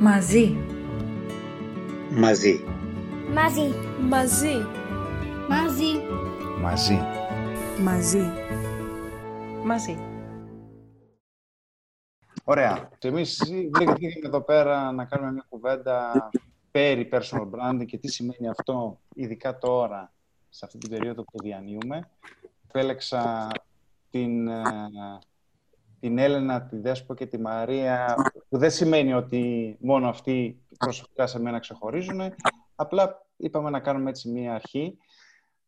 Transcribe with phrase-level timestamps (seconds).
[0.00, 0.56] Μαζί.
[2.10, 2.64] Μαζί.
[3.32, 3.74] Μαζί.
[4.08, 4.66] Μαζί.
[5.48, 6.00] Μαζί.
[6.60, 6.98] Μαζί.
[7.82, 8.30] Μαζί.
[9.64, 9.98] Μαζί.
[12.44, 12.88] Ωραία.
[12.98, 16.30] Εμείς βρήκαμε εδώ πέρα να κάνουμε μια κουβέντα
[16.70, 20.12] περί personal branding και τι σημαίνει αυτό, ειδικά τώρα,
[20.48, 22.08] σε αυτή την περίοδο που διανύουμε.
[22.68, 23.48] Επέλεξα
[24.10, 24.64] την, ε,
[26.00, 28.14] την Έλενα, τη Δέσπο και τη Μαρία,
[28.48, 32.20] που δεν σημαίνει ότι μόνο αυτοί προσωπικά σε μένα ξεχωρίζουν.
[32.74, 34.98] Απλά είπαμε να κάνουμε έτσι μία αρχή.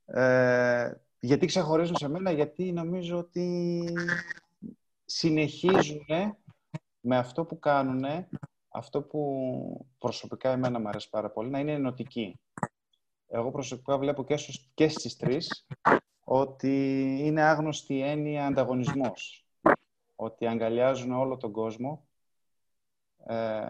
[0.05, 3.84] Ε, γιατί ξεχωρίζουν σε μένα, γιατί νομίζω ότι
[5.04, 6.07] συνεχίζουν
[7.01, 8.04] με αυτό που κάνουν,
[8.68, 12.41] αυτό που προσωπικά εμένα μου αρέσει πάρα πολύ, να είναι ενωτική.
[13.29, 15.66] Εγώ προσωπικά βλέπω και, στους, και στις τρεις
[16.33, 19.47] ότι είναι άγνωστη η έννοια ανταγωνισμός.
[20.16, 22.09] Ότι αγκαλιάζουν όλο τον κόσμο
[23.27, 23.60] ε,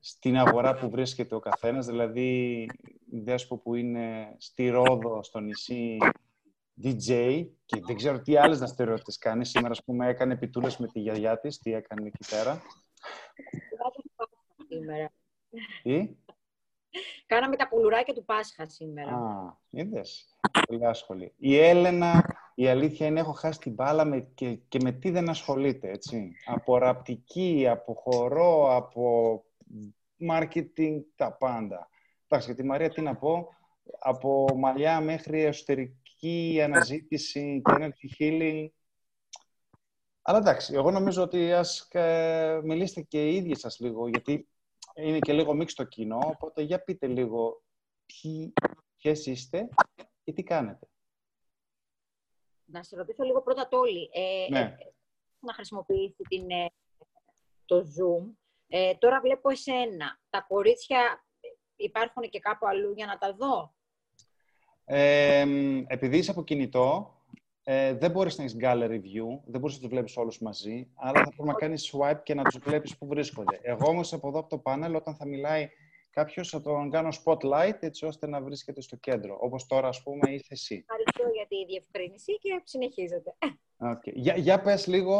[0.00, 1.86] στην αγορά που βρίσκεται ο καθένας.
[1.86, 2.62] Δηλαδή,
[3.10, 5.96] η Δέσπο που είναι στη Ρόδο, στο νησί,
[6.82, 9.44] DJ και δεν ξέρω τι άλλες δραστηριότητες κάνει.
[9.44, 11.58] Σήμερα, ας πούμε, έκανε επιτούλες με τη γιαγιά της.
[11.58, 12.62] Τι έκανε εκεί πέρα;
[14.68, 15.10] σήμερα.
[15.82, 16.16] Τι;
[17.26, 19.10] Κάναμε τα πουλουράκια του Πάσχα σήμερα.
[19.10, 20.38] Α, είδες.
[20.66, 21.32] Πολύ άσχολη.
[21.36, 25.28] Η Έλενα, η αλήθεια είναι, έχω χάσει την μπάλα με, και, και με τι δεν
[25.28, 26.32] ασχολείται, έτσι.
[26.44, 29.44] Από ραπτική, από χορό, από
[30.30, 31.88] marketing, τα πάντα.
[32.28, 33.48] Εντάξει, για τη Μαρία τι να πω,
[33.98, 38.68] από μαλλιά μέχρι εσωτερική αναζήτηση και energy healing.
[40.22, 44.48] Αλλά εντάξει, εγώ νομίζω ότι ας ε, μιλήσετε και οι ίδιοι σας λίγο, γιατί
[44.94, 47.62] είναι και λίγο μίξτο κοινό, οπότε για πείτε λίγο
[48.06, 48.52] ποιοι,
[48.96, 49.68] ποιες είστε
[50.24, 50.88] και τι κάνετε.
[52.64, 54.10] Να σε ρωτήσω λίγο πρώτα Τόλι.
[54.12, 54.58] Ε, Ναι.
[54.60, 54.74] ε,
[55.40, 56.66] να χρησιμοποιήσει την, ε,
[57.64, 58.32] το Zoom.
[58.68, 60.20] Ε, τώρα βλέπω εσένα.
[60.30, 61.24] Τα κορίτσια
[61.76, 63.74] υπάρχουν και κάπου αλλού για να τα δω;
[64.84, 67.13] Ε, μ, επειδή είσαι από κινητό,
[67.66, 71.24] ε, δεν μπορείς να έχεις gallery view, δεν μπορείς να τους βλέπεις όλους μαζί, άρα
[71.24, 73.60] θα πρέπει να κάνεις swipe και να τους βλέπεις που βρίσκονται.
[73.62, 75.68] Εγώ όμως από εδώ από το panel, όταν θα μιλάει
[76.10, 79.38] κάποιος, θα τον κάνω spotlight, έτσι ώστε να βρίσκεται στο κέντρο.
[79.40, 80.84] Όπως τώρα, ας πούμε, είσαι εσύ.
[80.88, 83.34] Ευχαριστώ για τη διευκρίνηση και συνεχίζετε.
[83.78, 84.12] Okay.
[84.14, 85.16] Για, για πες λίγο,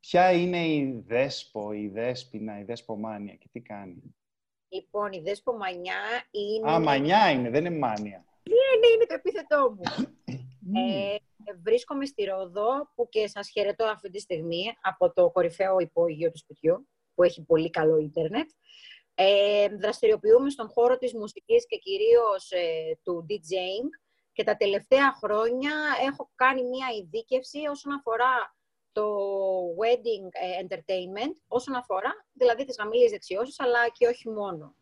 [0.00, 4.14] ποια είναι η Δέσπο, η Δέσποινα, η Δέσπομάνια και τι κάνει.
[4.68, 6.72] Λοιπόν, η Δέσπο Μανιά είναι...
[6.72, 8.24] Α, μανιά είναι, δεν είναι μάνια.
[8.42, 9.82] Ναι, είναι το επίθετό μου.
[10.76, 11.16] Ε,
[11.62, 16.38] βρίσκομαι στη Ρόδο, που και σας χαιρετώ αυτή τη στιγμή από το κορυφαίο υπόγειο του
[16.38, 18.50] σπιτιού, που έχει πολύ καλό ίντερνετ.
[19.14, 23.88] Ε, δραστηριοποιούμε στον χώρο της μουσικής και κυρίως ε, του DJing
[24.32, 25.72] και τα τελευταία χρόνια
[26.08, 28.56] έχω κάνει μία ειδίκευση όσον αφορά
[28.92, 29.06] το
[29.80, 34.74] wedding ε, entertainment, όσον αφορά δηλαδή τις γαμήλιες δεξιώσεις, αλλά και όχι μόνο.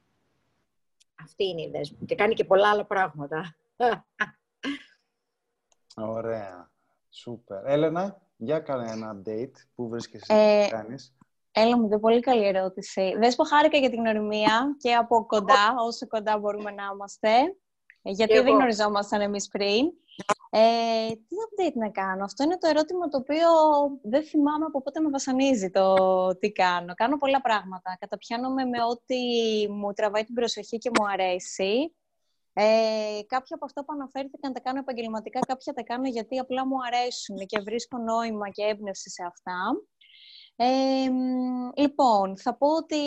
[1.23, 2.07] Αυτή είναι η ιδέα μου.
[2.07, 3.57] Και κάνει και πολλά άλλα πράγματα.
[5.97, 6.71] Ωραία.
[7.11, 7.67] Σούπερ.
[7.67, 9.53] Έλενα, για κάνε ένα update.
[9.75, 11.17] Πού βρίσκεσαι, Ε, τι κάνεις.
[11.53, 13.15] Έλα μου, πολύ καλή ερώτηση.
[13.19, 17.29] Δες που χάρηκα για την γνωριμία και από κοντά, όσο κοντά μπορούμε να είμαστε.
[18.03, 18.57] Ε, Γιατί Και δεν εγώ.
[18.57, 19.93] γνωριζόμασταν εμείς πριν.
[20.51, 23.49] Ε, τι update να κάνω; Αυτό είναι το ερώτημα το οποίο
[24.03, 25.97] δεν θυμάμαι από πότε με βασανίζει το
[26.39, 26.95] τι κάνω.
[26.95, 27.97] Κάνω πολλά πράγματα.
[28.01, 29.17] Καταπιάνομαι με ό,τι
[29.73, 31.95] μου τραβάει την προσοχή και μου αρέσει.
[32.55, 36.77] Ε, κάποια από αυτά που αναφέρθηκαν τα κάνω επαγγελματικά, κάποια τα κάνω γιατί απλά μου
[36.87, 39.83] αρέσουν και βρίσκω νόημα και έμπνευση σε αυτά.
[40.57, 42.99] Ε, μ, λοιπόν, θα πω ότι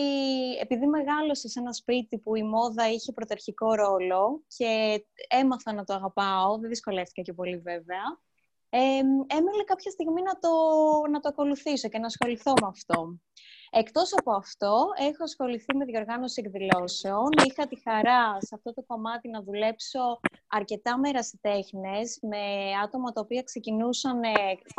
[0.61, 5.94] επειδή μεγάλωσα σε ένα σπίτι που η μόδα είχε πρωταρχικό ρόλο και έμαθα να το
[5.94, 8.03] αγαπάω, δεν δυσκολεύτηκα και πολύ βέβαια,
[8.69, 10.50] ε, μ, έμελε κάποια στιγμή να το,
[11.11, 13.19] να το ακολουθήσω και να ασχοληθώ με αυτό.
[13.77, 17.29] Εκτός από αυτό, έχω ασχοληθεί με διοργάνωση εκδηλώσεων.
[17.45, 22.43] Είχα τη χαρά σε αυτό το κομμάτι να δουλέψω αρκετά με ερασιτέχνες, με
[22.83, 24.29] άτομα τα οποία ξεκινούσαν ε,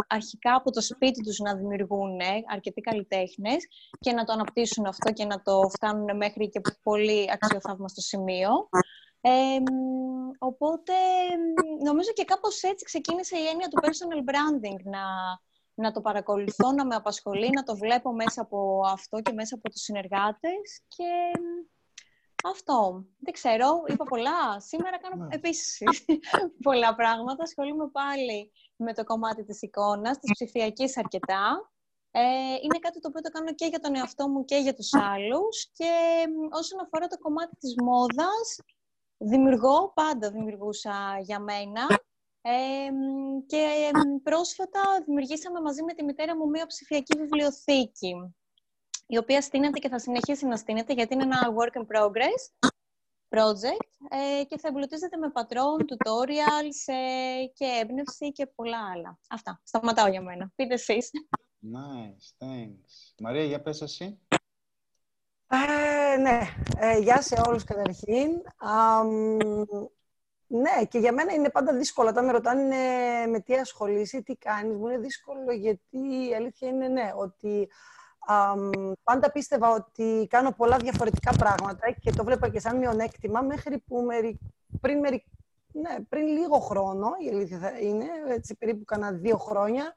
[0.07, 3.67] αρχικά από το σπίτι τους να δημιουργούν ε, αρκετοί καλλιτέχνες
[4.01, 8.51] και να το αναπτύσσουν αυτό και να το φτάνουν μέχρι και πολύ αξιοθαύμαστο σημείο.
[9.21, 10.93] Ε, μ, οπότε,
[11.39, 15.05] μ, νομίζω και κάπως έτσι ξεκίνησε η έννοια του personal branding, να,
[15.79, 19.71] να το παρακολουθώ, να με απασχολεί, να το βλέπω μέσα από αυτό και μέσα από
[19.71, 21.05] τους συνεργάτες και
[21.41, 21.67] μ,
[22.49, 23.05] αυτό.
[23.19, 24.61] Δεν ξέρω, είπα πολλά.
[24.61, 25.35] Σήμερα κάνω Ναι.
[25.35, 25.79] επίσης
[26.67, 27.43] πολλά πράγματα.
[27.43, 31.71] Ασχολούμαι πάλι με το κομμάτι της εικόνας, της ψηφιακής αρκετά.
[32.11, 32.21] Ε,
[32.63, 35.71] είναι κάτι το οποίο το κάνω και για τον εαυτό μου και για τους άλλους.
[35.73, 35.91] Και
[36.29, 38.61] μ, όσον αφορά το κομμάτι της μόδας,
[39.19, 41.87] δημιουργώ, πάντα δημιουργούσα για μένα.
[42.49, 42.91] Ε,
[43.47, 43.91] και
[44.23, 48.35] πρόσφατα δημιουργήσαμε μαζί με τη μητέρα μου μία ψηφιακή βιβλιοθήκη,
[49.07, 52.69] η οποία στείνεται και θα συνεχίσει να στείνεται, γιατί είναι ένα work in progress
[53.29, 59.19] project ε, και θα εμπλουτίζεται με πατρόν, tutorials ε, και έμπνευση και πολλά άλλα.
[59.29, 59.61] Αυτά.
[59.65, 60.53] Σταματάω για μένα.
[60.55, 61.11] Πείτε εσείς.
[61.63, 63.15] Nice, thanks.
[63.19, 64.19] Μαρία, για πες εσύ.
[65.49, 66.41] Ε, ναι,
[66.79, 68.31] ε, γεια σε όλους καταρχήν.
[70.47, 72.09] Ναι, και για μένα είναι πάντα δύσκολο.
[72.09, 72.77] Όταν με ρωτάνε
[73.29, 77.69] με τι ασχολείσαι, τι κάνεις, μου είναι δύσκολο γιατί η αλήθεια είναι ναι, ότι
[79.03, 84.07] πάντα πίστευα ότι κάνω πολλά διαφορετικά πράγματα και το βλέπα και σαν μειονέκτημα μέχρι που
[84.81, 85.01] πριν,
[85.73, 89.95] ναι, πριν λίγο χρόνο, η αλήθεια θα είναι, έτσι περίπου κάνα δύο χρόνια,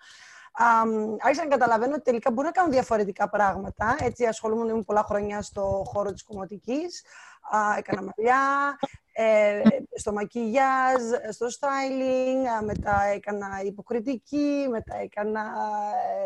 [1.19, 3.95] άρχισα να καταλαβαίνω ότι τελικά μπορώ να κάνω διαφορετικά πράγματα.
[3.99, 7.03] Έτσι ασχολούμαι πολλά χρόνια στο χώρο της κομμωτικής.
[7.77, 9.08] Έκανα μαλλιά, ε,
[9.95, 15.41] στο μακιγιάζ, στο styling, μετά έκανα υποκριτική, μετά έκανα,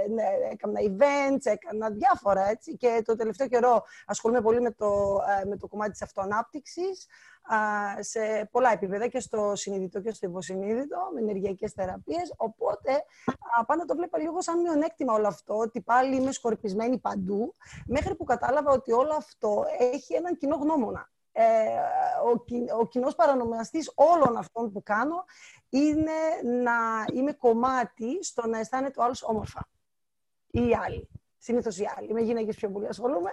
[0.05, 2.77] ε, ναι, έκανα events, έκανα διάφορα, έτσι.
[2.77, 7.07] Και το τελευταίο καιρό ασχολούμαι πολύ με το, ε, με το κομμάτι της αυτοανάπτυξης,
[7.99, 12.33] σε πολλά επίπεδα και στο συνειδητό και στο υποσυνείδητο, με ενεργειακές θεραπείες.
[12.37, 13.03] Οπότε,
[13.67, 17.55] πάντα το βλέπα λίγο σαν μειονέκτημα όλο αυτό, ότι πάλι είμαι σκορπισμένη παντού,
[17.85, 21.43] μέχρι που κατάλαβα ότι όλο αυτό έχει έναν κοινό γνώμονα ε,
[22.25, 22.43] ο,
[22.79, 25.25] ο κοινός παρανομαστής όλων αυτών που κάνω
[25.69, 26.11] είναι
[26.63, 29.69] να είμαι κομμάτι στο να αισθάνεται ο άλλος όμορφα.
[30.47, 31.09] Ή οι άλλοι.
[31.37, 32.13] Συνήθως οι άλλοι.
[32.13, 33.29] Με γυναίκες πιο πολύ ασχολούμαι.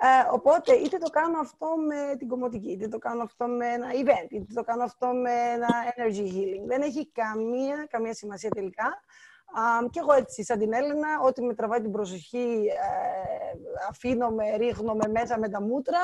[0.00, 3.86] Ε, οπότε είτε το κάνω αυτό με την κομμωτική, είτε το κάνω αυτό με ένα
[3.92, 6.66] event, είτε το κάνω αυτό με ένα energy healing.
[6.66, 9.02] Δεν έχει καμία, καμία σημασία τελικά.
[9.56, 14.56] Um, και εγώ έτσι, σαν την Έλληνα, ό,τι με τραβάει την προσοχή, ε, αφήνω με,
[14.56, 16.00] ρίχνω με μέσα με τα μούτρα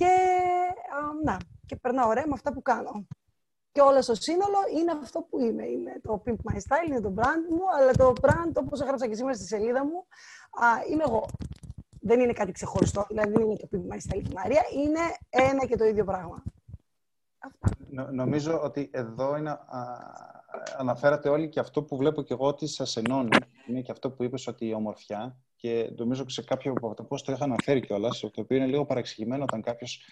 [0.00, 0.16] και,
[1.24, 1.36] να,
[1.66, 3.06] και περνάω ωραία με αυτά που κάνω.
[3.72, 5.66] Και όλο στο σύνολο είναι αυτό που είμαι.
[5.66, 9.14] Είναι το Pimp My Style, είναι το brand μου, αλλά το brand, όπως έγραψα και
[9.14, 10.06] σήμερα στη σελίδα μου,
[10.50, 11.26] α, είμαι εγώ.
[12.00, 15.66] Δεν είναι κάτι ξεχωριστό, δηλαδή δεν είναι το Pimp My Style και Μαρία, είναι ένα
[15.66, 16.42] και το ίδιο πράγμα.
[18.10, 19.60] νομίζω ότι εδώ είναι, α,
[20.78, 23.36] αναφέρατε όλοι και αυτό που βλέπω και εγώ ότι σας ενώνει.
[23.66, 27.22] Είναι και αυτό που είπες ότι η ομορφιά και νομίζω σε κάποιο από τα πώ
[27.22, 30.02] το είχα αναφέρει κιόλας, το οποίο είναι λίγο παραξηγημένο όταν κάποιος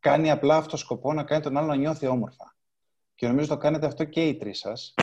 [0.00, 2.56] κάνει απλά αυτό σκοπό να κάνει τον άλλο να νιώθει όμορφα.
[3.14, 4.94] Και νομίζω το κάνετε αυτό και οι τρεις σας.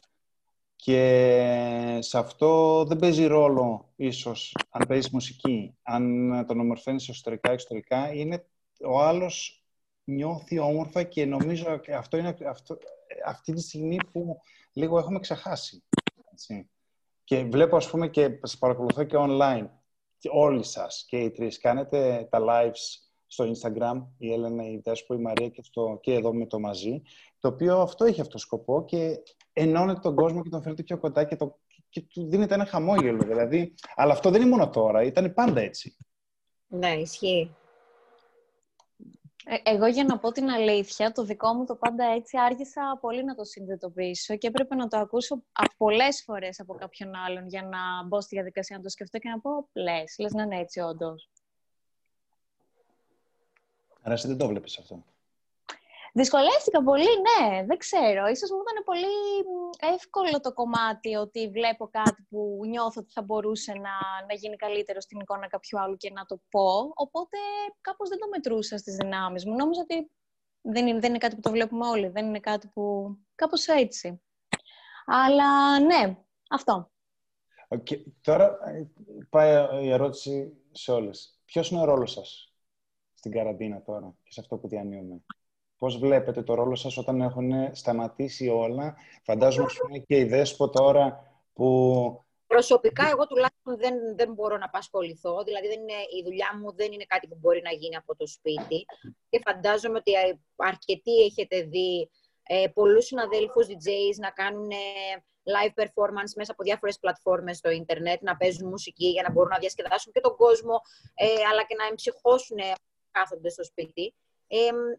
[0.75, 8.13] Και σε αυτό δεν παίζει ρόλο ίσως αν παίζεις μουσική, αν τον ομορφαίνεις εσωτερικά εξωτερικά,
[8.13, 8.45] είναι
[8.85, 9.63] ο άλλος
[10.03, 12.77] νιώθει όμορφα και νομίζω αυτό είναι αυτό,
[13.25, 14.41] αυτή τη στιγμή που
[14.73, 15.83] λίγο έχουμε ξεχάσει.
[16.31, 16.69] Έτσι.
[17.23, 19.67] Και βλέπω, ας πούμε, και σας παρακολουθώ και online.
[20.17, 25.13] Και όλοι σας και οι τρεις κάνετε τα lives στο Instagram, η Έλενα, η Δέσπο,
[25.13, 27.01] η Μαρία και, στο, και εδώ με το μαζί,
[27.39, 29.17] το οποίο αυτό έχει αυτό σκοπό και
[29.53, 31.59] ενώνεται τον κόσμο και τον φέρνετε πιο κοντά και, το,
[31.89, 33.23] και του δίνεται ένα χαμόγελο.
[33.23, 33.73] Δηλαδή.
[33.95, 35.95] Αλλά αυτό δεν είναι μόνο τώρα, ήταν πάντα έτσι.
[36.67, 37.55] Ναι, ισχύει.
[39.45, 43.23] Ε, εγώ για να πω την αλήθεια, το δικό μου το πάντα έτσι άργησα πολύ
[43.23, 45.43] να το συνειδητοποιήσω και έπρεπε να το ακούσω
[45.77, 49.39] πολλές φορές από κάποιον άλλον για να μπω στη διαδικασία να το σκεφτώ και να
[49.39, 51.29] πω λες, λες να είναι έτσι όντως.
[54.01, 55.03] Άρα εσύ δεν το βλέπεις αυτό.
[56.15, 58.27] Δυσκολεύτηκα πολύ, ναι, δεν ξέρω.
[58.27, 59.15] Ίσως μου ήταν πολύ
[59.93, 65.01] εύκολο το κομμάτι ότι βλέπω κάτι που νιώθω ότι θα μπορούσε να, να γίνει καλύτερο
[65.01, 66.91] στην εικόνα κάποιου άλλου και να το πω.
[66.93, 67.37] Οπότε
[67.81, 69.55] κάπως δεν το μετρούσα στις δυνάμεις μου.
[69.55, 70.11] Νόμιζα ότι
[70.61, 72.07] δεν είναι, δεν είναι κάτι που το βλέπουμε όλοι.
[72.07, 73.15] Δεν είναι κάτι που...
[73.35, 74.21] Κάπως έτσι.
[75.05, 76.17] Αλλά ναι,
[76.49, 76.91] αυτό.
[77.67, 78.03] Okay.
[78.21, 78.87] Τώρα ε,
[79.29, 81.39] πάει η ερώτηση σε όλες.
[81.45, 82.53] Ποιος είναι ο ρόλος σας
[83.13, 85.21] στην καραντίνα τώρα και σε αυτό που διανύουμε;
[85.83, 88.95] Πώς βλέπετε το ρόλο σας όταν έχουν σταματήσει όλα.
[89.23, 91.67] Φαντάζομαι και η Δέσπο τώρα που...
[92.47, 95.43] Προσωπικά, εγώ τουλάχιστον δεν, δεν μπορώ να απασχοληθώ.
[95.43, 98.27] Δηλαδή, δεν είναι, η δουλειά μου δεν είναι κάτι που μπορεί να γίνει από το
[98.27, 98.85] σπίτι.
[99.29, 100.11] Και φαντάζομαι ότι
[100.55, 102.09] αρκετοί έχετε δει
[102.43, 104.75] ε, πολλούς συναδέλφους DJs να κάνουν ε,
[105.55, 109.57] live performance μέσα από διάφορες πλατφόρμες στο ίντερνετ, να παίζουν μουσική για να μπορούν να
[109.57, 110.81] διασκεδάσουν και τον κόσμο,
[111.13, 112.57] ε, αλλά και να εμψυχώσουν
[113.11, 114.13] κάθονται στο σπίτι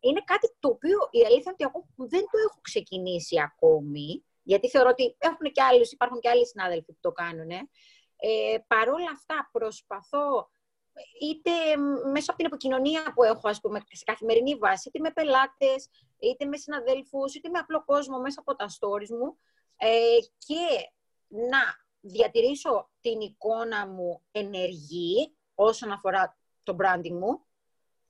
[0.01, 4.69] είναι κάτι το οποίο η αλήθεια είναι ότι εγώ δεν το έχω ξεκινήσει ακόμη, γιατί
[4.69, 7.51] θεωρώ ότι έχουν και άλλους, υπάρχουν και άλλοι συνάδελφοι που το κάνουν.
[7.51, 10.51] Ε, παρόλα αυτά προσπαθώ
[11.21, 11.51] είτε
[12.13, 16.45] μέσα από την επικοινωνία που έχω ας πούμε, σε καθημερινή βάση, είτε με πελάτες, είτε
[16.45, 19.39] με συναδέλφους, είτε με απλό κόσμο μέσα από τα stories μου
[19.77, 20.91] ε, και
[21.29, 21.59] να
[22.01, 27.47] διατηρήσω την εικόνα μου ενεργή όσον αφορά το branding μου,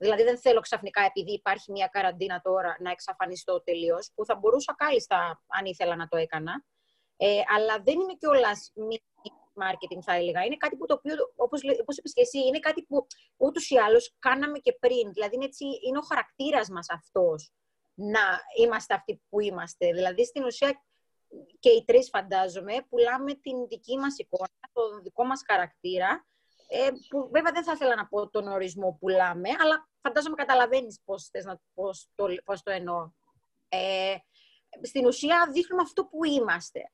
[0.04, 4.74] Δηλαδή δεν θέλω ξαφνικά επειδή υπάρχει μια καραντίνα τώρα να εξαφανιστώ τελείως, που θα μπορούσα
[4.76, 6.64] κάλλιστα αν ήθελα να το έκανα.
[7.16, 8.96] Ε, αλλά δεν είναι κιόλας μη
[9.62, 10.44] marketing θα έλεγα.
[10.44, 13.06] Είναι κάτι που το οποίο, όπως, όπως είπες και εσύ, είναι κάτι που
[13.36, 15.12] ούτως ή άλλως κάναμε και πριν.
[15.12, 17.52] Δηλαδή είναι, έτσι, είναι ο χαρακτήρας μας αυτός
[17.94, 19.92] να είμαστε αυτοί που είμαστε.
[19.92, 20.82] Δηλαδή στην ουσία
[21.58, 26.26] και οι τρεις φαντάζομαι πουλάμε την δική μας εικόνα, το δικό μας χαρακτήρα
[26.66, 31.00] ε, που βέβαια δεν θα ήθελα να πω τον ορισμό που πουλάμε, αλλά φαντάζομαι καταλαβαίνεις
[31.04, 33.10] πώς, θες να, πώς, το, πώς το εννοώ.
[33.68, 34.16] Ε,
[34.82, 36.90] στην ουσία δείχνουμε αυτό που είμαστε.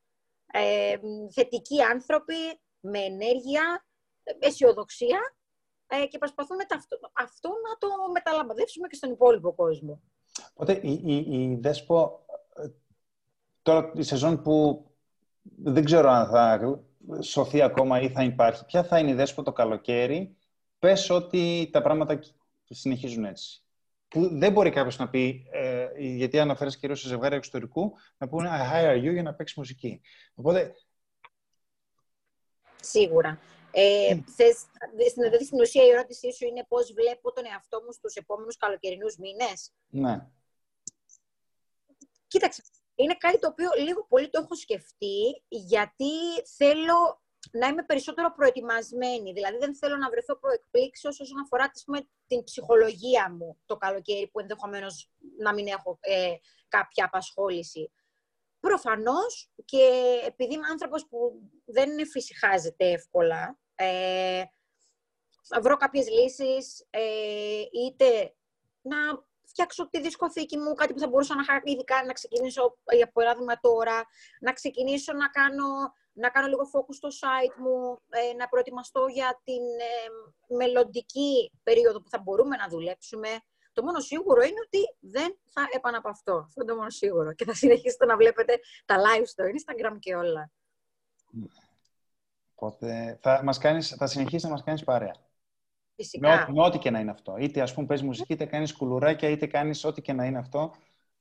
[0.53, 0.97] Ε,
[1.35, 3.87] θετικοί άνθρωποι, με ενέργεια,
[4.39, 5.21] αισιοδοξία
[5.87, 10.01] ε, και προσπαθούμε αυτό, αυτό να το μεταλαμπαδεύσουμε και στον υπόλοιπο κόσμο.
[10.53, 12.69] Οπότε η, η, η Δέσπο, ε,
[13.63, 14.85] τώρα η σεζόν που
[15.43, 16.53] δεν ξέρω αν θα
[17.21, 18.65] σωθεί ακόμα ή θα υπάρχει.
[18.65, 20.37] Ποια θα είναι η δέσπο το καλοκαίρι,
[20.79, 22.21] πες ότι τα πράγματα
[22.65, 23.65] συνεχίζουν έτσι.
[24.09, 28.51] Που δεν μπορεί κάποιος να πει, ε, γιατί αναφέρεις κυρίως σε ζευγάρια εξωτερικού, να πούνε
[28.53, 30.01] I hire you για να παίξει μουσική.
[30.35, 30.75] Οπότε.
[32.81, 33.41] Σίγουρα.
[33.73, 34.67] Ε, θες,
[35.15, 39.17] δηλαδή, στην ουσία η ερώτησή σου είναι πώς βλέπω τον εαυτό μου στους επόμενους καλοκαιρινούς
[39.17, 40.27] μήνες; Ναι.
[42.27, 42.63] Κοίταξε,
[43.03, 46.13] είναι κάτι το οποίο λίγο πολύ το έχω σκεφτεί, γιατί
[46.57, 49.33] θέλω να είμαι περισσότερο προετοιμασμένη.
[49.33, 51.71] Δηλαδή, δεν θέλω να βρεθώ προεκπλήξεως όσον αφορά
[52.27, 56.35] την ψυχολογία μου το καλοκαίρι, που ενδεχομένως να μην έχω ε,
[56.69, 57.93] κάποια απασχόληση.
[58.61, 64.43] Προφανώς και επειδή είμαι άνθρωπος που δεν φυσικάζεται εύκολα, ε,
[65.43, 68.35] θα βρω κάποιες λύσεις, ε, είτε
[68.81, 68.97] να
[69.51, 73.61] φτιάξω τη δισκοθήκη μου, κάτι που θα μπορούσα να είχα ειδικά να ξεκινήσω, για παράδειγμα
[73.61, 73.97] τώρα,
[74.41, 75.69] να ξεκινήσω να κάνω,
[76.13, 82.01] να κάνω λίγο focus στο site μου, ε, να προετοιμαστώ για την ε, μελλοντική περίοδο
[82.01, 83.29] που θα μπορούμε να δουλέψουμε.
[83.73, 86.37] Το μόνο σίγουρο είναι ότι δεν θα επαναπαυτώ.
[86.47, 87.33] Αυτό είναι το μόνο σίγουρο.
[87.33, 90.51] Και θα συνεχίσετε να βλέπετε τα live στο Instagram και όλα.
[92.55, 95.30] Οπότε θα, μας κάνεις, θα συνεχίσεις να μας κάνεις παρέα.
[96.01, 96.51] Φυσικά.
[96.53, 97.37] Με, ό,τι και να είναι αυτό.
[97.37, 100.73] Είτε ας πούμε παίζει μουσική, είτε κάνεις κουλουράκια, είτε κάνεις ό,τι και να είναι αυτό.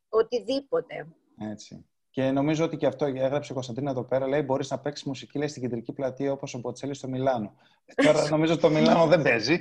[0.10, 1.08] Οτιδήποτε.
[1.52, 1.86] Έτσι.
[2.10, 4.28] Και νομίζω ότι και αυτό έγραψε η Κωνσταντίνα εδώ πέρα.
[4.28, 7.54] Λέει: Μπορείς να παίξεις μουσική λέει, στην κεντρική πλατεία όπως ο Μποτσέλη στο Μιλάνο.
[7.96, 9.60] Τώρα νομίζω ότι το Μιλάνο δεν παίζει.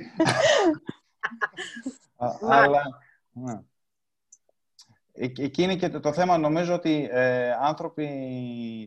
[2.49, 2.81] Αλλά.
[3.31, 3.61] Ναι.
[5.11, 8.09] Εκεί είναι και το θέμα, νομίζω ότι ε, άνθρωποι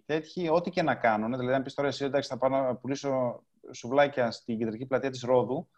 [0.06, 3.42] τέτοιοι, ό,τι και να κάνουν, δηλαδή αν πεις τώρα εσύ, εντάξει, θα πάω να πουλήσω
[3.72, 5.68] σουβλάκια στην κεντρική πλατεία της Ρόδου,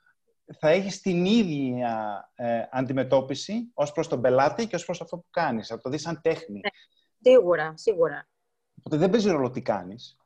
[0.58, 5.26] θα έχεις την ίδια ε, αντιμετώπιση ως προς τον πελάτη και ως προς αυτό που
[5.30, 5.68] κάνεις.
[5.68, 6.60] Θα το δεις σαν τέχνη.
[6.60, 6.70] Ναι,
[7.32, 8.28] σίγουρα, σίγουρα.
[8.78, 10.16] Οπότε δεν παίζει ρόλο τι κάνεις.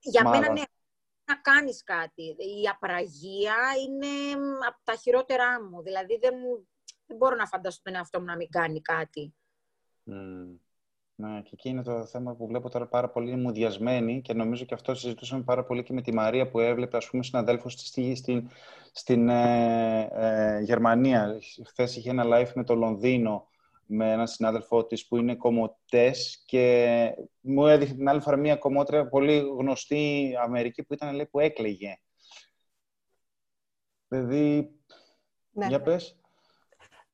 [0.00, 0.62] Για μένα, ναι,
[1.24, 2.22] να κάνεις κάτι.
[2.22, 4.32] Η απραγία είναι
[4.66, 5.82] από τα χειρότερά μου.
[5.82, 6.34] Δηλαδή, δεν,
[7.06, 9.34] δεν μπορώ να φανταστώ τον εαυτό μου να μην κάνει κάτι.
[11.20, 14.74] Ναι, και εκεί είναι το θέμα που βλέπω τώρα πάρα πολύ μουδιασμένη και νομίζω και
[14.74, 18.50] αυτό συζητούσαμε πάρα πολύ και με τη Μαρία που έβλεπε, ας πούμε, συναδέλφους στη, στην,
[18.92, 21.38] στην ε, ε, Γερμανία.
[21.66, 23.48] Χθες είχε ένα live με το Λονδίνο
[23.86, 29.08] με έναν συνάδελφό της που είναι κομμωτές και μου έδειχνε την άλλη φορά μία κομμότρια
[29.08, 32.00] πολύ γνωστή Αμερική που ήταν λέει, που έκλαιγε.
[34.08, 34.70] Δηλαδή,
[35.50, 35.66] ναι.
[35.66, 36.20] για πες.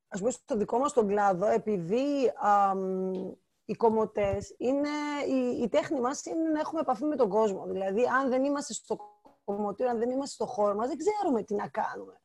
[0.08, 2.32] Ας πούμε στο δικό μας τον κλάδο, επειδή
[3.66, 4.88] οι κομμωτές είναι,
[5.28, 7.66] η, η τέχνη μας είναι να έχουμε επαφή με τον κόσμο.
[7.66, 8.98] Δηλαδή, αν δεν είμαστε στο
[9.44, 12.20] κομμωτήριο, αν δεν είμαστε στο χώρο μας, δεν ξέρουμε τι να κάνουμε.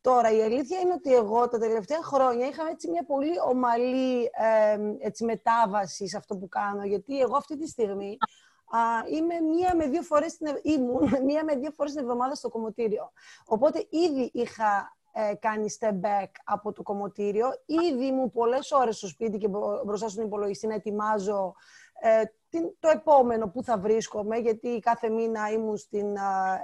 [0.00, 4.78] Τώρα, η αλήθεια είναι ότι εγώ τα τελευταία χρόνια είχα έτσι μια πολύ ομαλή ε,
[4.98, 8.18] έτσι, μετάβαση σε αυτό που κάνω, γιατί εγώ αυτή τη στιγμή
[8.66, 8.78] α,
[9.08, 13.12] είμαι μία με δύο φορές, ήμουν μία με δύο φορές την εβδομάδα στο κομμωτήριο.
[13.44, 17.48] Οπότε ήδη είχα ε, κάνει step back από το κομμωτήριο.
[17.66, 19.48] Ήδη ήμουν πολλές ώρες στο σπίτι και
[19.84, 21.54] μπροστά στον υπολογιστή να ετοιμάζω
[22.00, 22.22] ε,
[22.80, 26.16] το επόμενο που θα βρίσκομαι, γιατί κάθε μήνα ήμουν στην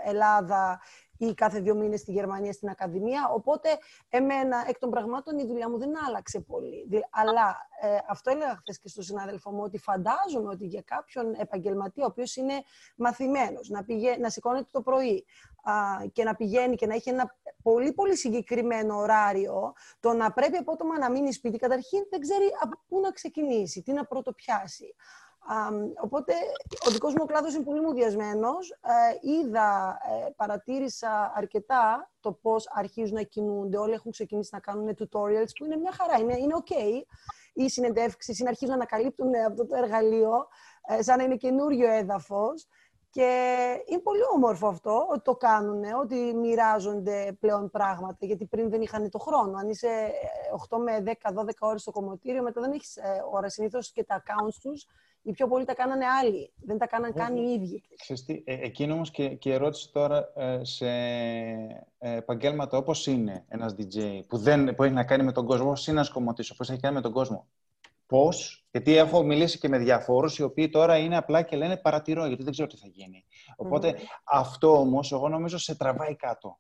[0.05, 0.81] Ελλάδα
[1.19, 3.31] ή κάθε δύο μήνες στη Γερμανία στην Ακαδημία.
[3.35, 3.69] Οπότε,
[4.09, 6.87] εμένα, εκ των πραγμάτων, η δουλειά μου δεν άλλαξε πολύ.
[7.11, 12.05] Αλλά ε, αυτό έλεγα χθες και στον συνάδελφό μου, ότι φαντάζομαι ότι για κάποιον επαγγελματία,
[12.05, 12.63] ο οποίος είναι
[12.97, 14.19] μαθημένος, να, πηγα...
[14.19, 15.54] να σηκώνεται το πρωί α,
[16.13, 20.99] και να πηγαίνει και να έχει ένα πολύ πολύ συγκεκριμένο ωράριο, το να πρέπει απότομα
[20.99, 24.95] να μείνει σπίτι, καταρχήν δεν ξέρει από πού να ξεκινήσει, τι να πρωτοπιάσει
[26.01, 26.33] οπότε,
[26.89, 28.71] ο δικός μου κλάδος είναι πολύ μουδιασμένος.
[28.71, 33.77] Ε, είδα, ε, παρατήρησα αρκετά το πώς αρχίζουν να κινούνται.
[33.77, 36.73] Όλοι έχουν ξεκινήσει να κάνουν tutorials, που είναι μια χαρά, είναι, είναι ok.
[37.53, 40.49] Οι συνεντεύξεις είναι αρχίζουν να ανακαλύπτουν αυτό το εργαλείο,
[40.89, 42.67] ε, σαν να είναι καινούριο έδαφος.
[43.15, 43.31] Και
[43.87, 49.11] είναι πολύ όμορφο αυτό ότι το κάνουν, ότι μοιράζονται πλέον πράγματα, γιατί πριν δεν είχαν
[49.11, 49.59] το χρόνο.
[49.59, 49.89] Αν είσαι
[50.69, 53.49] 8 με 10-12 ώρες στο κομμωτήριο, μετά δεν έχεις ε, ώρα.
[53.49, 54.87] Συνήθως και τα accounts τους,
[55.23, 56.53] οι πιο πολλοί τα κάνανε άλλοι.
[56.57, 57.83] Δεν τα κάναν καν οι ίδιοι.
[57.97, 64.21] Ξέρετε, εκείνο όμως και, και ερώτηση τώρα ε, σε ε, επαγγέλματα όπως είναι ένας DJ,
[64.29, 66.81] που, δεν, που έχει να κάνει με τον κόσμο, όπως είναι ένας κομμωτής, όπως έχει
[66.81, 67.47] κάνει με τον κόσμο.
[68.07, 72.27] Πώς, γιατί έχω μιλήσει και με διαφόρους οι οποίοι τώρα είναι απλά και λένε παρατηρώ,
[72.27, 73.25] γιατί δεν ξέρω τι θα γίνει.
[74.25, 76.59] αυτό όμως, εγώ νομίζω σε τραβάει κάτω.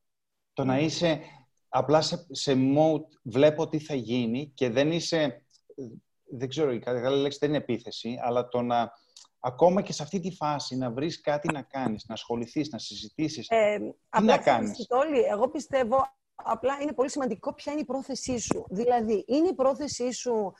[0.52, 1.21] Το να είσαι
[1.68, 5.47] απλά σε, σε mode, βλέπω τι θα γίνει και δεν είσαι.
[6.25, 8.92] Δεν ξέρω, η καλή λέξη δεν είναι επίθεση, αλλά το να
[9.40, 13.49] ακόμα και σε αυτή τη φάση να βρεις κάτι να κάνεις, να ασχοληθείς, να συζητήσεις,
[13.49, 14.87] ε, τι απλά να κάνεις.
[14.88, 15.97] Όλοι, εγώ πιστεύω,
[16.35, 18.66] απλά είναι πολύ σημαντικό ποια είναι η πρόθεσή σου.
[18.71, 20.52] Δηλαδή, είναι η πρόθεσή σου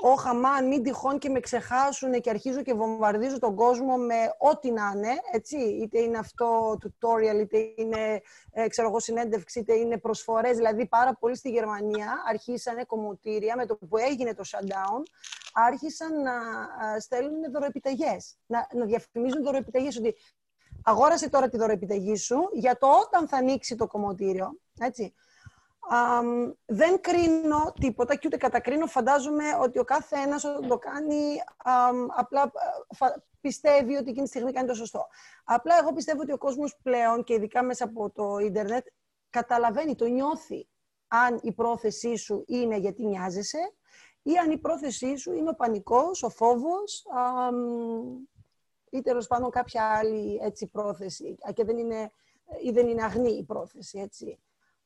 [0.00, 4.70] όχι αμάν, μην τυχόν και με ξεχάσουν και αρχίζω και βομβαρδίζω τον κόσμο με ό,τι
[4.70, 5.56] να είναι, έτσι.
[5.56, 8.20] Είτε είναι αυτό tutorial, είτε είναι,
[8.52, 10.56] ε, ξέρω εγώ, συνέντευξη, είτε είναι προσφορές.
[10.56, 15.02] Δηλαδή, πάρα πολύ στη Γερμανία αρχίσανε κομμωτήρια, με το που έγινε το shutdown,
[15.52, 16.32] άρχισαν να
[16.98, 20.14] στέλνουν δωροεπιταγές, να, να διαφημίζουν δωροεπιταγές, ότι
[20.84, 25.14] αγόρασε τώρα τη δωροεπιταγή σου για το όταν θα ανοίξει το κομμωτήριο, έτσι
[26.66, 28.86] δεν κρίνω τίποτα και ούτε κατακρίνω.
[28.86, 31.36] Φαντάζομαι ότι ο κάθε ένας όταν το κάνει
[32.16, 32.52] απλά
[33.40, 35.06] πιστεύει ότι εκείνη τη στιγμή κάνει το σωστό.
[35.44, 38.86] Απλά εγώ πιστεύω ότι ο κόσμος πλέον και ειδικά μέσα από το ίντερνετ
[39.30, 40.68] καταλαβαίνει, το νιώθει
[41.08, 43.72] αν η πρόθεσή σου είναι γιατί νοιάζεσαι
[44.22, 47.06] ή αν η πρόθεσή σου είναι ο πανικός, ο φόβος
[48.90, 52.10] ή τέλος πάντων κάποια άλλη έτσι, πρόθεση και δεν είναι,
[52.62, 53.98] ή δεν είναι αγνή η πρόθεση.
[53.98, 54.38] Έτσι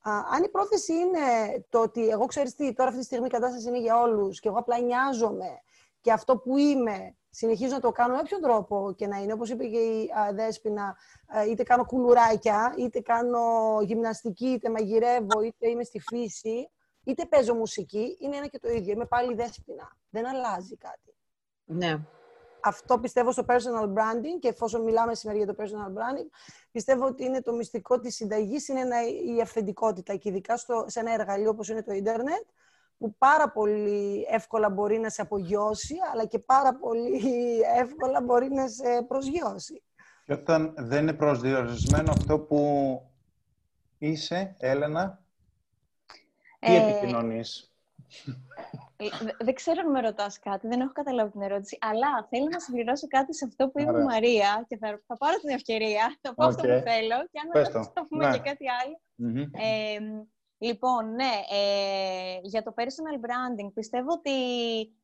[0.04, 1.20] αν η πρόθεση είναι
[1.68, 4.48] το ότι εγώ ξέρεις τι, τώρα αυτή τη στιγμή η κατάσταση είναι για όλους και
[4.48, 5.60] εγώ απλά νοιάζομαι
[6.00, 9.50] και αυτό που είμαι συνεχίζω να το κάνω με όποιον τρόπο και να είναι, όπως
[9.50, 10.96] είπε και η Δέσποινα,
[11.50, 13.40] είτε κάνω κουλουράκια, είτε κάνω
[13.82, 16.70] γυμναστική, είτε μαγειρεύω, είτε είμαι στη φύση,
[17.04, 18.92] είτε παίζω μουσική, είναι ένα και το ίδιο.
[18.92, 19.96] Είμαι πάλι Δέσποινα.
[20.10, 21.14] Δεν αλλάζει κάτι.
[21.64, 21.98] Ναι
[22.64, 26.28] αυτό πιστεύω στο personal branding και εφόσον μιλάμε σήμερα για το personal branding,
[26.70, 28.80] πιστεύω ότι είναι το μυστικό της συνταγής, είναι
[29.36, 32.44] η αυθεντικότητα και ειδικά στο, σε ένα εργαλείο όπως είναι το ίντερνετ,
[32.98, 38.68] που πάρα πολύ εύκολα μπορεί να σε απογειώσει, αλλά και πάρα πολύ εύκολα μπορεί να
[38.68, 39.82] σε προσγειώσει.
[40.24, 43.02] Και όταν δεν είναι προσδιορισμένο αυτό που
[43.98, 45.22] είσαι, Έλενα,
[46.58, 46.88] τι ε...
[46.88, 47.72] επικοινωνείς;
[49.06, 52.58] Ε, δεν ξέρω αν με ρωτάς κάτι, δεν έχω καταλάβει την ερώτηση, αλλά θέλω να
[52.58, 56.34] συμπληρώσω κάτι σε αυτό που είπε η Μαρία και θα, θα πάρω την ευκαιρία, θα
[56.34, 58.32] πω αυτό που θέλω και αν δεν θα πούμε ναι.
[58.32, 58.64] και κάτι
[60.58, 64.30] λοιπόν, ναι, ε, για το personal branding πιστεύω ότι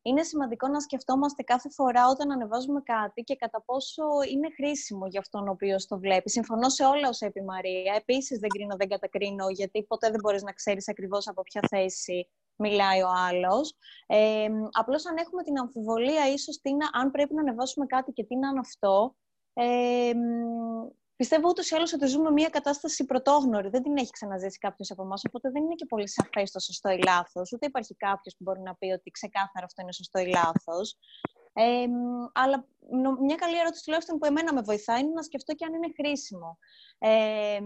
[0.01, 5.19] είναι σημαντικό να σκεφτόμαστε κάθε φορά όταν ανεβάζουμε κάτι και κατά πόσο είναι χρήσιμο για
[5.19, 6.29] αυτόν ο οποίος το βλέπει.
[6.29, 7.93] Συμφωνώ σε όλα όσα είπε η Μαρία.
[7.97, 12.29] Επίσης, δεν κρίνω, δεν κατακρίνω, γιατί ποτέ δεν μπορείς να ξέρεις ακριβώς από ποια θέση
[12.61, 13.75] μιλάει ο άλλος.
[14.07, 18.35] Ε, απλώς αν έχουμε την αμφιβολία ίσως τι αν πρέπει να ανεβάσουμε κάτι και τι
[18.35, 19.15] να είναι αυτό,
[19.53, 20.11] ε,
[21.15, 23.69] πιστεύω ούτως ή άλλως ότι ζούμε μια κατάσταση πρωτόγνωρη.
[23.69, 26.89] Δεν την έχει ξαναζήσει κάποιος από εμάς, οπότε δεν είναι και πολύ σαφές το σωστό
[26.89, 27.51] ή λάθος.
[27.51, 30.97] Ούτε υπάρχει κάποιος που μπορεί να πει ότι ξεκάθαρα αυτό είναι σωστό ή λάθος.
[31.53, 31.85] Ε,
[32.33, 32.67] αλλά
[33.19, 36.57] μια καλή ερώτηση τουλάχιστον που εμένα με βοηθάει είναι να σκεφτώ και αν είναι χρήσιμο.
[36.97, 37.59] Ε,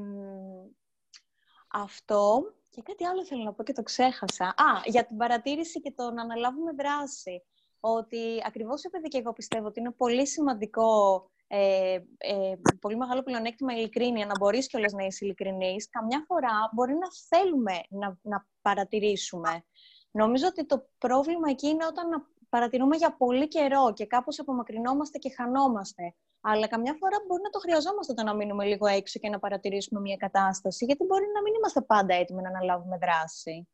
[1.72, 2.44] αυτό.
[2.76, 4.46] Και κάτι άλλο θέλω να πω και το ξέχασα.
[4.46, 7.44] Α, για την παρατήρηση και το να αναλάβουμε δράση.
[7.80, 13.74] Ότι ακριβώς επειδή και εγώ πιστεύω ότι είναι πολύ σημαντικό, ε, ε, πολύ μεγάλο πλεονέκτημα
[13.74, 19.64] ειλικρίνεια, να μπορείς κιόλας να είσαι ειλικρινής, καμιά φορά μπορεί να θέλουμε να, να παρατηρήσουμε.
[20.12, 25.34] Νομίζω ότι το πρόβλημα εκεί είναι όταν παρατηρούμε για πολύ καιρό και κάπως απομακρυνόμαστε και
[25.38, 26.16] χανόμαστε.
[26.42, 30.00] Αλλά καμιά φορά μπορεί να το χρειαζόμαστε το να μείνουμε λίγο έξω και να παρατηρήσουμε
[30.00, 33.68] μια κατάσταση, γιατί μπορεί να μην είμαστε πάντα έτοιμοι να αναλάβουμε δράση.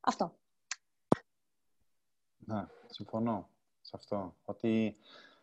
[0.00, 0.36] Αυτό.
[2.36, 3.48] Ναι, συμφωνώ
[3.80, 4.34] σε αυτό.
[4.44, 4.96] Ότι...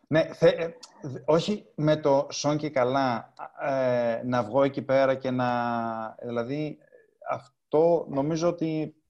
[0.06, 0.48] Ναι, θε...
[0.48, 0.76] Ε,
[1.24, 5.48] όχι με το σόν και καλά ε, να βγω εκεί πέρα και να...
[6.22, 6.78] Δηλαδή,
[7.30, 9.03] αυτό νομίζω ότι ε,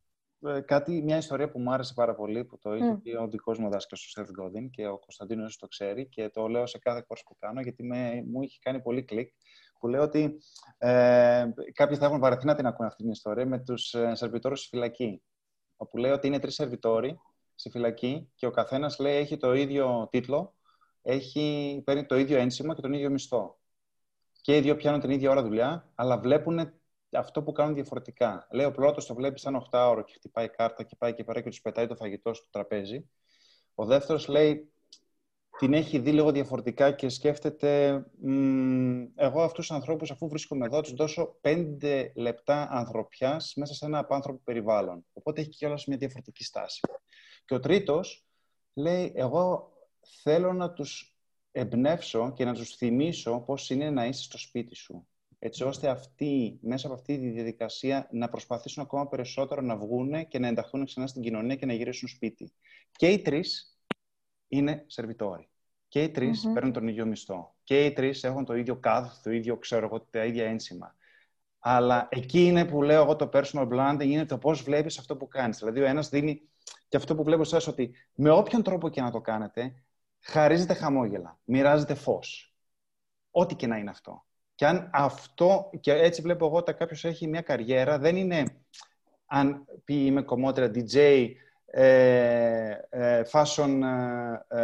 [0.65, 3.71] κάτι, μια ιστορία που μου άρεσε πάρα πολύ, που το είχε πει ο δικός μου
[3.71, 7.23] δάσκαλος ο Σεφ Γκόδιν και ο Κωνσταντίνος το ξέρει και το λέω σε κάθε κόρς
[7.23, 9.31] που κάνω γιατί με, μου είχε κάνει πολύ κλικ.
[9.79, 10.37] Που λέω ότι
[10.79, 14.61] ε, κάποιοι θα έχουν βαρεθεί να την ακούνε αυτή την ιστορία με τους ε, σερβιτόρους
[14.61, 15.23] στη φυλακή.
[15.77, 17.21] Όπου λέει ότι είναι τρεις σερβιτόροι
[17.55, 20.55] στη φυλακή και ο καθένας λέει έχει το ίδιο τίτλο,
[21.03, 23.59] έχει, παίρνει το ίδιο ένσημα και τον ίδιο μισθό.
[24.41, 26.73] Και οι δύο πιάνουν την ίδια ώρα δουλειά, αλλά βλέπουν
[27.19, 28.47] αυτό που κάνουν διαφορετικά.
[28.51, 31.41] Λέει ο πρώτος το βλέπει σαν 8 ώρο και χτυπάει κάρτα και πάει και πέρα
[31.41, 33.11] και τους πετάει το φαγητό στο τραπέζι.
[33.75, 34.73] Ο δεύτερος λέει
[35.59, 38.05] την έχει δει λίγο διαφορετικά και σκέφτεται
[39.15, 43.99] εγώ αυτούς τους ανθρώπους, αφού βρίσκομαι εδώ, τους δώσω πέντε λεπτά ανθρωπιάς μέσα σε ένα
[43.99, 45.07] απάνθρωπο περιβάλλον.
[45.13, 46.81] Οπότε έχει και μια διαφορετική στάση.
[47.45, 48.27] Και ο τρίτος
[48.75, 49.73] λέει, εγώ
[50.23, 51.19] θέλω να τους
[51.53, 55.09] εμπνεύσω και να τους θυμίσω πώς είναι να είσαι στο σπίτι σου.
[55.47, 60.39] Έτσι ώστε αυτοί, μέσα από αυτή τη διαδικασία, να προσπαθήσουν ακόμα περισσότερο να βγουν και
[60.39, 62.53] να ενταχθούν ξανά στην κοινωνία και να γυρίσουν σπίτι.
[62.93, 63.79] Και οι τρεις
[64.49, 65.49] είναι σερβιτόροι.
[65.89, 67.55] Και οι τρεις mm παίρνουν τον ίδιο μισθό.
[67.63, 70.97] Και οι τρεις έχουν το ίδιο κάδ, το ίδιο, ξέρω εγώ, τα ίδια ένσημα.
[71.59, 75.29] Αλλά εκεί είναι που λέω εγώ το personal branding, είναι το πώς βλέπεις αυτό που
[75.29, 75.59] κάνεις.
[75.59, 76.49] Δηλαδή, ο ένας δίνει
[76.89, 79.85] και αυτό που βλέπω εσά ότι με όποιον τρόπο και να το κάνετε,
[80.21, 82.55] χαρίζετε χαμόγελα, μοιράζετε φως.
[83.31, 84.25] Ό,τι και να είναι αυτό.
[84.55, 88.45] Και αν αυτό, και έτσι βλέπω εγώ ότι κάποιος έχει μια καριέρα, δεν είναι
[89.27, 91.29] αν πει είμαι κομμότρια DJ,
[91.77, 93.81] ε, ε, fashion
[94.49, 94.59] ε,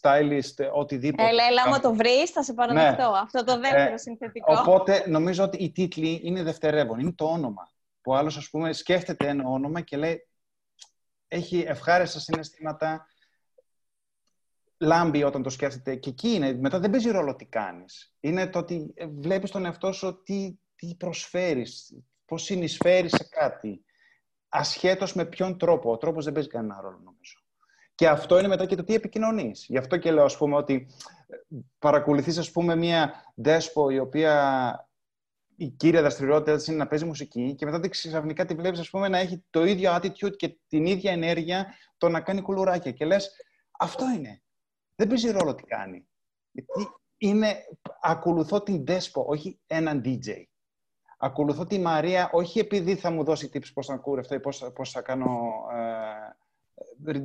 [0.00, 1.28] stylist, οτιδήποτε.
[1.28, 3.10] Έλα, έλα, άμα το βρεις, θα σε παραδεχτώ.
[3.10, 3.18] Ναι.
[3.18, 4.54] Αυτό το δεύτερο συνθετικό.
[4.58, 6.98] Οπότε, νομίζω ότι οι τίτλοι είναι δευτερεύον.
[6.98, 7.68] Είναι το όνομα.
[8.00, 10.28] Που άλλος, ας πούμε, σκέφτεται ένα όνομα και λέει
[11.28, 13.06] έχει ευχάριστα συναισθήματα,
[14.80, 15.94] λάμπει όταν το σκέφτεται.
[15.94, 16.52] Και εκεί είναι.
[16.52, 18.14] Μετά δεν παίζει ρόλο τι κάνεις.
[18.20, 23.84] Είναι το ότι βλέπεις τον εαυτό σου τι, τι προσφέρεις, πώς συνεισφέρεις σε κάτι
[24.48, 25.90] ασχέτως με ποιον τρόπο.
[25.92, 27.38] Ο τρόπος δεν παίζει κανένα ρόλο, νομίζω.
[27.94, 29.64] Και αυτό είναι μετά και το τι επικοινωνείς.
[29.68, 30.86] Γι' αυτό και λέω, ας πούμε, ότι
[31.26, 34.88] ε, παρακολουθείς, ας πούμε, μία δέσπο η οποία
[35.56, 39.08] η κύρια δραστηριότητα της είναι να παίζει μουσική και μετά ξαφνικά τη βλέπεις, ας πούμε,
[39.08, 42.92] να έχει το ίδιο attitude και την ίδια ενέργεια το να κάνει κουλουράκια.
[42.92, 43.30] Και λες,
[43.78, 44.42] αυτό είναι.
[45.00, 46.06] Δεν παίζει ρόλο τι κάνει.
[46.50, 47.56] Γιατί είναι,
[48.00, 50.44] ακολουθώ την δέσπο, όχι έναν DJ
[51.22, 54.90] ακολουθώ τη Μαρία όχι επειδή θα μου δώσει tips πώς να κούρευτώ ή πώς, πώς
[54.90, 55.52] θα κάνω
[57.04, 57.20] ε,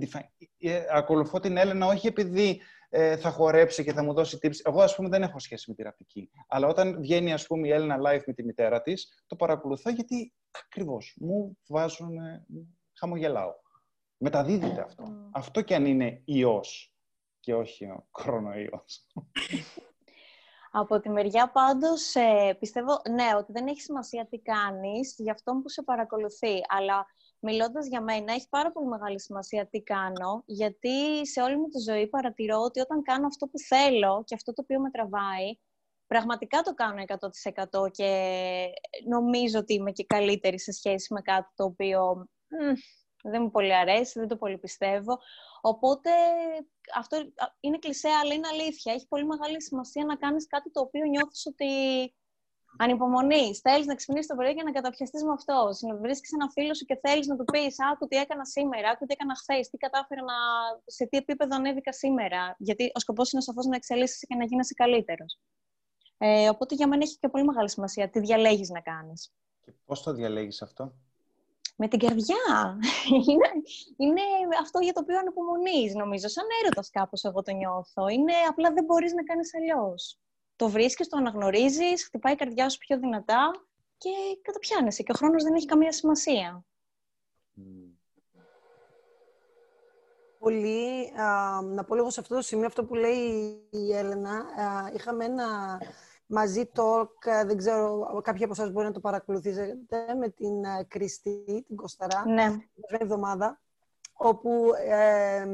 [0.57, 4.55] ε, ακολουθώ την Έλενα όχι επειδή ε, θα χορέψει και θα μου δώσει tips.
[4.63, 6.29] Εγώ, ας πούμε, δεν έχω σχέση με τη ραπτική.
[6.47, 10.33] Αλλά όταν βγαίνει, ας πούμε, η Έλενα live με τη μητέρα της, το παρακολουθώ γιατί
[10.65, 12.17] ακριβώς μου βάζουν,
[12.99, 13.53] χαμογελάω.
[14.17, 15.29] Μεταδίδεται αυτό.
[15.31, 16.94] Αυτό και αν είναι ιός
[17.45, 19.08] και όχι ο κορονοϊός.
[20.71, 25.51] Από τη μεριά πάντως ε, πιστεύω, ναι, ότι δεν έχει σημασία τι κάνεις για αυτό
[25.51, 26.62] που σε παρακολουθεί.
[26.67, 27.05] Αλλά
[27.39, 31.79] μιλώντας για μένα, έχει πάρα πολύ μεγάλη σημασία τι κάνω, γιατί σε όλη μου τη
[31.79, 35.58] ζωή παρατηρώ ότι όταν κάνω αυτό που θέλω και αυτό το οποίο με τραβάει,
[36.08, 37.03] πραγματικά το κάνω
[37.81, 38.10] 100% και
[39.08, 42.27] νομίζω ότι είμαι και καλύτερη σε σχέση με κάτι το οποίο
[43.29, 45.19] δεν μου πολύ αρέσει, δεν το πολύ πιστεύω.
[45.61, 46.09] Οπότε
[46.95, 47.17] αυτό
[47.59, 48.93] είναι κλεισέ, αλλά είναι αλήθεια.
[48.93, 51.69] Έχει πολύ μεγάλη σημασία να κάνεις κάτι το οποίο νιώθεις ότι
[52.77, 53.59] ανυπομονείς.
[53.59, 55.69] Θέλεις να ξυπνήσεις το πρωί και να καταπιαστείς με αυτό.
[55.88, 59.05] Να βρίσκει ένα φίλο σου και θέλεις να του πεις: Άκου τι έκανα σήμερα, άκου
[59.05, 60.33] τι έκανα χθες, τι κατάφερα να.
[60.85, 62.55] σε τι επίπεδο ανέβηκα σήμερα.
[62.57, 65.39] Γιατί ο σκοπός είναι σαφώς να εξελίσσει και να γίνεσαι καλύτερος.
[66.17, 69.33] Ε, οπότε για μένα έχει και πολύ μεγάλη σημασία τι διαλέγεις να κάνεις.
[69.61, 70.93] Και πώς το διαλέγεις αυτό,
[71.75, 72.77] με την καρδιά.
[73.31, 73.47] είναι,
[73.97, 74.21] είναι
[74.61, 76.27] αυτό για το οποίο ανυπομονείς, νομίζω.
[76.27, 78.07] Σαν έρωτας κάπως εγώ το νιώθω.
[78.07, 80.19] Είναι απλά δεν μπορείς να κάνεις αλλιώς.
[80.55, 83.51] Το βρίσκεις, το αναγνωρίζεις, χτυπάει η καρδιά σου πιο δυνατά
[83.97, 84.09] και
[84.41, 85.03] καταπιάνεσαι.
[85.03, 86.65] Και ο χρόνος δεν έχει καμία σημασία.
[90.39, 91.11] Πολύ,
[91.63, 94.45] να πω λίγο σε αυτό το σημείο, αυτό που λέει η Έλενα.
[94.93, 95.79] είχαμε ένα
[96.25, 100.83] μαζί talk, ε, δεν ξέρω, κάποιοι από εσάς μπορεί να το παρακολουθήσετε, με την ε,
[100.88, 102.49] Κριστή, την Κοσταρά, ναι.
[102.49, 103.61] την εβδομάδα,
[104.13, 105.45] όπου ε,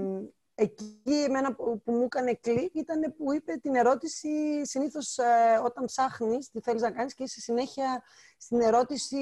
[0.55, 5.85] εκεί εμένα που, που μου έκανε κλικ ήταν που είπε την ερώτηση συνήθως ε, όταν
[5.85, 8.03] ψάχνεις τι θέλεις να κάνεις και είσαι συνέχεια
[8.37, 9.17] στην ερώτηση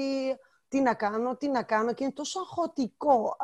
[0.68, 3.36] τι να κάνω, τι να κάνω και είναι τόσο αγχωτικό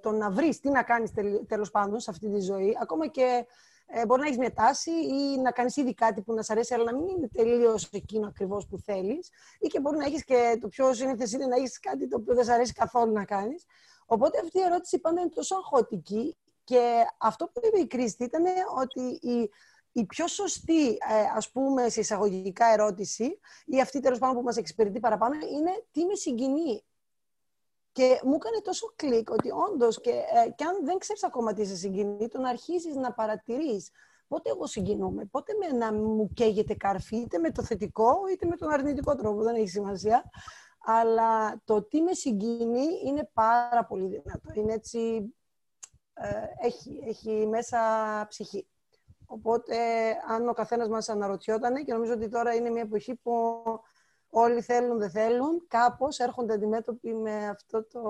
[0.00, 1.10] το να βρεις τι να κάνεις
[1.46, 3.46] τέλος πάντων σε αυτή τη ζωή, ακόμα και
[3.92, 6.74] ε, μπορεί να έχεις μια τάση ή να κάνεις ήδη κάτι που να σ' αρέσει,
[6.74, 9.30] αλλά να μην είναι τελείως εκείνο ακριβώς που θέλεις.
[9.58, 12.34] Ή και μπορεί να έχεις και το πιο σύνηθες είναι να έχεις κάτι το οποίο
[12.34, 13.64] δεν σ' αρέσει καθόλου να κάνεις.
[14.06, 16.36] Οπότε αυτή η ερώτηση πάντα είναι τόσο αγχωτική.
[16.64, 18.44] Και αυτό που είπε η Κρίστη ήταν
[18.80, 19.50] ότι η,
[19.92, 20.96] η πιο σωστή, ε,
[21.36, 26.04] ας πούμε, σε εισαγωγικά ερώτηση, ή αυτή τέλος πάντων που μας εξυπηρετεί παραπάνω, είναι τι
[26.04, 26.84] με συγκινεί.
[28.00, 31.64] Και μου έκανε τόσο κλικ ότι όντως, και, ε, και αν δεν ξέρεις ακόμα τι
[31.64, 33.90] σε συγκινεί, το να αρχίζεις να παρατηρείς
[34.28, 38.56] πότε εγώ συγκινούμαι, πότε με να μου καίγεται καρφί, είτε με το θετικό είτε με
[38.56, 40.30] τον αρνητικό τρόπο, δεν έχει σημασία.
[40.84, 44.50] Αλλά το τι με συγκινεί είναι πάρα πολύ δυνατό.
[44.54, 45.34] Είναι έτσι,
[46.14, 47.78] ε, έχει, έχει μέσα
[48.28, 48.68] ψυχή.
[49.26, 49.76] Οπότε,
[50.28, 53.62] αν ο καθένας μας αναρωτιόταν, και νομίζω ότι τώρα είναι μια εποχή που
[54.30, 58.00] όλοι θέλουν, δεν θέλουν, κάπως έρχονται αντιμέτωποι με, αυτό το,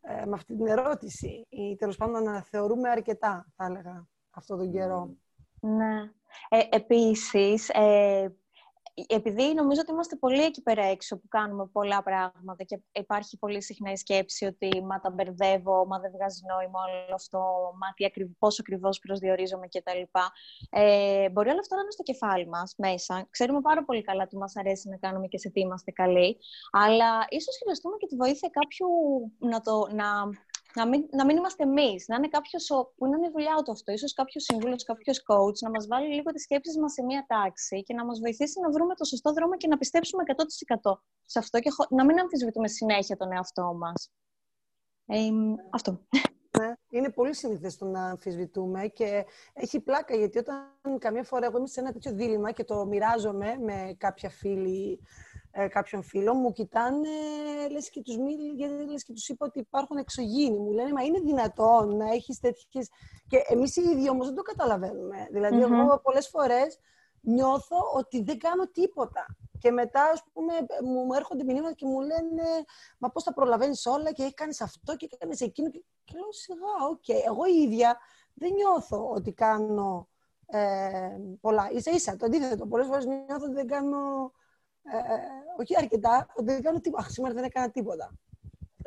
[0.00, 4.72] ε, με αυτή την ερώτηση ή τέλος πάντων να θεωρούμε αρκετά, θα έλεγα, αυτόν τον
[4.72, 5.16] καιρό.
[5.60, 6.10] Ναι.
[6.48, 8.34] Ε, επίσης, ε,
[9.06, 13.62] επειδή νομίζω ότι είμαστε πολύ εκεί πέρα έξω που κάνουμε πολλά πράγματα και υπάρχει πολύ
[13.62, 17.38] συχνά η σκέψη ότι μα τα μπερδεύω, μα δεν βγάζει νόημα όλο αυτό,
[17.80, 20.02] μα τι ακριβ, πόσο ακριβώς προσδιορίζομαι κτλ.
[20.70, 23.26] Ε, μπορεί όλο αυτό να είναι στο κεφάλι μας μέσα.
[23.30, 26.38] Ξέρουμε πάρα πολύ καλά τι μας αρέσει να κάνουμε και σε τι είμαστε καλοί.
[26.70, 28.88] Αλλά ίσως χρειαστούμε και τη βοήθεια κάποιου
[29.38, 30.06] να, το, να
[30.74, 33.92] να μην, να μην είμαστε εμείς, να είναι κάποιος που είναι η δουλειά του αυτό,
[33.92, 37.82] ίσως κάποιος σύμβουλο, κάποιος coach, να μας βάλει λίγο τις σκέψεις μας σε μία τάξη
[37.82, 40.22] και να μας βοηθήσει να βρούμε το σωστό δρόμο και να πιστέψουμε
[40.82, 40.92] 100%
[41.24, 44.10] σε αυτό και να μην αμφισβητούμε συνέχεια τον εαυτό μας.
[45.06, 45.18] Ε,
[45.70, 46.00] αυτό.
[46.58, 51.58] Ναι, είναι πολύ συνηθές το να αμφισβητούμε και έχει πλάκα γιατί όταν καμιά φορά εγώ
[51.58, 55.00] είμαι σε ένα τέτοιο δίλημα και το μοιράζομαι με κάποια φίλη
[55.56, 57.08] ε, κάποιον φίλο μου, κοιτάνε,
[57.70, 58.16] λες και τους,
[58.90, 60.58] λες και τους είπα ότι υπάρχουν εξωγήινοι.
[60.58, 62.90] Μου λένε, μα είναι δυνατόν να έχεις τέτοιες...
[63.28, 65.28] Και εμείς οι ίδιοι όμως δεν το καταλαβαίνουμε.
[65.30, 66.78] Δηλαδή, εγώ πολλές φορές
[67.20, 69.26] νιώθω ότι δεν κάνω τίποτα.
[69.58, 70.52] Και μετά, ας πούμε,
[70.84, 72.42] μου έρχονται μηνύματα και μου λένε
[72.98, 75.70] «Μα πώς τα προλαβαίνεις όλα και κάνεις αυτό και κάνεις εκείνο».
[75.70, 77.04] Και, και λέω «Σιγά, OK».
[77.06, 77.26] Okay.
[77.26, 77.98] Εγώ η ίδια
[78.34, 80.08] δεν νιώθω ότι κάνω
[80.46, 81.70] ε, πολλά.
[81.72, 82.66] Ίσα ίσα, το αντίθετο.
[82.66, 84.32] Πολλές φορές νιώθω ότι δεν κάνω
[84.92, 84.98] ε,
[85.60, 87.08] όχι αρκετά, ότι δεν κάνω τίποτα.
[87.08, 88.14] Σήμερα δεν έκανα τίποτα.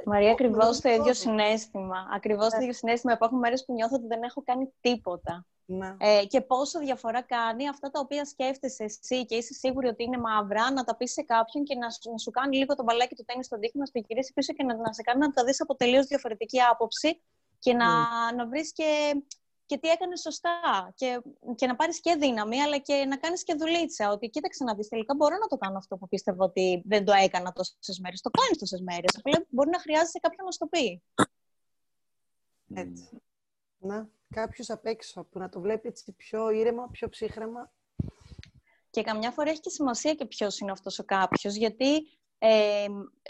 [0.06, 2.08] Μαρία, ακριβώς το ίδιο συναίσθημα.
[2.14, 3.14] Ακριβώς το ίδιο συναίσθημα.
[3.14, 5.46] Υπάρχουν μέρες που νιώθω ότι δεν έχω κάνει τίποτα.
[5.70, 5.96] Ναι.
[6.00, 10.18] Ε, και πόσο διαφορά κάνει αυτά τα οποία σκέφτεσαι εσύ και είσαι σίγουρη ότι είναι
[10.18, 13.16] μαύρα, να τα πεις σε κάποιον και να σου, να σου κάνει λίγο το μπαλάκι
[13.16, 15.44] του τένις στον δείχνει, να σου γυρίσει πίσω και να, να σε κάνει να τα
[15.44, 17.22] δεις από τελείως διαφορετική άποψη
[17.60, 18.36] και να, mm.
[18.36, 19.22] να βρεις και
[19.68, 20.92] και τι έκανες σωστά.
[20.96, 21.22] Και,
[21.56, 24.12] και να πάρεις και δύναμη, αλλά και να κάνεις και δουλίτσα.
[24.12, 27.14] Ότι κοίταξε να δεις, τελικά μπορώ να το κάνω αυτό που πίστευα ότι δεν το
[27.14, 28.22] έκανα τόσες μέρες.
[28.22, 29.18] Το κάνεις τόσες μέρες.
[29.18, 31.04] Απλά μπορεί να χρειάζεσαι κάποιον να σου το πει.
[32.74, 33.22] Έτσι.
[33.78, 37.72] Να, κάποιος απ' έξω που να το βλέπει έτσι πιο ήρεμα, πιο ψύχρεμα.
[38.90, 42.86] Και καμιά φορά έχει και σημασία και ποιος είναι αυτός ο κάποιος, γιατί ε,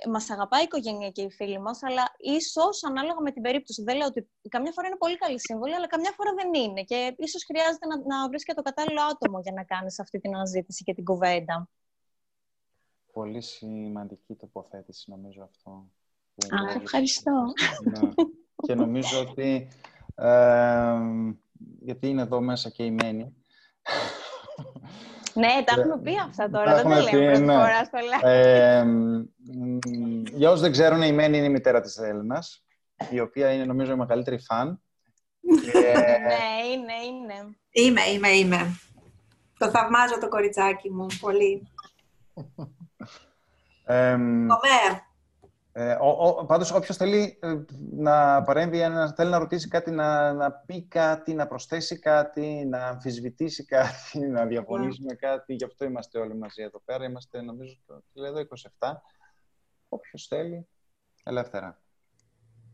[0.10, 3.84] μας αγαπάει η οικογένεια και οι φίλοι μας, αλλά ίσως ανάλογα με την περίπτωση.
[3.84, 6.84] Δεν λέω ότι καμιά φορά είναι πολύ καλή σύμβολη, αλλά καμιά φορά δεν είναι.
[6.84, 10.36] Και ίσως χρειάζεται να, να βρεις και το κατάλληλο άτομο για να κάνεις αυτή την
[10.36, 11.70] αναζήτηση και την κουβέντα.
[13.12, 15.72] Πολύ σημαντική τοποθέτηση, νομίζω αυτό.
[16.56, 17.54] Α, ευχαριστώ.
[17.84, 18.10] Ναι.
[18.56, 19.68] και νομίζω ότι,
[20.16, 20.98] ε,
[21.80, 23.36] γιατί είναι εδώ μέσα και η Μένη,
[25.38, 27.54] ναι, τα έχουμε πει αυτά τώρα, δεν τα λέμε πρώτη ναι.
[27.54, 28.86] φορά στο ε,
[30.34, 32.66] Για όσους δεν ξέρουν, η Μένη είναι η μητέρα της Έλληνας,
[33.10, 34.82] η οποία είναι νομίζω η μεγαλύτερη φαν.
[35.74, 37.56] Ναι, είναι, είναι.
[37.70, 38.80] Είμαι, είμαι, είμαι.
[39.58, 41.68] Το θαυμάζω το κοριτσάκι μου, πολύ.
[43.86, 44.18] Ε,
[45.80, 47.56] ε, ο, πάντως, όποιος θέλει ε,
[47.92, 52.88] να παρέμβει, να θέλει να ρωτήσει κάτι, να, να πει κάτι, να προσθέσει κάτι, να
[52.88, 57.06] αμφισβητήσει κάτι, να διαφωνήσει με κάτι, γι' αυτό είμαστε όλοι μαζί εδώ πέρα.
[57.06, 57.78] Είμαστε, νομίζω,
[58.14, 58.42] εδώ
[58.80, 58.92] 27.
[59.90, 60.68] Όποιος θέλει,
[61.24, 61.82] ελεύθερα.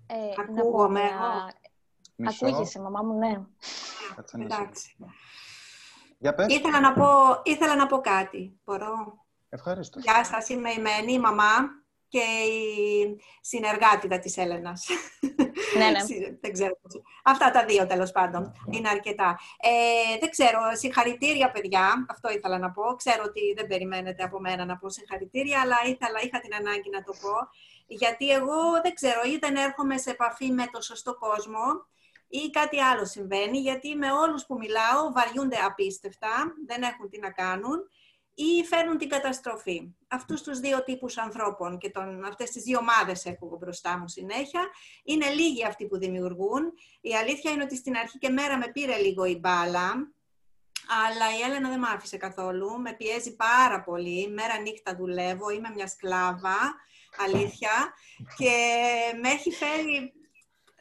[0.07, 2.29] Ε, Ακούγομαι εγώ.
[2.29, 3.41] Ακούγεσαι, μαμά μου, ναι.
[4.33, 4.95] Εντάξει.
[6.17, 6.55] Για πες.
[6.55, 8.59] Ήθελα να, πω, ήθελα να πω κάτι.
[8.63, 9.99] Μπορώ; Ευχαριστώ.
[9.99, 11.82] Γεια σας, είμαι η Μένη, η μαμά
[12.13, 14.87] και η συνεργάτητα της Έλενας.
[15.77, 15.99] Ναι, ναι.
[16.41, 16.79] δεν ξέρω.
[17.23, 19.39] Αυτά τα δύο, τέλος πάντων, είναι αρκετά.
[19.59, 22.05] Ε, δεν ξέρω, συγχαρητήρια, παιδιά.
[22.09, 22.83] Αυτό ήθελα να πω.
[22.95, 27.03] Ξέρω ότι δεν περιμένετε από μένα να πω συγχαρητήρια, αλλά ήθελα, είχα την ανάγκη να
[27.03, 27.33] το πω.
[27.87, 31.65] Γιατί εγώ, δεν ξέρω, ή δεν έρχομαι σε επαφή με το σωστό κόσμο,
[32.27, 37.31] ή κάτι άλλο συμβαίνει, γιατί με όλους που μιλάω βαριούνται απίστευτα, δεν έχουν τι να
[37.31, 37.77] κάνουν
[38.33, 39.93] ή φέρνουν την καταστροφή.
[40.07, 44.61] Αυτούς τους δύο τύπους ανθρώπων και τον, αυτές τις δύο ομάδες έχω μπροστά μου συνέχεια.
[45.03, 46.73] Είναι λίγοι αυτοί που δημιουργούν.
[47.01, 50.13] Η αλήθεια είναι ότι στην αρχή και μέρα με πήρε λίγο η μπάλα,
[51.07, 52.81] αλλά η Έλενα δεν με άφησε καθόλου.
[52.81, 54.29] Με πιέζει πάρα πολύ.
[54.29, 55.49] Μέρα νύχτα δουλεύω.
[55.49, 56.75] Είμαι μια σκλάβα,
[57.25, 57.93] αλήθεια.
[58.37, 58.55] Και
[59.21, 60.13] με έχει φέρει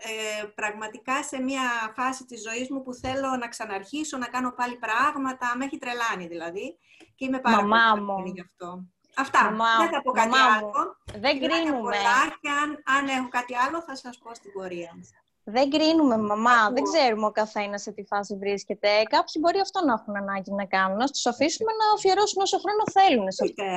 [0.05, 4.77] ε, πραγματικά σε μια φάση της ζωής μου που θέλω να ξαναρχίσω, να κάνω πάλι
[4.77, 5.57] πράγματα.
[5.57, 6.79] Με έχει τρελάνει δηλαδή.
[7.23, 8.33] Και είμαι πάρα Μαμά πολύ μου.
[8.35, 8.69] γι' αυτό.
[9.17, 9.43] Αυτά.
[9.45, 10.71] Μαμά, δεν θα πω κάτι άλλο.
[11.25, 11.97] Δεν κρίνουμε.
[12.41, 14.91] και αν, αν έχω κάτι άλλο θα σας πω στην πορεία.
[15.45, 16.71] Δεν κρίνουμε, μαμά.
[16.77, 18.89] Δεν ξέρουμε ο καθένας σε τι φάση βρίσκεται.
[19.15, 20.97] Κάποιοι μπορεί αυτό να έχουν ανάγκη να κάνουν.
[20.97, 23.27] Να τους αφήσουμε να αφιερώσουν όσο χρόνο θέλουν.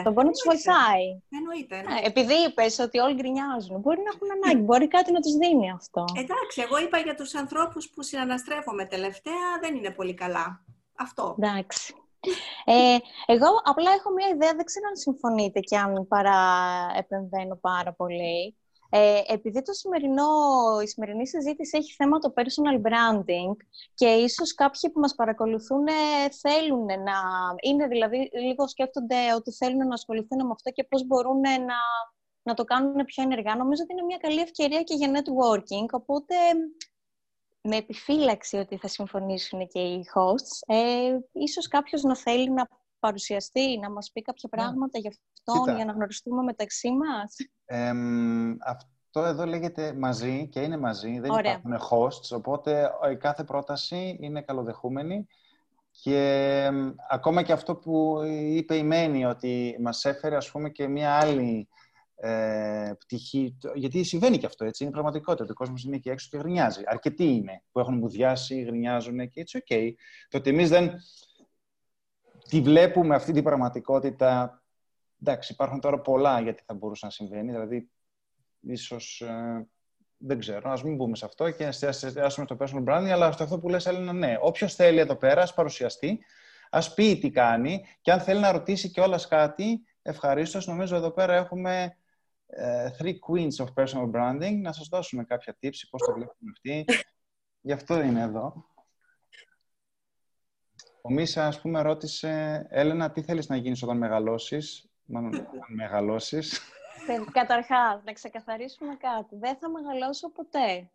[0.04, 1.08] Το μπορεί να του βοηθάει.
[1.38, 1.76] Εννοείται.
[1.76, 4.62] Ε, επειδή είπες ότι όλοι γκρινιάζουν, μπορεί να έχουν ανάγκη.
[4.68, 6.04] μπορεί κάτι να τους δίνει αυτό.
[6.24, 10.64] Εντάξει, εγώ είπα για τους ανθρώπους που συναναστρέφομαι τελευταία δεν είναι πολύ καλά.
[10.96, 11.36] Αυτό.
[11.40, 11.96] Εντάξει.
[12.66, 16.40] Ε, εγώ απλά έχω μια ιδέα, δεν ξέρω αν συμφωνείτε και αν παρά
[16.98, 18.56] επεμβαίνω πάρα πολύ.
[18.90, 20.28] Ε, επειδή το σημερινό,
[20.84, 23.56] η σημερινή συζήτηση έχει θέμα το personal branding
[23.94, 27.18] και ίσως κάποιοι που μας παρακολουθούν ε, θέλουν να...
[27.62, 31.78] Είναι δηλαδή λίγο σκέφτονται ότι θέλουν να ασχοληθούν με αυτό και πώς μπορούν να,
[32.44, 33.56] να το κάνουν πιο ενεργά.
[33.56, 36.36] Νομίζω ότι είναι μια καλή ευκαιρία και για networking, οπότε
[37.68, 42.68] με επιφύλαξη ότι θα συμφωνήσουν και οι hosts, ε, ίσως κάποιος να θέλει να
[43.00, 44.62] παρουσιαστεί, να μας πει κάποια ναι.
[44.62, 47.36] πράγματα γι' αυτό, για να γνωριστούμε μεταξύ μας.
[48.66, 51.52] αυτό εδώ λέγεται μαζί και είναι μαζί, δεν Ωραία.
[51.52, 55.28] υπάρχουν hosts, οπότε η κάθε πρόταση είναι καλοδεχούμενη.
[56.02, 56.70] Και
[57.10, 61.68] ακόμα και αυτό που είπε η Μένη, ότι μας έφερε ας πούμε και μία άλλη
[62.16, 63.58] ε, πτυχή.
[63.74, 64.84] Γιατί συμβαίνει και αυτό, έτσι.
[64.84, 65.52] Είναι πραγματικότητα.
[65.52, 66.82] Ο κόσμος είναι εκεί έξω και γρινιάζει.
[66.86, 69.66] Αρκετοί είναι που έχουν μουδιάσει, γρινιάζουν και έτσι, OK.
[69.70, 69.92] Okay.
[70.30, 70.92] Το ότι εμείς δεν
[72.50, 74.64] τη βλέπουμε αυτή την πραγματικότητα.
[75.22, 77.52] Εντάξει, υπάρχουν τώρα πολλά γιατί θα μπορούσε να συμβαίνει.
[77.52, 77.90] Δηλαδή,
[78.60, 79.22] ίσως.
[79.22, 79.68] Ε,
[80.18, 83.44] δεν ξέρω, ας μην μπούμε σε αυτό και να εστιάσουμε στο personal branding, αλλά στο
[83.44, 84.38] αυτό που λες, Έλενα, ναι.
[84.42, 86.20] Όποιος θέλει εδώ πέρα, ας παρουσιαστεί,
[86.70, 90.68] ας πει τι κάνει και αν θέλει να ρωτήσει κιόλας κάτι, ευχαρίστως.
[90.68, 91.96] Νομίζω εδώ πέρα έχουμε ε,
[93.00, 96.86] three queens of personal branding, να σας δώσουμε κάποια tips, πώς το βλέπουν αυτοί.
[97.62, 98.66] Γι' αυτό είναι εδώ.
[101.02, 106.62] Ο Μίσα, ας πούμε, ρώτησε, Έλενα, τι θέλεις να γίνεις όταν μεγαλώσεις, μάλλον όταν μεγαλώσεις.
[107.32, 109.36] Καταρχάς, να ξεκαθαρίσουμε κάτι.
[109.36, 110.90] Δεν θα μεγαλώσω ποτέ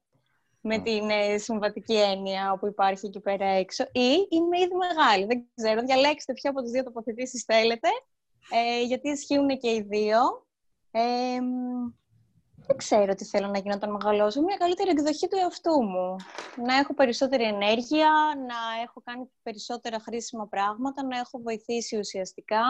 [0.61, 5.25] με την ε, συμβατική έννοια που υπάρχει εκεί πέρα έξω ή είμαι ήδη μεγάλη.
[5.25, 7.89] Δεν ξέρω, διαλέξτε ποια από τις δύο τοποθετήσεις θέλετε,
[8.51, 10.49] ε, γιατί ισχύουν και οι δύο.
[10.91, 11.39] Ε,
[12.67, 14.43] δεν ξέρω τι θέλω να γίνω όταν μεγαλώσω.
[14.43, 16.17] Μια καλύτερη εκδοχή του εαυτού μου.
[16.67, 22.63] Να έχω περισσότερη ενέργεια, να έχω κάνει περισσότερα χρήσιμα πράγματα, να έχω βοηθήσει ουσιαστικά.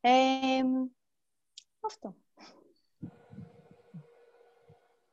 [0.00, 0.10] Ε,
[1.80, 2.14] αυτό.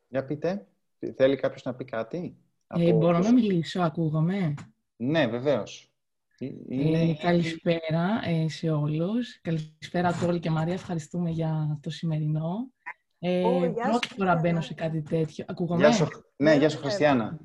[0.08, 0.68] Για πείτε.
[1.16, 2.38] Θέλει κάποιος να πει κάτι.
[2.68, 4.54] Ε, Μπορώ να μιλήσω, ακούγομαι;
[4.96, 5.93] Ναι, βεβαίως.
[6.40, 9.42] Ε, καλησπέρα ε, σε όλους.
[9.42, 10.74] Καλησπέρα Τόλ και Μαρία.
[10.74, 12.72] Ευχαριστούμε για το σημερινό.
[13.20, 15.46] Ε, oh, πρώτη φορά μπαίνω σε κάτι τέτοιο.
[15.48, 17.40] Ακούγομαι; Γεια σου, ναι, γεια σου Χριστιανά.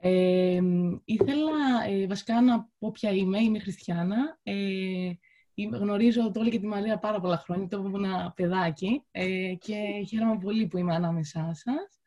[0.00, 0.60] Ε,
[1.04, 3.38] ήθελα ε, βασικά να πω ποια είμαι.
[3.38, 4.38] Είμαι Χριστιανά.
[4.42, 4.52] Ε,
[5.72, 7.68] γνωρίζω το και τη Μαρία πάρα πολλά χρόνια.
[7.68, 9.76] Το ένα παιδάκι ε, και
[10.08, 11.97] χαίρομαι πολύ που είμαι ανάμεσά σας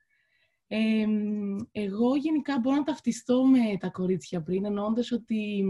[1.72, 5.64] εγώ γενικά μπορώ να ταυτιστώ με τα κορίτσια πριν, εννοώντας ότι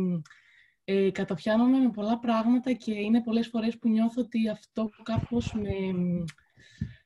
[0.84, 5.72] ε, καταπιάνομαι με πολλά πράγματα και είναι πολλές φορές που νιώθω ότι αυτό κάπως με...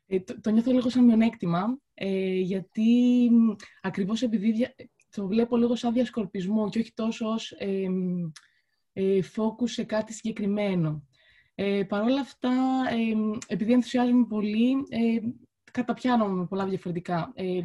[0.07, 3.29] Ε, το, το, νιώθω λίγο σαν μειονέκτημα, ε, γιατί
[3.81, 4.67] ακριβώς επειδή
[5.15, 7.87] το βλέπω λίγο σαν διασκορπισμό και όχι τόσο ως ε,
[8.93, 11.07] ε, focus σε κάτι συγκεκριμένο.
[11.55, 12.51] Ε, Παρ' όλα αυτά,
[13.47, 15.19] επειδή ενθουσιάζομαι πολύ, ε,
[15.75, 17.31] καταπιάνομαι με πολλά διαφορετικά.
[17.33, 17.61] Ε,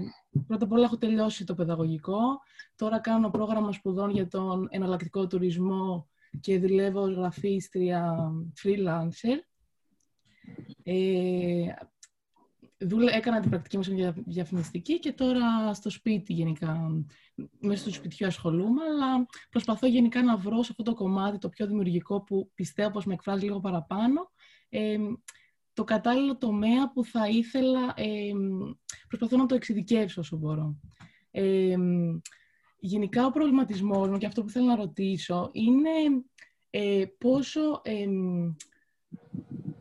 [0.46, 2.18] πρώτα απ' όλα έχω τελειώσει το παιδαγωγικό.
[2.77, 6.09] Τώρα κάνω πρόγραμμα σπουδών για τον εναλλακτικό τουρισμό
[6.40, 8.16] και δουλεύω ως γραφίστρια
[8.62, 9.38] freelancer.
[10.83, 11.66] Ε,
[12.79, 17.05] δούλε, έκανα την πρακτική μου σε διαφημιστική και τώρα στο σπίτι γενικά,
[17.61, 21.66] μέσα στο σπιτιού ασχολούμαι, αλλά προσπαθώ γενικά να βρω σε αυτό το κομμάτι το πιο
[21.66, 24.31] δημιουργικό που πιστεύω πως με εκφράζει λίγο παραπάνω.
[24.68, 24.99] Ε,
[25.81, 28.31] το κατάλληλο τομέα που θα ήθελα, ε,
[29.09, 30.77] προσπαθώ να το εξειδικεύσω όσο μπορώ.
[31.31, 31.77] Ε,
[32.79, 35.90] γενικά ο προβληματισμός μου και αυτό που θέλω να ρωτήσω είναι
[36.71, 37.83] ε, πόσο,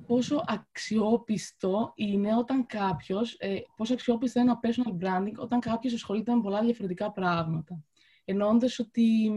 [0.07, 6.35] πόσο αξιόπιστο είναι όταν κάποιος, ε, πόσο αξιόπιστο είναι ένα personal branding όταν κάποιος ασχολείται
[6.35, 7.83] με πολλά διαφορετικά πράγματα.
[8.25, 9.31] Εννοώντας ότι,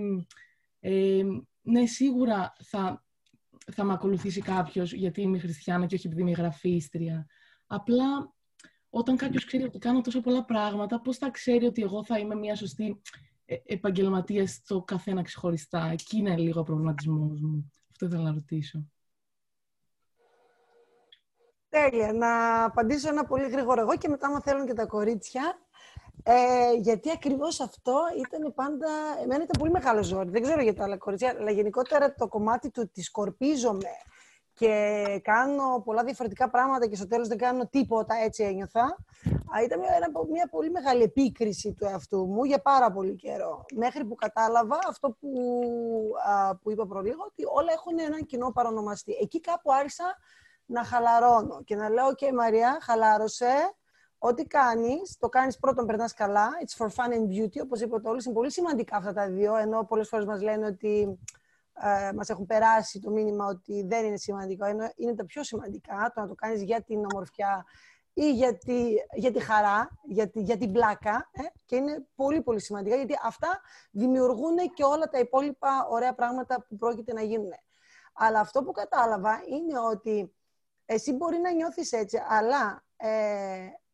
[1.63, 3.05] ναι, σίγουρα θα
[3.73, 7.27] θα με ακολουθήσει κάποιος γιατί είμαι χριστιανά και όχι επειδή είμαι γραφίστρια.
[7.67, 8.33] Απλά
[8.91, 12.35] όταν κάποιος ξέρει ότι κάνω τόσο πολλά πράγματα, πώς θα ξέρει ότι εγώ θα είμαι
[12.35, 13.01] μια σωστή
[13.45, 17.71] ε, επαγγελματία στο καθένα ξεχωριστά; Εκεί είναι λίγο ο προβληματισμός μου.
[17.91, 18.87] Αυτό ήθελα να ρωτήσω.
[21.69, 22.13] Τέλεια.
[22.13, 25.59] Να απαντήσω ένα πολύ γρήγορο εγώ και μετά, αν θέλουν και τα κορίτσια.
[26.25, 27.95] Ε, γιατί ακριβώς αυτό
[28.27, 28.89] ήταν πάντα.
[29.23, 30.31] Εμένα ήταν πολύ μεγάλο ζόρι.
[30.31, 33.91] Δεν ξέρω για τα άλλα κορίτσια, αλλά γενικότερα το κομμάτι του ότι σκορπίζομαι
[34.55, 38.97] και κάνω πολλά διαφορετικά πράγματα και στο τέλος δεν κάνω τίποτα, έτσι ένιωθα.
[39.65, 39.91] Ήταν μια,
[40.31, 43.65] μια πολύ μεγάλη επίκριση του εαυτού μου για πάρα πολύ καιρό.
[43.75, 45.31] Μέχρι που κατάλαβα αυτό που,
[46.29, 49.13] α, που είπα προλίγο, ότι όλα έχουν έναν κοινό παρονομαστή.
[49.21, 50.05] Εκεί κάπου άρχισα
[50.67, 53.75] να χαλαρώνω και να λέω, OK Μαρία, χαλάρωσε,
[54.25, 56.51] Ό,τι κάνεις, το κάνεις πρώτον, περνάς καλά.
[56.65, 59.85] It's for fun and beauty, όπως είπε ο Είναι πολύ σημαντικά αυτά τα δύο, ενώ
[59.85, 61.19] πολλές φορές μας λένε ότι
[61.83, 64.65] ε, μας έχουν περάσει το μήνυμα ότι δεν είναι σημαντικό.
[64.65, 67.65] Ενώ είναι τα πιο σημαντικά, το να το κάνεις για την ομορφιά
[68.13, 72.43] ή για τη, για τη χαρά, για, τη, για την πλάκα ε, και είναι πολύ
[72.43, 73.61] πολύ σημαντικά γιατί αυτά
[73.91, 77.51] δημιουργούν και όλα τα υπόλοιπα ωραία πράγματα που πρόκειται να γίνουν.
[78.13, 80.35] Αλλά αυτό που κατάλαβα είναι ότι
[80.85, 83.11] εσύ μπορεί να νιώθεις έτσι, αλλά ε,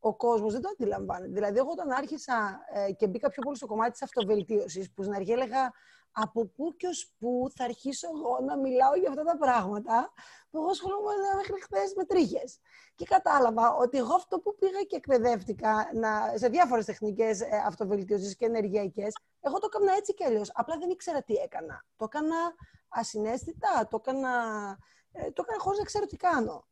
[0.01, 1.33] ο κόσμος δεν το αντιλαμβάνεται.
[1.33, 5.15] Δηλαδή, εγώ όταν άρχισα ε, και μπήκα πιο πολύ στο κομμάτι της αυτοβελτίωσης, που στην
[5.15, 5.73] αρχή έλεγα
[6.13, 10.13] από πού και ως πού θα αρχίσω εγώ να μιλάω για αυτά τα πράγματα
[10.51, 12.59] που εγώ ασχολούμαι μέχρι χθες με τρίχες.
[12.95, 18.37] Και κατάλαβα ότι εγώ αυτό που πήγα και εκπαιδεύτηκα να, σε διάφορες τεχνικές ε, αυτοβελτίωσης
[18.37, 20.51] και ενεργειακές, εγώ το έκανα έτσι κι αλλιώς.
[20.55, 21.85] Απλά δεν ήξερα τι έκανα.
[21.97, 22.37] Το έκανα
[22.89, 24.33] ασυναίσθητα, το έκανα,
[25.13, 26.67] ε, το έκανα χωρίς να ξέρω τι κάνω.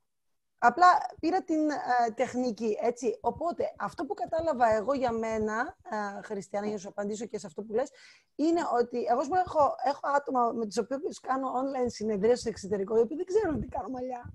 [0.67, 0.87] Απλά
[1.21, 3.19] πήρα την ε, τεχνική, έτσι.
[3.21, 7.47] Οπότε, αυτό που κατάλαβα εγώ για μένα, ε, Χριστιανά, για να σου απαντήσω και σε
[7.47, 7.91] αυτό που λες,
[8.35, 13.01] είναι ότι εγώ έχω, έχω άτομα με τους οποίους κάνω online συνεδρίες στο εξωτερικό, οι
[13.01, 14.33] οποίοι δεν ξέρουν τι κάνω μαλλιά.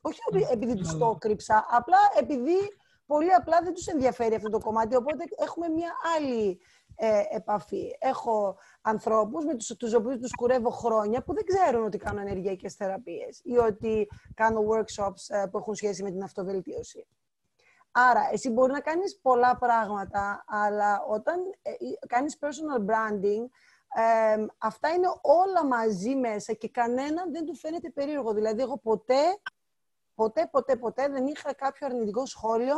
[0.00, 0.18] Όχι
[0.50, 2.56] επειδή τους το κρύψα, απλά επειδή
[3.06, 6.60] πολύ απλά δεν τους ενδιαφέρει αυτό το κομμάτι, οπότε έχουμε μια άλλη
[6.94, 7.96] ε, επαφή.
[7.98, 12.74] Έχω ανθρώπους με τους, τους οποίους τους κουρεύω χρόνια που δεν ξέρουν ότι κάνω ενεργειακές
[12.74, 17.06] θεραπείες ή ότι κάνω workshops ε, που έχουν σχέση με την αυτοβελτίωση.
[17.90, 21.72] Άρα, εσύ μπορεί να κάνεις πολλά πράγματα, αλλά όταν ε,
[22.06, 23.44] κάνεις personal branding,
[23.94, 28.32] ε, αυτά είναι όλα μαζί μέσα και κανέναν δεν του φαίνεται περίεργο.
[28.32, 29.40] Δηλαδή, εγώ ποτέ,
[30.14, 32.76] ποτέ, ποτέ, ποτέ δεν είχα κάποιο αρνητικό σχόλιο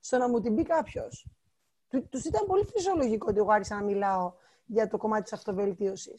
[0.00, 1.26] στο να μου την πει κάποιος
[2.02, 4.32] του ήταν πολύ φυσιολογικό ότι εγώ άρχισα να μιλάω
[4.66, 6.14] για το κομμάτι τη αυτοβελτίωση.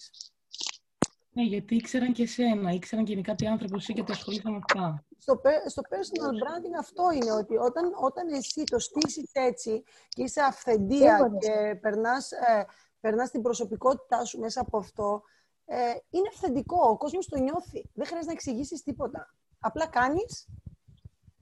[1.31, 5.05] Ναι, γιατί ήξεραν και εσένα, ήξεραν γενικά τι άνθρωπο είσαι και τι ασχολείσαι με αυτά.
[5.17, 10.41] Στο, στο personal branding αυτό είναι ότι όταν, όταν εσύ το στήσει έτσι και είσαι
[10.41, 12.65] αυθεντία και περνάς, ε,
[12.99, 15.23] περνάς την προσωπικότητά σου μέσα από αυτό,
[15.65, 15.77] ε,
[16.09, 16.89] είναι αυθεντικό.
[16.89, 17.89] Ο κόσμος το νιώθει.
[17.93, 19.33] Δεν χρειάζεται να εξηγήσει τίποτα.
[19.59, 20.47] Απλά κάνεις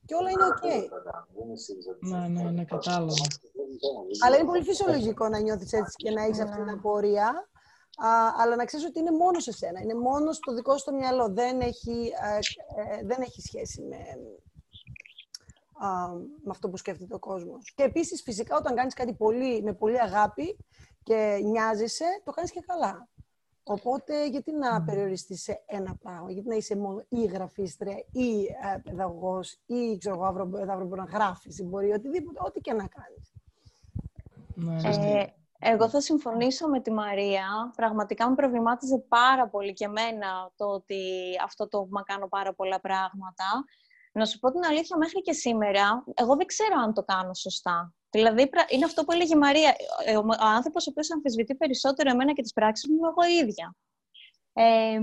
[0.05, 0.63] και όλα είναι οκ.
[1.99, 3.25] Ναι, ναι, ναι, κατάλαβα.
[4.25, 7.47] Αλλά είναι πολύ φυσιολογικό να νιώθεις έτσι και να έχεις αυτή την απορία.
[7.97, 9.79] Α, αλλά να ξέρεις ότι είναι μόνο σε σένα.
[9.81, 11.29] Είναι μόνο στο δικό σου το μυαλό.
[11.33, 12.37] Δεν έχει, ε,
[12.81, 13.97] ε, δεν έχει σχέση με,
[15.87, 17.73] α, με αυτό που σκέφτεται ο κόσμος.
[17.75, 20.57] Και επίσης, φυσικά, όταν κάνεις κάτι πολύ, με πολύ αγάπη
[21.03, 23.07] και νοιάζεσαι, το κάνεις και καλά.
[23.63, 28.77] Οπότε, γιατί να περιοριστείς σε ένα πράγμα, γιατί να είσαι μόνο ή γραφίστρια ή ε,
[28.83, 33.32] παιδαγωγός ή ξέρω εγώ, μπορεί να γράφεις ή μπορεί οτιδήποτε, ό,τι και να κάνεις.
[34.63, 34.89] Ναι,
[35.19, 35.25] ε,
[35.59, 37.73] εγώ θα συμφωνήσω με τη Μαρία.
[37.75, 41.01] Πραγματικά με προβλημάτιζε πάρα πολύ και εμένα το ότι
[41.43, 43.65] αυτό το μα κάνω πάρα πολλά πράγματα.
[44.11, 47.93] Να σου πω την αλήθεια, μέχρι και σήμερα, εγώ δεν ξέρω αν το κάνω σωστά.
[48.09, 49.75] Δηλαδή, είναι αυτό που έλεγε η Μαρία.
[50.05, 53.75] Ε, ο άνθρωπος ο οποίος αμφισβητεί περισσότερο εμένα και τις πράξεις μου, εγώ ίδια.
[54.53, 54.99] Ε,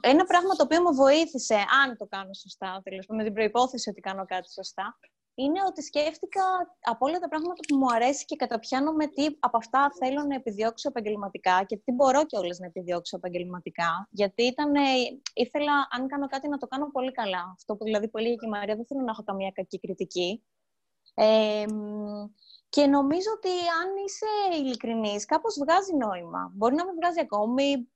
[0.00, 4.00] ένα πράγμα το οποίο μου βοήθησε, αν το κάνω σωστά, δηλαδή, με την προπόθεση ότι
[4.00, 4.98] κάνω κάτι σωστά,
[5.42, 6.42] είναι ότι σκέφτηκα
[6.80, 10.88] από όλα τα πράγματα που μου αρέσει και καταπιάνω τι από αυτά θέλω να επιδιώξω
[10.88, 14.08] επαγγελματικά και τι μπορώ κιόλας να επιδιώξω επαγγελματικά.
[14.10, 14.72] Γιατί ήταν,
[15.34, 17.52] ήθελα, αν κάνω κάτι, να το κάνω πολύ καλά.
[17.54, 20.44] Αυτό που δηλαδή που έλεγε και η Μαρία, δεν θέλω να έχω καμία κακή κριτική.
[21.14, 21.64] Ε,
[22.68, 26.52] και νομίζω ότι αν είσαι ειλικρινής, κάπως βγάζει νόημα.
[26.54, 27.88] Μπορεί να μην βγάζει ακόμη.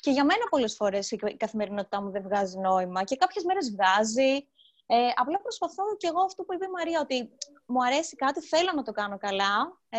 [0.00, 3.04] Και για μένα πολλές φορές η καθημερινότητά μου δεν βγάζει νόημα.
[3.04, 4.48] Και κάποιες μέρες βγάζει.
[4.90, 7.30] Ε, απλά προσπαθώ και εγώ αυτό που είπε η Μαρία, ότι
[7.66, 9.98] μου αρέσει κάτι, θέλω να το κάνω καλά ε,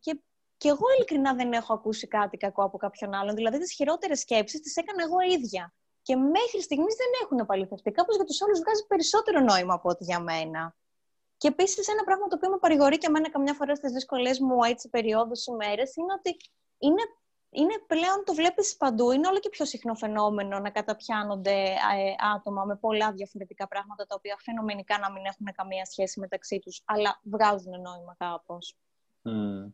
[0.00, 0.22] και,
[0.56, 3.34] και εγώ ειλικρινά δεν έχω ακούσει κάτι κακό από κάποιον άλλον.
[3.34, 5.74] Δηλαδή, τις χειρότερες σκέψεις τις έκανα εγώ ίδια.
[6.02, 7.90] Και μέχρι στιγμής δεν έχουν επαληθευτεί.
[7.90, 10.76] Κάπως για τους άλλους βγάζει περισσότερο νόημα από ό,τι για μένα.
[11.36, 14.62] Και επίσης, ένα πράγμα το οποίο με παρηγορεί και εμένα καμιά φορά στις δύσκολε μου
[14.62, 16.36] έτσι περιόδους ημέρες είναι ότι
[16.78, 17.02] είναι
[17.50, 22.64] είναι πλέον, το βλέπεις παντού, είναι όλο και πιο συχνό φαινόμενο να καταπιάνονται ε, άτομα
[22.64, 27.20] με πολλά διαφορετικά πράγματα, τα οποία φαινομενικά να μην έχουν καμία σχέση μεταξύ τους, αλλά
[27.22, 28.76] βγάζουν νόημα κάπως.
[29.24, 29.72] Mm.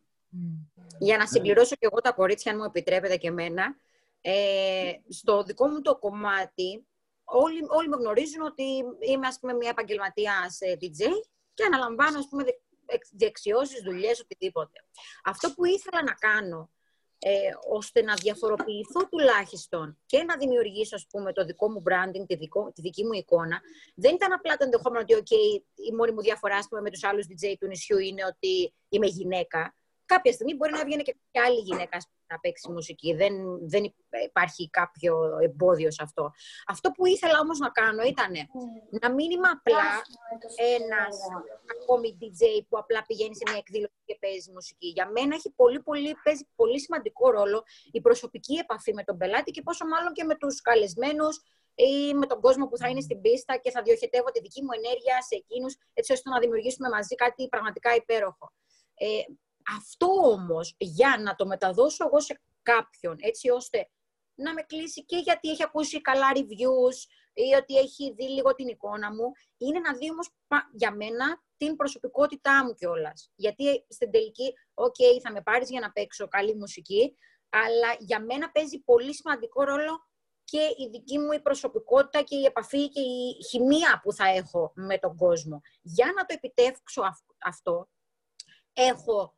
[0.99, 3.75] Για να συμπληρώσω και εγώ τα κορίτσια, αν μου επιτρέπετε και εμένα,
[4.21, 6.85] ε, στο δικό μου το κομμάτι,
[7.23, 8.63] όλοι, όλοι με γνωρίζουν ότι
[8.99, 10.33] είμαι, ας πούμε, μια επαγγελματία
[10.81, 11.03] DJ
[11.53, 12.43] και αναλαμβάνω, ας πούμε,
[13.11, 14.83] δεξιώσεις, δουλειές, οτιδήποτε.
[15.23, 16.69] Αυτό που ήθελα να κάνω
[17.19, 17.29] ε,
[17.69, 22.71] ώστε να διαφοροποιηθώ τουλάχιστον και να δημιουργήσω ας πούμε, το δικό μου branding, τη, δικό,
[22.71, 23.61] τη δική μου εικόνα.
[23.95, 27.25] Δεν ήταν απλά το ενδεχόμενο ότι okay, η μόνη μου διαφορά πούμε, με τους άλλους
[27.25, 29.75] DJ του νησιού είναι ότι είμαι γυναίκα.
[30.07, 31.97] Κάποια στιγμή μπορεί να βγαίνει και άλλη γυναίκα
[32.27, 33.13] να παίξει μουσική.
[33.13, 33.33] Δεν,
[33.67, 33.83] δεν
[34.25, 36.31] υπάρχει κάποιο εμπόδιο σε αυτό.
[36.67, 38.31] Αυτό που ήθελα όμως να κάνω ήταν
[39.01, 39.85] να μην είμαι απλά
[40.75, 41.17] ένας
[41.73, 44.87] ακόμη DJ που απλά πηγαίνει σε μια εκδήλωση και παίζει μουσική.
[44.87, 49.51] Για μένα έχει πολύ, πολύ, παίζει πολύ σημαντικό ρόλο η προσωπική επαφή με τον πελάτη
[49.51, 51.41] και πόσο μάλλον και με τους καλεσμένους
[51.75, 54.73] ή με τον κόσμο που θα είναι στην πίστα και θα διοχετεύω τη δική μου
[54.79, 58.53] ενέργεια σε εκείνους, έτσι ώστε να δημιουργήσουμε μαζί κάτι πραγματικά υπέροχο.
[58.97, 59.07] Ε,
[59.75, 63.89] αυτό όμως, για να το μεταδώσω εγώ σε κάποιον, έτσι ώστε
[64.35, 66.97] να με κλείσει και γιατί έχει ακούσει καλά reviews
[67.33, 70.29] ή ότι έχει δει λίγο την εικόνα μου, είναι να δει όμως
[70.71, 73.31] για μένα την προσωπικότητά μου κιόλας.
[73.35, 77.17] Γιατί στην τελική, OK, θα με πάρεις για να παίξω καλή μουσική,
[77.49, 80.07] αλλά για μένα παίζει πολύ σημαντικό ρόλο
[80.43, 84.71] και η δική μου η προσωπικότητα και η επαφή και η χημεία που θα έχω
[84.75, 85.61] με τον κόσμο.
[85.81, 87.01] Για να το επιτεύξω
[87.37, 87.89] αυτό,
[88.73, 89.37] έχω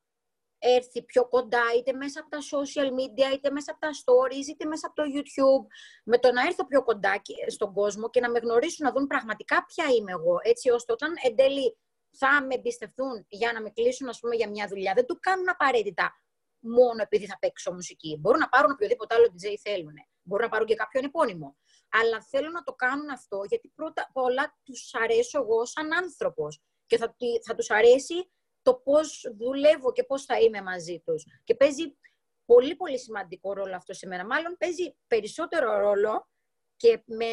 [0.59, 4.65] έρθει πιο κοντά, είτε μέσα από τα social media, είτε μέσα από τα stories, είτε
[4.65, 5.65] μέσα από το YouTube,
[6.03, 9.65] με το να έρθω πιο κοντά στον κόσμο και να με γνωρίσουν, να δουν πραγματικά
[9.65, 11.77] ποια είμαι εγώ, έτσι ώστε όταν εν τέλει
[12.17, 15.49] θα με εμπιστευτούν για να με κλείσουν, ας πούμε, για μια δουλειά, δεν το κάνουν
[15.49, 16.13] απαραίτητα
[16.59, 18.17] μόνο επειδή θα παίξω μουσική.
[18.19, 19.93] Μπορούν να πάρουν οποιοδήποτε άλλο DJ θέλουν.
[20.21, 21.57] Μπορούν να πάρουν και κάποιον επώνυμο.
[21.89, 26.61] Αλλά θέλω να το κάνουν αυτό γιατί πρώτα απ' όλα τους αρέσω εγώ σαν άνθρωπος.
[26.85, 28.31] Και θα, θα τους αρέσει
[28.69, 31.25] το πώς δουλεύω και πώς θα είμαι μαζί τους.
[31.43, 31.97] Και παίζει
[32.45, 34.25] πολύ πολύ σημαντικό ρόλο αυτό σε μένα.
[34.25, 36.29] Μάλλον παίζει περισσότερο ρόλο
[36.75, 37.25] και με...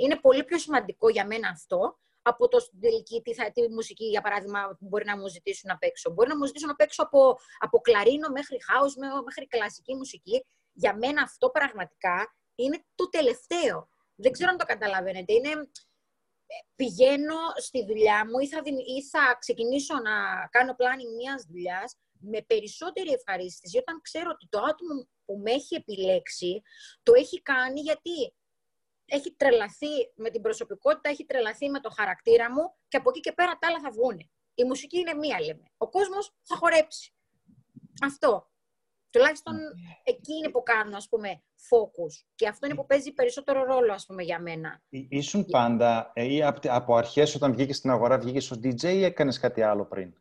[0.00, 4.20] είναι πολύ πιο σημαντικό για μένα αυτό από το τελική τι, θα, τι μουσική, για
[4.20, 6.10] παράδειγμα, μπορεί να μου ζητήσουν να παίξω.
[6.10, 10.46] Μπορεί να μου ζητήσουν να παίξω από, από κλαρίνο μέχρι house, μέχρι κλασική μουσική.
[10.72, 13.88] Για μένα αυτό πραγματικά είναι το τελευταίο.
[14.14, 15.32] Δεν ξέρω αν το καταλαβαίνετε.
[15.32, 15.70] Είναι,
[16.76, 18.62] πηγαίνω στη δουλειά μου ή θα,
[18.96, 24.58] ή θα ξεκινήσω να κάνω planning μιας δουλειάς με περισσότερη ευχαρίστηση όταν ξέρω ότι το
[24.58, 26.62] άτομο που με έχει επιλέξει
[27.02, 28.34] το έχει κάνει γιατί
[29.08, 33.32] έχει τρελαθεί με την προσωπικότητα, έχει τρελαθεί με το χαρακτήρα μου και από εκεί και
[33.32, 34.30] πέρα τα άλλα θα βγουν.
[34.54, 35.62] Η μουσική είναι μία, λέμε.
[35.76, 37.14] Ο κόσμος θα χορέψει.
[38.02, 38.50] Αυτό.
[39.10, 39.56] Τουλάχιστον
[40.02, 42.24] εκεί είναι που κάνω, ας πούμε, focus.
[42.34, 44.82] Και αυτό είναι που παίζει περισσότερο ρόλο, ας πούμε, για μένα.
[44.88, 49.38] Ήσουν πάντα, ε, ή από αρχές όταν βγήκες στην αγορά, βγήκες ως DJ ή έκανες
[49.38, 50.14] κάτι άλλο πριν;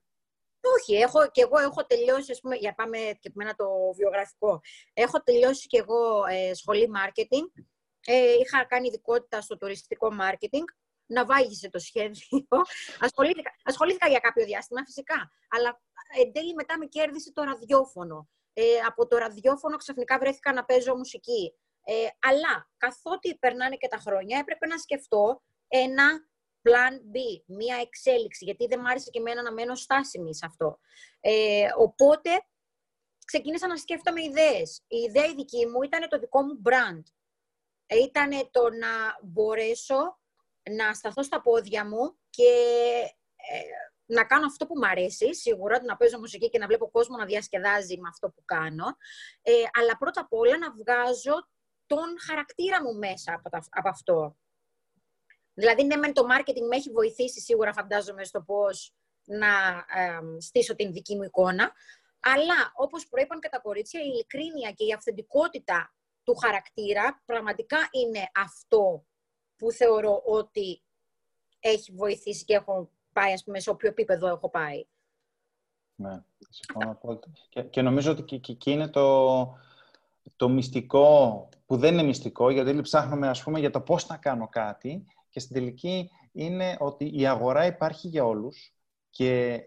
[0.79, 4.61] Όχι, έχω, και εγώ έχω τελειώσει, ας πούμε, για πάμε και μένα το βιογραφικό.
[4.93, 7.63] Έχω τελειώσει και εγώ ε, σχολή marketing
[8.09, 10.65] ε, είχα κάνει ειδικότητα στο τουριστικό μάρκετινγκ,
[11.05, 12.27] να βάγισε το σχέδιο.
[13.05, 15.31] ασχολήθηκα, ασχολήθηκα για κάποιο διάστημα, φυσικά.
[15.49, 15.81] Αλλά
[16.23, 18.29] εν τέλει μετά με κέρδισε το ραδιόφωνο.
[18.59, 21.53] Ε, από το ραδιόφωνο ξαφνικά βρέθηκα να παίζω μουσική.
[21.83, 26.29] Ε, αλλά καθότι περνάνε και τα χρόνια, έπρεπε να σκεφτώ ένα
[26.61, 30.79] plan B, μία εξέλιξη, γιατί δεν μ' άρεσε και εμένα να μένω στάσιμη σε αυτό.
[31.19, 32.29] Ε, οπότε
[33.25, 34.83] ξεκίνησα να σκέφτομαι ιδέες.
[34.87, 37.03] Η ιδέα η δική μου ήταν το δικό μου brand
[37.87, 40.19] ήταν το να μπορέσω
[40.71, 42.51] να σταθώ στα πόδια μου και
[43.35, 43.59] ε,
[44.07, 47.25] να κάνω αυτό που μου αρέσει, σίγουρα, να παίζω μουσική και να βλέπω κόσμο να
[47.25, 48.85] διασκεδάζει με αυτό που κάνω,
[49.41, 51.47] ε, αλλά πρώτα απ' όλα να βγάζω
[51.85, 54.37] τον χαρακτήρα μου μέσα από, από αυτό.
[55.53, 58.93] Δηλαδή, ναι, μεν το marketing με έχει βοηθήσει σίγουρα, φαντάζομαι, στο πώς
[59.23, 59.47] να
[60.01, 61.71] ε, στήσω την δική μου εικόνα,
[62.19, 65.93] αλλά όπως προείπαν και τα κορίτσια, η ειλικρίνεια και η αυθεντικότητα
[66.23, 69.05] του χαρακτήρα πραγματικά είναι αυτό
[69.55, 70.83] που θεωρώ ότι
[71.59, 74.85] έχει βοηθήσει και έχω πάει, ας πούμε, σε όποιο επίπεδο έχω πάει.
[75.95, 77.27] Ναι, συμφωνώ απόλυτα.
[77.49, 79.57] Και, και νομίζω ότι και εκεί είναι το,
[80.35, 84.47] το μυστικό, που δεν είναι μυστικό, γιατί ψάχνουμε, ας πούμε, για το πώς να κάνω
[84.47, 88.73] κάτι και στην τελική είναι ότι η αγορά υπάρχει για όλους
[89.09, 89.61] και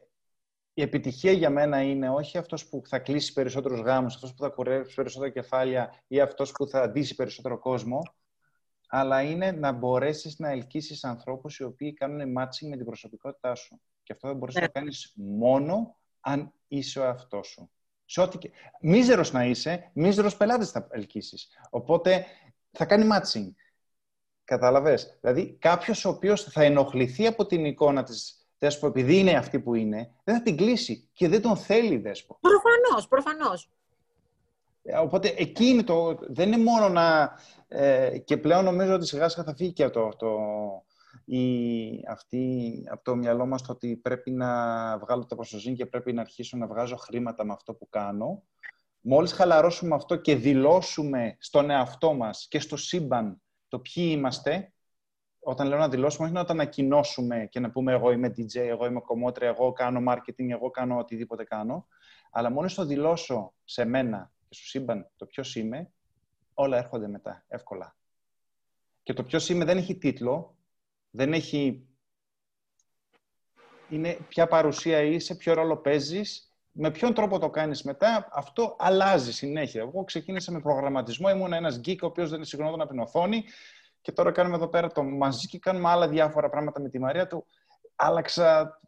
[0.75, 4.49] η επιτυχία για μένα είναι όχι αυτός που θα κλείσει περισσότερους γάμους, αυτός που θα
[4.49, 8.03] κουρέψει περισσότερα κεφάλια ή αυτός που θα ντύσει περισσότερο κόσμο,
[8.93, 13.81] αλλά είναι να μπορέσεις να ελκύσεις ανθρώπους οι οποίοι κάνουν matching με την προσωπικότητά σου.
[14.03, 14.73] Και αυτό δεν μπορείς να το ναι.
[14.73, 17.71] κάνεις μόνο αν είσαι ο αυτός σου.
[18.05, 18.51] Σε ό,τι και...
[18.81, 21.49] Μίζερος να είσαι, μίζερος πελάτες θα ελκύσεις.
[21.71, 22.27] Οπότε
[22.71, 23.49] θα κάνει matching.
[24.45, 25.19] Κατάλαβες.
[25.21, 29.75] Δηλαδή κάποιος ο οποίος θα ενοχληθεί από την εικόνα της Δέσπο, επειδή είναι αυτή που
[29.75, 32.39] είναι, δεν θα την κλείσει και δεν τον θέλει, Δέσπο.
[32.41, 33.71] Προφανώς, προφανώς.
[34.93, 36.19] Ε, οπότε εκεί είναι το...
[36.21, 37.33] Δεν είναι μόνο να...
[37.69, 40.29] Ε, και πλέον νομίζω ότι σιγά σιγά θα φύγει και το, το,
[41.25, 41.41] η,
[42.09, 44.49] αυτή, από το μυαλό μας το ότι πρέπει να
[44.99, 48.43] βγάλω το προστοζήν και πρέπει να αρχίσω να βγάζω χρήματα με αυτό που κάνω.
[49.01, 54.73] Μόλις χαλαρώσουμε αυτό και δηλώσουμε στον εαυτό μας και στο σύμπαν το ποιοι είμαστε,
[55.39, 58.87] όταν λέω να δηλώσουμε, όχι να το ανακοινώσουμε και να πούμε εγώ είμαι DJ, εγώ
[58.87, 61.87] είμαι κομμότρια, εγώ κάνω marketing, εγώ κάνω οτιδήποτε κάνω,
[62.31, 65.91] αλλά μόλις το δηλώσω σε μένα και στο σύμπαν το ποιος είμαι,
[66.55, 67.97] όλα έρχονται μετά, εύκολα.
[69.03, 70.57] Και το ποιος είμαι δεν έχει τίτλο,
[71.11, 71.85] δεν έχει...
[73.89, 79.33] Είναι ποια παρουσία είσαι, ποιο ρόλο παίζεις, με ποιον τρόπο το κάνεις μετά, αυτό αλλάζει
[79.33, 79.81] συνέχεια.
[79.81, 83.45] Εγώ ξεκίνησα με προγραμματισμό, ήμουν ένας geek ο οποίος δεν συγγνώμη από την οθόνη,
[84.01, 87.27] Και τώρα κάνουμε εδώ πέρα το μαζί και κάνουμε άλλα διάφορα πράγματα με τη Μαρία
[87.27, 87.47] του.
[87.97, 88.81] Άλλαξα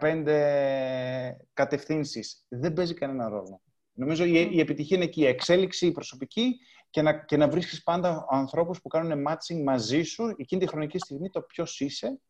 [0.00, 2.44] 15 κατευθύνσεις.
[2.48, 3.63] Δεν παίζει κανένα ρόλο.
[3.94, 5.20] Νομίζω η, η επιτυχία είναι εκεί.
[5.20, 6.58] Η εξέλιξη η προσωπική
[6.90, 10.98] και να, και να βρίσκεις πάντα ανθρώπους που κάνουν matching μαζί σου εκείνη τη χρονική
[10.98, 12.20] στιγμή το ποιος είσαι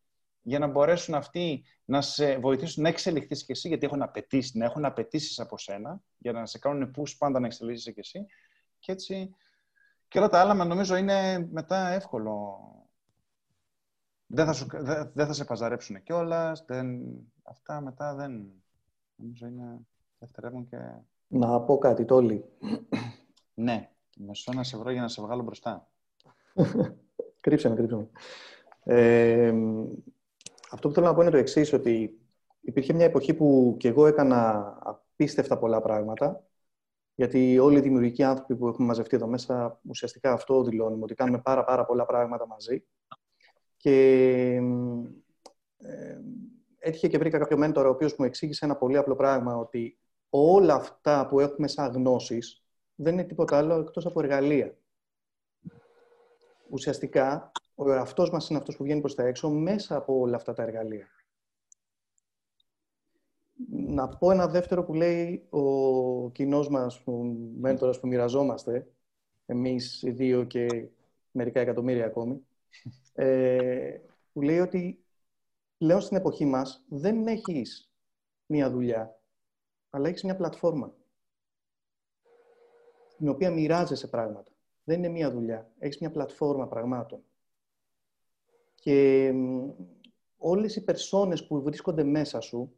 [0.43, 4.65] για να μπορέσουν αυτοί να σε βοηθήσουν να εξελιχθείς και εσύ, γιατί έχουν απαιτήσει, να
[4.65, 8.27] έχουν απαιτήσεις από σένα, για να σε κάνουν πού πάντα να εξελίσσεσαι και εσύ.
[8.79, 9.35] Και έτσι.
[10.09, 12.59] Και όλα τα άλλα, νομίζω, είναι μετά εύκολο.
[14.27, 16.65] Δεν θα, σου, δεν, δεν θα σε παζαρέψουν κιόλας.
[17.43, 18.63] Αυτά μετά δεν.
[19.17, 19.79] Νομίζω είναι
[20.19, 20.77] δευτερεύουν και.
[21.29, 22.45] Να πω κάτι, Τόλι.
[23.55, 25.89] ναι, μεσό να σε βρω για να σε βγάλω μπροστά.
[27.41, 28.09] κρύψε με, κρύψε με.
[28.85, 29.55] Ε,
[30.71, 32.19] αυτό που θέλω να πω είναι το εξής ότι
[32.61, 36.45] υπήρχε μια εποχή που και εγώ έκανα απίστευτα πολλά πράγματα,
[37.15, 41.39] γιατί όλοι οι δημιουργικοί άνθρωποι που έχουμε μαζευτεί εδώ μέσα, ουσιαστικά αυτό δηλώνουμε, ότι κάνουμε
[41.39, 42.85] πάρα, πάρα πολλά πράγματα μαζί.
[43.77, 44.01] Και
[45.77, 46.19] ε,
[46.79, 49.99] έτυχε και βρήκα κάποιο μέντορα, ο οποίος μου εξήγησε ένα πολύ απλό πράγμα, ότι
[50.37, 52.65] όλα αυτά που έχουμε σαν γνώσεις
[52.95, 54.77] δεν είναι τίποτα άλλο εκτός από εργαλεία.
[56.71, 60.53] Ουσιαστικά, ο εαυτός μας είναι αυτός που βγαίνει προς τα έξω μέσα από όλα αυτά
[60.53, 61.09] τα εργαλεία.
[63.71, 67.13] Να πω ένα δεύτερο που λέει ο κοινός μας ο
[67.59, 68.89] μέντορας που μοιραζόμαστε,
[69.47, 70.89] εμείς οι δύο και
[71.31, 72.47] μερικά εκατομμύρια ακόμη,
[73.13, 73.99] ε,
[74.33, 75.05] που λέει ότι
[75.79, 77.93] πλέον στην εποχή μας δεν έχεις
[78.47, 79.19] μία δουλειά,
[79.95, 80.95] αλλά έχεις μια πλατφόρμα
[83.09, 84.53] στην οποία μοιράζεσαι πράγματα.
[84.85, 85.71] Δεν είναι μία δουλειά.
[85.79, 87.23] Έχεις μια πλατφόρμα πραγμάτων.
[88.75, 89.33] Και
[90.37, 92.75] όλες οι περσόνες που βρίσκονται μέσα σου,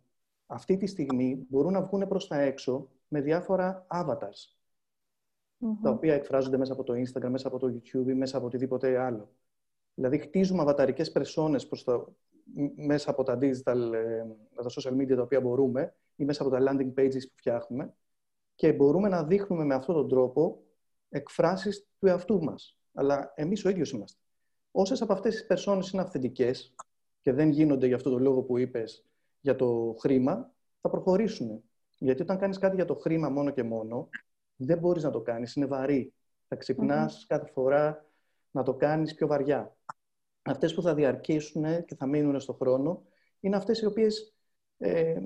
[0.46, 4.56] αυτή τη στιγμή μπορούν να βγουν προς τα έξω με διάφορα avatars,
[5.82, 8.98] τα οποία εκφράζονται μέσα από το Instagram, μέσα από το YouTube ή μέσα από οτιδήποτε
[8.98, 9.30] άλλο.
[9.94, 12.14] Δηλαδή, χτίζουμε αβαταρικές περσόνες προς το,
[12.76, 14.24] μέσα από τα digital, ε,
[14.54, 17.94] τα social media τα οποία μπορούμε ή μέσα από τα landing pages που φτιάχνουμε
[18.54, 20.62] και μπορούμε να δείχνουμε με αυτόν τον τρόπο
[21.08, 22.78] εκφράσεις του εαυτού μας.
[22.94, 24.20] Αλλά εμείς ο ίδιος είμαστε.
[24.70, 26.74] Όσες από αυτές τις περσόνες είναι αυθεντικές
[27.20, 29.06] και δεν γίνονται για αυτό το λόγο που είπες
[29.40, 31.62] για το χρήμα, θα προχωρήσουν.
[31.98, 34.08] Γιατί όταν κάνεις κάτι για το χρήμα μόνο και μόνο,
[34.56, 36.12] δεν μπορείς να το κάνεις, είναι βαρύ.
[36.48, 38.06] Θα ξυπνας κάθε φορά
[38.50, 39.76] να το κάνεις πιο βαριά.
[40.46, 43.02] Αυτές που θα διαρκήσουν και θα μείνουν στο χρόνο,
[43.40, 44.34] είναι αυτές οι οποίες
[44.78, 45.20] ε,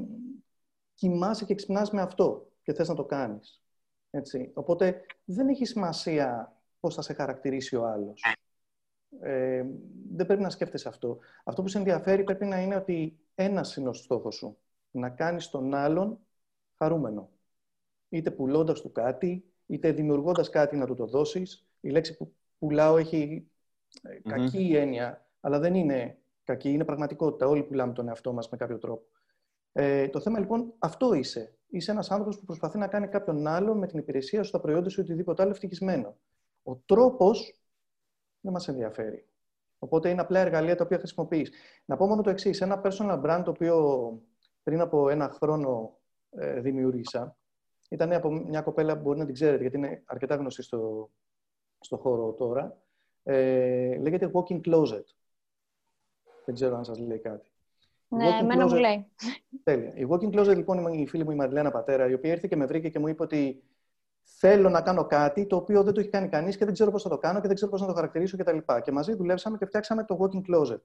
[0.94, 3.62] κοιμάσαι και ξυπνάς με αυτό και θες να το κάνεις.
[4.10, 4.50] Έτσι.
[4.54, 8.22] Οπότε δεν έχει σημασία πώς θα σε χαρακτηρίσει ο άλλος
[9.20, 9.64] ε,
[10.12, 11.18] δεν πρέπει να σκέφτεσαι αυτό.
[11.44, 14.58] Αυτό που σε ενδιαφέρει πρέπει να είναι ότι ένας είναι ο στόχος σου.
[14.90, 16.18] Να κάνεις τον άλλον
[16.78, 17.30] χαρούμενο.
[18.08, 21.66] Είτε πουλώντας του κάτι, είτε δημιουργώντας κάτι να του το δώσεις.
[21.80, 23.50] Η λέξη που πουλάω έχει
[24.02, 27.46] ε, κακή έννοια, αλλά δεν είναι κακή, είναι πραγματικότητα.
[27.46, 29.04] Όλοι πουλάμε τον εαυτό μας με κάποιο τρόπο.
[29.72, 31.54] Ε, το θέμα λοιπόν αυτό είσαι.
[31.68, 34.88] Είσαι ένας άνθρωπος που προσπαθεί να κάνει κάποιον άλλον με την υπηρεσία σου, τα προϊόντα
[34.88, 36.16] σου ή οτιδήποτε άλλο ευτυχισμένο.
[36.62, 37.60] Ο τρόπος
[38.40, 39.24] δεν μας ενδιαφέρει.
[39.78, 41.50] Οπότε είναι απλά εργαλεία τα οποία χρησιμοποιείς.
[41.84, 42.60] Να πω μόνο το εξής.
[42.60, 44.12] Ένα personal brand το οποίο
[44.62, 45.98] πριν από ένα χρόνο
[46.30, 47.36] ε, δημιούργησα
[47.88, 51.10] ήταν από μια κοπέλα που μπορεί να την ξέρετε γιατί είναι αρκετά γνωστή στο,
[51.80, 52.82] στο χώρο τώρα.
[53.22, 55.04] Ε, λέγεται Walking Closet.
[56.44, 57.50] Δεν ξέρω αν σας λέει κάτι.
[58.08, 59.06] Ναι, εμένα μου λέει.
[59.62, 59.92] Τέλεια.
[59.94, 62.56] Η Walking Closet λοιπόν είναι η φίλη μου η Μαριλένα Πατέρα, η οποία ήρθε και
[62.56, 63.62] με βρήκε και μου είπε ότι
[64.22, 67.02] θέλω να κάνω κάτι το οποίο δεν το έχει κάνει κανείς και δεν ξέρω πώς
[67.02, 68.56] θα το κάνω και δεν ξέρω πώς να το χαρακτηρίσω κτλ.
[68.56, 70.80] Και, και μαζί δουλέψαμε και φτιάξαμε το walking closet.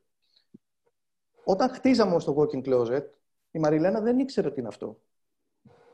[1.43, 3.03] Όταν χτίζαμε όμως το walking closet,
[3.51, 4.99] η Μαριλένα δεν ήξερε τι είναι αυτό.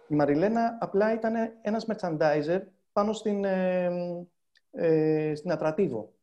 [0.07, 2.61] Η Μαριλένα απλά ήταν ένας merchandiser
[2.91, 4.27] πάνω στην, ε,
[4.71, 6.13] ε, στην Ατρατίβο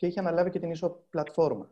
[0.00, 1.70] και είχε αναλάβει και την ίσο πλατφόρμα.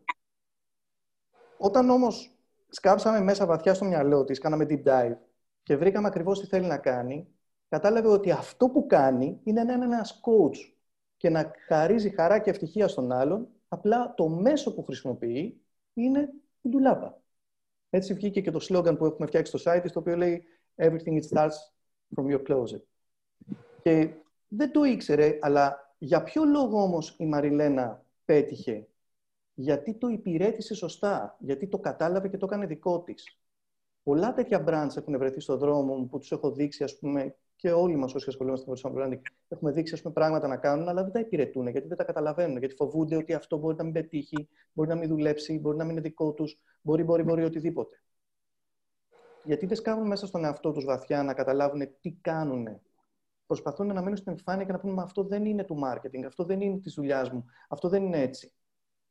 [1.57, 2.31] Όταν όμως
[2.69, 5.15] σκάψαμε μέσα βαθιά στο μυαλό της, κάναμε deep dive
[5.63, 7.27] και βρήκαμε ακριβώς τι θέλει να κάνει,
[7.69, 10.73] κατάλαβε ότι αυτό που κάνει είναι να είναι ένας coach
[11.17, 15.61] και να χαρίζει χαρά και ευτυχία στον άλλον, απλά το μέσο που χρησιμοποιεί
[15.93, 16.29] είναι
[16.61, 17.21] η ντουλάπα.
[17.89, 20.43] Έτσι βγήκε και το σλόγκαν που έχουμε φτιάξει στο site, το οποίο λέει
[20.75, 21.57] «Everything it starts
[22.15, 22.81] from your closet».
[23.81, 24.09] Και
[24.47, 28.87] δεν το ήξερε, αλλά για ποιο λόγο όμως η Μαριλένα πέτυχε.
[29.53, 33.39] Γιατί το υπηρέτησε σωστά, γιατί το κατάλαβε και το έκανε δικό της.
[34.03, 37.71] Πολλά τέτοια brands έχουν βρεθεί στον δρόμο μου που τους έχω δείξει, ας πούμε, και
[37.71, 40.87] όλοι μας όσοι ασχολούμαστε με το personal branding έχουμε δείξει ας πούμε, πράγματα να κάνουν,
[40.87, 42.57] αλλά δεν τα υπηρετούν γιατί δεν τα καταλαβαίνουν.
[42.57, 45.91] Γιατί φοβούνται ότι αυτό μπορεί να μην πετύχει, μπορεί να μην δουλέψει, μπορεί να μην
[45.91, 48.01] είναι δικό τους, μπορεί, μπορεί, μπορεί οτιδήποτε.
[49.43, 52.79] Γιατί δεν σκάβουν μέσα στον εαυτό τους βαθιά να καταλάβουν τι κάνουν.
[53.49, 56.43] Προσπαθούν να μείνουν στην επιφάνεια και να πούνε Μα αυτό δεν είναι του marketing, αυτό
[56.43, 58.53] δεν είναι της δουλειάς μου, αυτό δεν είναι έτσι.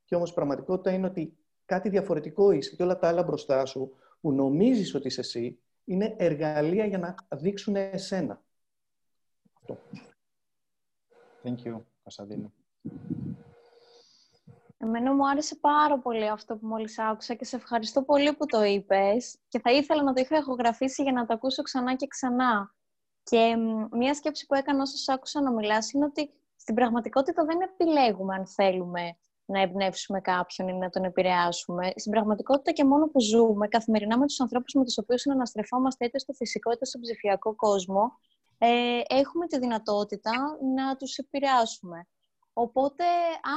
[0.05, 3.91] Και όμως η πραγματικότητα είναι ότι κάτι διαφορετικό είσαι και όλα τα άλλα μπροστά σου
[4.21, 8.43] που νομίζεις ότι είσαι εσύ είναι εργαλεία για να δείξουν εσένα.
[9.53, 9.79] Αυτό.
[11.43, 12.53] Thank you, Κωνσταντίνο.
[14.79, 18.63] Εμένα μου άρεσε πάρα πολύ αυτό που μόλις άκουσα και σε ευχαριστώ πολύ που το
[18.63, 22.77] είπες και θα ήθελα να το είχα ηχογραφήσει για να το ακούσω ξανά και ξανά.
[23.31, 23.57] Και
[23.91, 28.47] μία σκέψη που έκανα όσο άκουσα να μιλάς είναι ότι στην πραγματικότητα δεν επιλέγουμε αν
[28.47, 31.93] θέλουμε να εμπνεύσουμε κάποιον ή να τον επηρεάσουμε.
[31.97, 36.19] Στην πραγματικότητα και μόνο που ζούμε καθημερινά με τους ανθρώπους με τους οποίους συναναστρεφόμαστε είτε
[36.19, 38.13] στο φυσικό είτε στο ψηφιακό κόσμο,
[38.59, 40.31] ε, έχουμε τη δυνατότητα
[40.77, 42.07] να τους επηρεάσουμε.
[42.53, 43.05] Οπότε,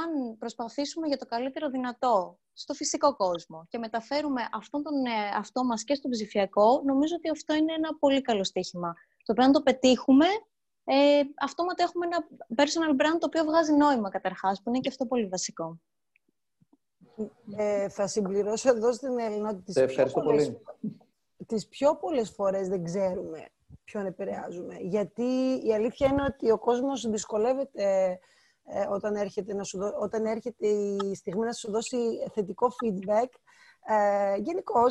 [0.02, 5.64] αν προσπαθήσουμε για το καλύτερο δυνατό στο φυσικό κόσμο και μεταφέρουμε αυτόν τον ε, αυτό
[5.64, 8.94] μας και στο ψηφιακό, νομίζω ότι αυτό είναι ένα πολύ καλό στοίχημα.
[9.22, 10.26] Το πρέπει να το πετύχουμε,
[10.84, 15.06] ε, αυτόματα έχουμε ένα personal brand το οποίο βγάζει νόημα καταρχάς, που είναι και αυτό
[15.06, 15.78] πολύ βασικό.
[17.56, 20.96] Ε, θα συμπληρώσω εδώ στην Έλληνα ότι τις, ευχαριστώ πιο πολλές, πολύ.
[21.46, 23.48] τις πιο πολλές φορές δεν ξέρουμε
[23.84, 24.76] ποιον επηρεάζουμε.
[24.80, 25.24] Γιατί
[25.64, 28.18] η αλήθεια είναι ότι ο κόσμος δυσκολεύεται
[28.64, 31.96] ε, όταν, έρχεται να σου δω- όταν έρχεται η στιγμή να σου δώσει
[32.32, 33.28] θετικό feedback.
[33.84, 34.82] Ε, Γενικώ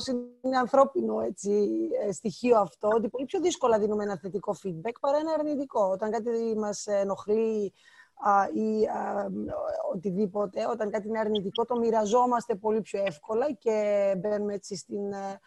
[0.42, 1.70] είναι ανθρώπινο έτσι,
[2.08, 5.89] ε, στοιχείο αυτό, ότι πολύ πιο δύσκολα δίνουμε ένα θετικό feedback παρά ένα αρνητικό.
[5.92, 7.74] Όταν κάτι μας ενοχλεί
[8.16, 9.28] α, ή α,
[9.94, 15.18] οτιδήποτε, όταν κάτι είναι αρνητικό, το μοιραζόμαστε πολύ πιο εύκολα και μπαίνουμε έτσι στην, ε,
[15.18, 15.39] ε,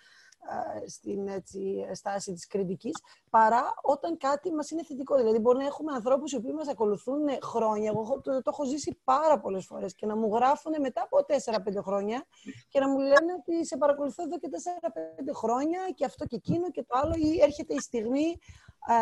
[0.87, 2.93] στην έτσι, στάση της κριτικής,
[3.31, 5.17] παρά όταν κάτι μας είναι θετικό.
[5.17, 7.91] Δηλαδή, μπορεί να έχουμε ανθρώπους οι οποίοι μας ακολουθούν χρόνια.
[7.91, 11.25] Εγώ έχω- το, το έχω ζήσει πάρα πολλές φορές και να μου γράφουν μετά από
[11.25, 12.25] 4-5 χρόνια
[12.69, 16.71] και να μου λένε ότι σε παρακολουθώ εδώ και 4-5 χρόνια και αυτό και εκείνο
[16.71, 18.39] και το άλλο ή έρχεται η στιγμή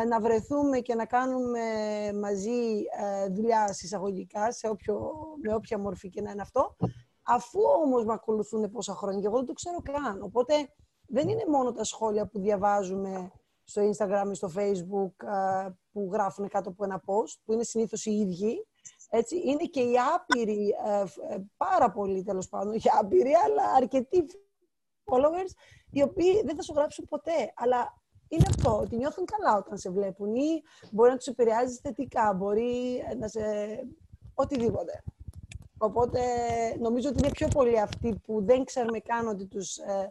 [0.03, 1.61] ε, να βρεθούμε και να κάνουμε
[2.21, 5.13] μαζί ε, δουλειά συσσαγωγικά σε όποιο,
[5.43, 6.77] με όποια μορφή και να είναι αυτό.
[7.23, 10.23] Αφού όμως με ακολουθούν πόσα χρόνια και εγώ δεν το ξέρω καν.
[10.23, 10.55] Οπότε
[11.13, 13.33] δεν είναι μόνο τα σχόλια που διαβάζουμε
[13.65, 18.07] στο Instagram ή στο Facebook ε, που γράφουν κάτω από ένα post, που είναι συνήθως
[18.07, 18.67] οι ίδιοι.
[19.11, 23.63] Έτσι, είναι και οι άπειροι, ε, φ- ε, πάρα πολλοί τέλος πάντων, οι άπειροι, αλλά
[23.77, 24.25] αρκετοί
[25.05, 25.53] followers,
[25.91, 27.53] οι οποίοι δεν θα σου γράψουν ποτέ.
[27.55, 32.33] Αλλά είναι αυτό, ότι νιώθουν καλά όταν σε βλέπουν ή μπορεί να τους επηρεάζει θετικά,
[32.35, 33.41] μπορεί ε, να σε...
[34.35, 35.03] οτιδήποτε.
[35.79, 36.21] Οπότε
[36.79, 40.11] νομίζω ότι είναι πιο πολλοί αυτοί που δεν ξέρουμε καν ότι τους ε, ε,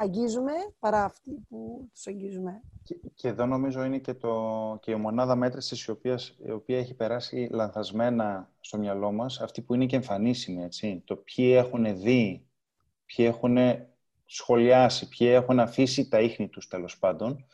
[0.00, 2.62] αγγίζουμε παρά αυτοί που τους αγγίζουμε.
[2.82, 6.78] Και, και εδώ νομίζω είναι και, το, και η μονάδα μέτρησης η οποία, η οποία
[6.78, 11.02] έχει περάσει λανθασμένα στο μυαλό μας, αυτή που είναι και εμφανίσιμη, έτσι.
[11.06, 12.46] Το ποιοι έχουν δει,
[13.04, 13.56] ποιοι έχουν
[14.24, 17.44] σχολιάσει, ποιοι έχουν αφήσει τα ίχνη τους, τέλος πάντων,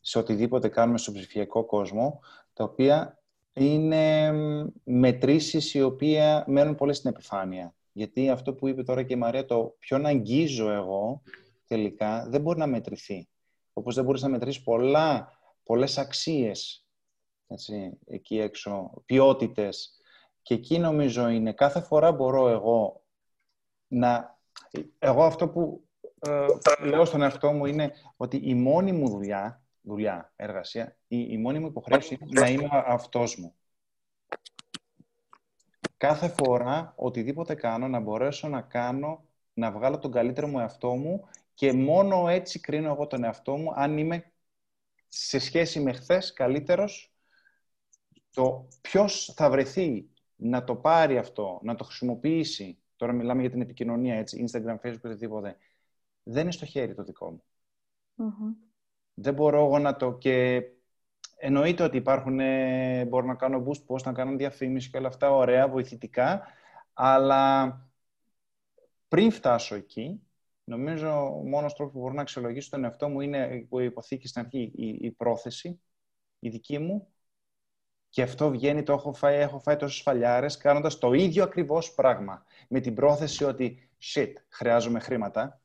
[0.00, 2.20] σε οτιδήποτε κάνουμε στον ψηφιακό κόσμο,
[2.52, 3.18] τα οποία
[3.52, 7.74] είναι μ, μετρήσεις οι οποία μένουν πολύ στην επιφάνεια.
[7.92, 11.22] Γιατί αυτό που είπε τώρα και η Μαρία, το ποιον αγγίζω εγώ,
[11.66, 13.28] τελικά, δεν μπορεί να μετρηθεί.
[13.72, 16.84] Όπως δεν μπορείς να μετρήσεις πολλά, πολλές αξίες
[17.46, 20.00] έτσι, εκεί έξω, ποιότητες.
[20.42, 23.04] Και εκεί νομίζω είναι, κάθε φορά μπορώ εγώ
[23.86, 24.38] να...
[24.98, 25.88] Εγώ αυτό που
[26.18, 26.46] ε,
[26.84, 31.58] λέω στον εαυτό μου είναι ότι η μόνη μου δουλειά, δουλειά, εργασία, η, η μόνη
[31.58, 33.54] μου υποχρέωση είναι να είμαι αυτός μου.
[35.96, 41.28] Κάθε φορά, οτιδήποτε κάνω, να μπορέσω να κάνω, να βγάλω τον καλύτερο μου εαυτό μου
[41.54, 44.32] και μόνο έτσι κρίνω εγώ τον εαυτό μου, αν είμαι
[45.08, 47.14] σε σχέση με χθες καλύτερος,
[48.30, 53.60] το ποιος θα βρεθεί να το πάρει αυτό, να το χρησιμοποιήσει, τώρα μιλάμε για την
[53.60, 55.56] επικοινωνία, έτσι, Instagram, Facebook, οτιδήποτε,
[56.22, 57.42] δεν είναι στο χέρι το δικό μου.
[59.14, 60.12] Δεν μπορώ εγώ να το...
[60.12, 60.62] Και
[61.36, 65.30] εννοείται ότι υπάρχουν, ε, μπορώ να κάνω boost post, να κάνω διαφήμιση και όλα αυτά,
[65.30, 66.46] ωραία, βοηθητικά,
[66.92, 67.78] αλλά
[69.08, 70.22] πριν φτάσω εκεί,
[70.64, 74.42] νομίζω ο μόνος τρόπος που μπορώ να αξιολογήσω τον εαυτό μου είναι που υποθήκη στην
[74.42, 75.80] αρχή η, η πρόθεση,
[76.38, 77.14] η δική μου,
[78.14, 82.44] και αυτό βγαίνει, το έχω φάει, έχω φάει τόσες φαλιάρες, κάνοντας το ίδιο ακριβώς πράγμα.
[82.68, 85.60] Με την πρόθεση ότι, shit, χρειάζομαι χρήματα.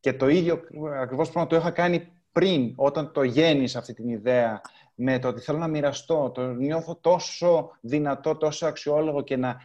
[0.00, 0.60] Και το ίδιο
[1.00, 4.60] ακριβώς πράγμα το είχα κάνει πριν, όταν το γέννησα αυτή την ιδέα,
[4.94, 9.56] με το ότι θέλω να μοιραστώ, το νιώθω τόσο δυνατό, τόσο αξιόλογο και να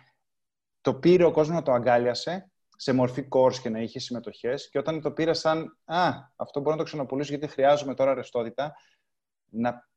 [0.82, 2.49] το πήρε ο κόσμος να το αγκάλιασε,
[2.82, 4.70] σε μορφή course και να είχες συμμετοχές.
[4.70, 8.76] Και όταν το πήρα σαν, α, αυτό μπορώ να το ξαναπολύσω γιατί χρειάζομαι τώρα ρευστότητα,
[9.50, 9.88] να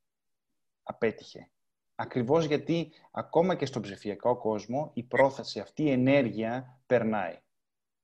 [0.83, 1.49] απέτυχε.
[1.95, 7.37] Ακριβώς γιατί ακόμα και στον ψηφιακό κόσμο η πρόθεση, αυτή η ενέργεια περνάει.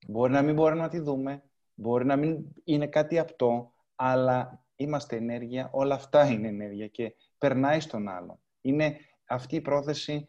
[0.08, 5.16] Μπορεί να μην μπορούμε να τη δούμε, μπορεί να μην είναι κάτι απτό, αλλά είμαστε
[5.16, 8.40] ενέργεια, όλα αυτά είναι ενέργεια και περνάει στον άλλο.
[8.62, 10.26] Είναι αυτή η πρόθεση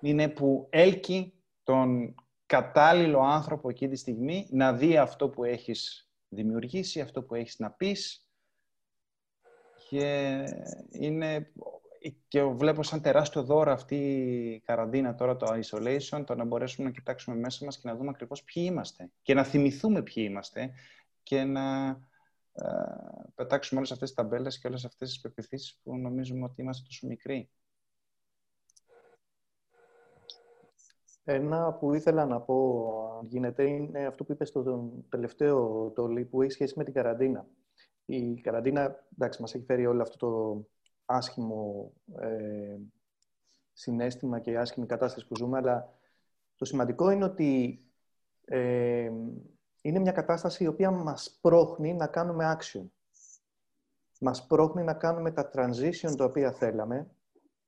[0.00, 2.14] είναι που έλκει τον
[2.54, 7.70] κατάλληλο άνθρωπο εκεί τη στιγμή να δει αυτό που έχεις δημιουργήσει, αυτό που έχεις να
[7.70, 8.28] πεις
[9.88, 10.44] και
[10.90, 11.52] είναι
[12.28, 16.92] και βλέπω σαν τεράστιο δώρο αυτή η καραντίνα τώρα, το isolation, το να μπορέσουμε να
[16.92, 20.70] κοιτάξουμε μέσα μας και να δούμε ακριβώς ποιοι είμαστε και να θυμηθούμε ποιοι είμαστε
[21.22, 21.88] και να
[22.52, 22.66] ε,
[23.34, 27.06] πετάξουμε όλες αυτές τις ταμπέλες και όλες αυτές τις πεπιθήσεις που νομίζουμε ότι είμαστε τόσο
[27.06, 27.50] μικροί.
[31.24, 36.42] Ένα που ήθελα να πω, αν γίνεται, είναι αυτό που είπες στο τελευταίο τολί που
[36.42, 37.46] έχει σχέση με την καραντίνα.
[38.04, 40.64] Η καραντίνα, εντάξει, μας έχει φέρει όλο αυτό το
[41.04, 42.76] άσχημο ε,
[43.72, 45.92] συνέστημα και άσχημη κατάσταση που ζούμε, αλλά
[46.56, 47.80] το σημαντικό είναι ότι
[48.44, 49.10] ε,
[49.80, 52.84] είναι μια κατάσταση η οποία μας πρόχνει να κάνουμε action.
[54.20, 57.10] Μας πρόχνει να κάνουμε τα transition τα οποία θέλαμε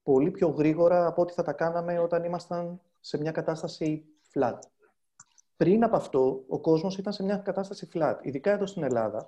[0.02, 4.04] πολύ πιο γρήγορα από ό,τι θα τα κάναμε όταν ήμασταν σε μια κατάσταση
[4.34, 4.58] flat.
[5.56, 8.16] Πριν από αυτό, ο κόσμος ήταν σε μια κατάσταση flat.
[8.22, 9.26] Ειδικά εδώ στην Ελλάδα,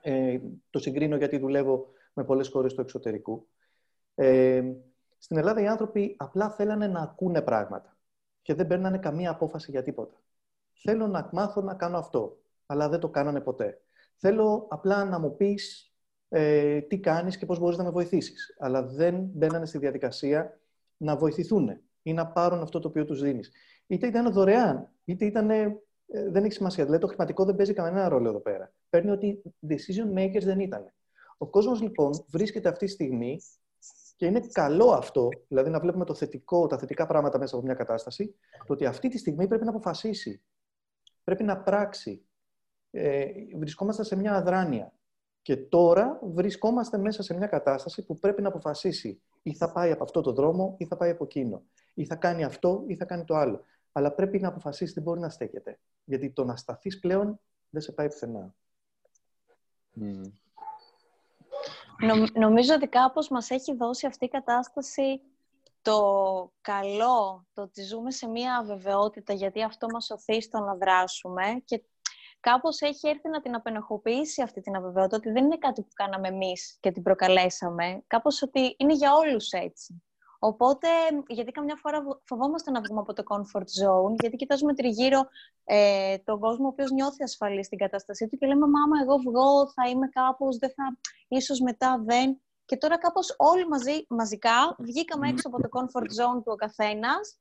[0.00, 0.38] ε,
[0.70, 3.48] το συγκρίνω γιατί δουλεύω με πολλές χώρες του εξωτερικού.
[4.14, 4.62] Ε,
[5.18, 7.96] στην Ελλάδα οι άνθρωποι απλά θέλανε να ακούνε πράγματα
[8.42, 10.22] και δεν παίρνανε καμία απόφαση για τίποτα.
[10.72, 13.80] Θέλω να μάθω να κάνω αυτό, αλλά δεν το κάνανε ποτέ.
[14.16, 15.94] Θέλω απλά να μου πεις
[16.28, 18.56] ε, τι κάνεις και πώς μπορείς να με βοηθήσεις.
[18.58, 20.60] Αλλά δεν μπαίνανε στη διαδικασία
[20.96, 23.52] να βοηθηθούν ή να πάρουν αυτό το οποίο τους δίνεις.
[23.86, 25.50] Είτε ήταν δωρεάν, είτε ήταν...
[25.50, 26.84] Ε, δεν έχει σημασία.
[26.84, 28.72] Δηλαδή το χρηματικό δεν παίζει κανένα ρόλο εδώ πέρα.
[28.88, 30.92] Παίρνει ότι decision makers δεν ήταν.
[31.38, 33.40] Ο κόσμος λοιπόν βρίσκεται αυτή τη στιγμή
[34.16, 37.74] και είναι καλό αυτό, δηλαδή να βλέπουμε το θετικό, τα θετικά πράγματα μέσα από μια
[37.74, 38.34] κατάσταση,
[38.66, 40.42] το ότι αυτή τη στιγμή πρέπει να αποφασίσει,
[41.24, 42.26] πρέπει να πράξει.
[42.90, 43.26] Ε,
[43.58, 44.92] βρισκόμαστε σε μια αδράνεια.
[45.42, 50.02] Και τώρα βρισκόμαστε μέσα σε μια κατάσταση που πρέπει να αποφασίσει ή θα πάει από
[50.02, 51.62] αυτό το δρόμο ή θα πάει από εκείνο.
[51.94, 53.64] Ή θα κάνει αυτό ή θα κάνει το άλλο.
[53.92, 55.78] Αλλά πρέπει να αποφασίσεις, δεν μπορεί να στέκεται.
[56.04, 57.40] Γιατί το να σταθείς πλέον
[57.70, 58.54] δεν σε πάει πουθενά.
[60.00, 60.32] Mm
[62.34, 65.20] νομίζω ότι κάπως μας έχει δώσει αυτή η κατάσταση
[65.82, 71.62] το καλό, το ότι ζούμε σε μία αβεβαιότητα, γιατί αυτό μας οθεί στο να δράσουμε
[71.64, 71.82] και
[72.40, 76.28] κάπως έχει έρθει να την απενοχοποιήσει αυτή την αβεβαιότητα, ότι δεν είναι κάτι που κάναμε
[76.28, 80.02] εμείς και την προκαλέσαμε, κάπως ότι είναι για όλους έτσι.
[80.38, 80.88] Οπότε,
[81.28, 85.28] γιατί καμιά φορά φοβόμαστε να βγούμε από το comfort zone, γιατί κοιτάζουμε τριγύρω
[85.64, 89.72] ε, τον κόσμο ο οποίος νιώθει ασφαλή στην κατάστασή του και λέμε «Μάμα, εγώ βγω,
[89.72, 92.40] θα είμαι κάπως, δεν θα, ίσως μετά δεν».
[92.64, 97.38] Και τώρα κάπως όλοι μαζί, μαζικά βγήκαμε έξω από το comfort zone του ο καθένας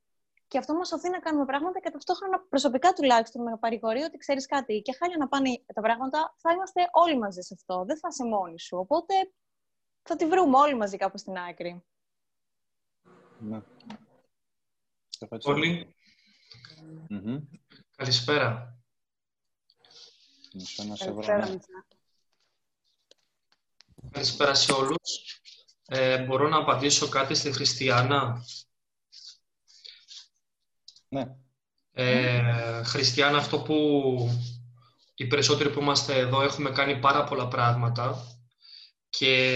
[0.47, 4.45] και αυτό μας οθεί να κάνουμε πράγματα και ταυτόχρονα προσωπικά τουλάχιστον με παρηγορεί ότι ξέρεις
[4.45, 8.07] κάτι και χάλια να πάνε τα πράγματα, θα είμαστε όλοι μαζί σε αυτό, δεν θα
[8.11, 8.77] είσαι μόνη σου.
[8.77, 9.13] Οπότε
[10.01, 11.83] θα τη βρούμε όλοι μαζί κάπου στην άκρη.
[13.39, 13.61] Ναι.
[15.43, 15.95] Πολύ.
[17.95, 18.77] Καλησπέρα.
[20.75, 21.59] Καλησπέρα.
[24.11, 25.39] Καλησπέρα σε όλους.
[25.87, 28.45] Ε, μπορώ να απαντήσω κάτι στη Χριστιανά;
[31.07, 31.35] Ναι.
[31.91, 33.75] Ε, Χριστιανά, αυτό που
[35.15, 38.37] οι περισσότεροι που είμαστε εδώ έχουμε κάνει πάρα πολλά πράγματα
[39.09, 39.55] και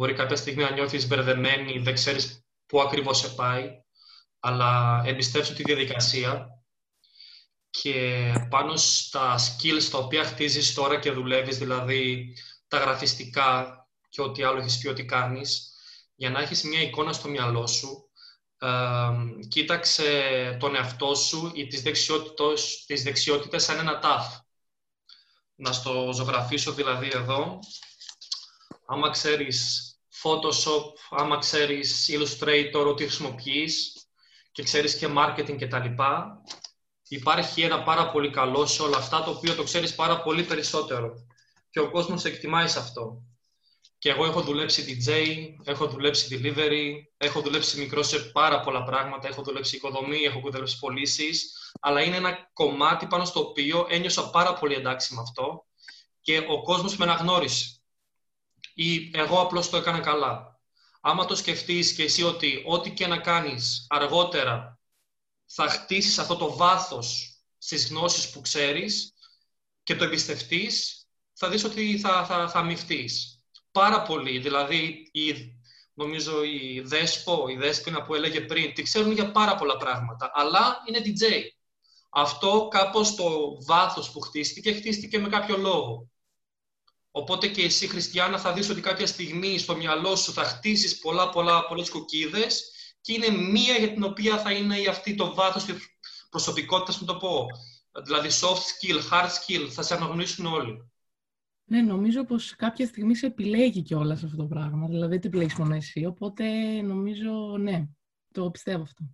[0.00, 3.82] Μπορεί κάποια στιγμή να νιώθεις μπερδεμένη, δεν ξέρεις πού ακριβώς σε πάει,
[4.40, 6.48] αλλά εμπιστεύσου τη διαδικασία
[7.70, 12.32] και πάνω στα skills τα οποία χτίζεις τώρα και δουλεύεις, δηλαδή
[12.68, 15.72] τα γραφιστικά και ό,τι άλλο έχεις πει ότι κάνεις,
[16.14, 18.09] για να έχεις μια εικόνα στο μυαλό σου,
[18.62, 24.36] ε, κοίταξε τον εαυτό σου ή τις δεξιότητες, τις δεξιότητες σαν ένα τάφ.
[25.54, 27.58] Να στο ζωγραφίσω δηλαδή εδώ.
[28.86, 29.84] Άμα ξέρεις
[30.22, 34.06] Photoshop, άμα ξέρεις Illustrator, ό,τι χρησιμοποιείς
[34.52, 36.42] και ξέρεις και marketing και τα λοιπά,
[37.08, 41.12] υπάρχει ένα πάρα πολύ καλό σε όλα αυτά, το οποίο το ξέρεις πάρα πολύ περισσότερο.
[41.70, 43.22] Και ο κόσμος εκτιμάει σε αυτό.
[44.00, 45.12] Και εγώ έχω δουλέψει DJ,
[45.64, 50.78] έχω δουλέψει delivery, έχω δουλέψει μικρό σε πάρα πολλά πράγματα, έχω δουλέψει οικοδομή, έχω δουλέψει
[50.78, 55.66] πωλήσεις, αλλά είναι ένα κομμάτι πάνω στο οποίο ένιωσα πάρα πολύ εντάξει με αυτό
[56.20, 57.80] και ο κόσμος με αναγνώρισε
[58.74, 60.60] ή εγώ απλώς το έκανα καλά.
[61.00, 64.78] Άμα το σκεφτείς και εσύ ότι ό,τι και να κάνεις αργότερα
[65.46, 69.14] θα χτίσεις αυτό το βάθος στις γνώσεις που ξέρεις
[69.82, 73.39] και το εμπιστευτείς, θα δεις ότι θα, θα, θα αμυφθείς.
[73.70, 74.38] Πάρα πολύ.
[74.38, 75.34] Δηλαδή, η,
[75.94, 80.76] νομίζω η Δέσπο, η Δέσποινα που έλεγε πριν, τη ξέρουν για πάρα πολλά πράγματα, αλλά
[80.88, 81.24] είναι DJ.
[82.10, 86.10] Αυτό κάπως το βάθος που χτίστηκε, χτίστηκε με κάποιο λόγο.
[87.10, 91.28] Οπότε και εσύ, Χριστιανά, θα δεις ότι κάποια στιγμή στο μυαλό σου θα χτίσεις πολλά,
[91.28, 95.64] πολλά, πολλές κοκκίδες και είναι μία για την οποία θα είναι η αυτή το βάθος
[95.64, 95.76] της
[96.30, 97.46] προσωπικότητας, να το πω.
[98.04, 100.89] Δηλαδή soft skill, hard skill, θα σε αναγνωρίσουν όλοι.
[101.70, 104.86] Ναι, νομίζω πως κάποια στιγμή σε επιλέγει κιόλας αυτό το πράγμα.
[104.86, 106.44] Δηλαδή δεν το επιλέγεις μόνο εσύ, οπότε
[106.82, 107.88] νομίζω, ναι,
[108.32, 109.04] το πιστεύω αυτό.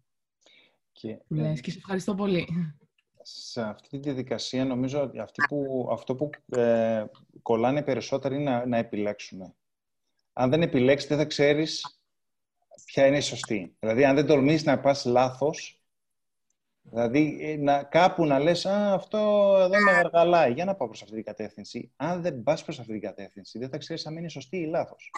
[0.92, 2.46] Και, Λες, και σε ευχαριστώ πολύ.
[3.22, 7.04] σε αυτή τη διαδικασία νομίζω ότι αυτοί που, αυτό που ε,
[7.42, 9.54] κολλάνε περισσότερο είναι να, να επιλέξουν.
[10.32, 12.00] Αν δεν επιλέξεις, δεν θα ξέρεις
[12.84, 13.76] ποια είναι η σωστή.
[13.78, 15.75] Δηλαδή, αν δεν τολμήσεις να πας λάθος,
[16.90, 19.18] δηλαδή ε, να, κάπου να λες «Α, αυτό
[19.58, 21.92] εδώ με αργαλάει, για να πάω προς αυτή την κατεύθυνση».
[21.96, 25.10] Αν δεν πας προς αυτή την κατεύθυνση, δεν θα ξέρεις αν είναι σωστή ή λάθος.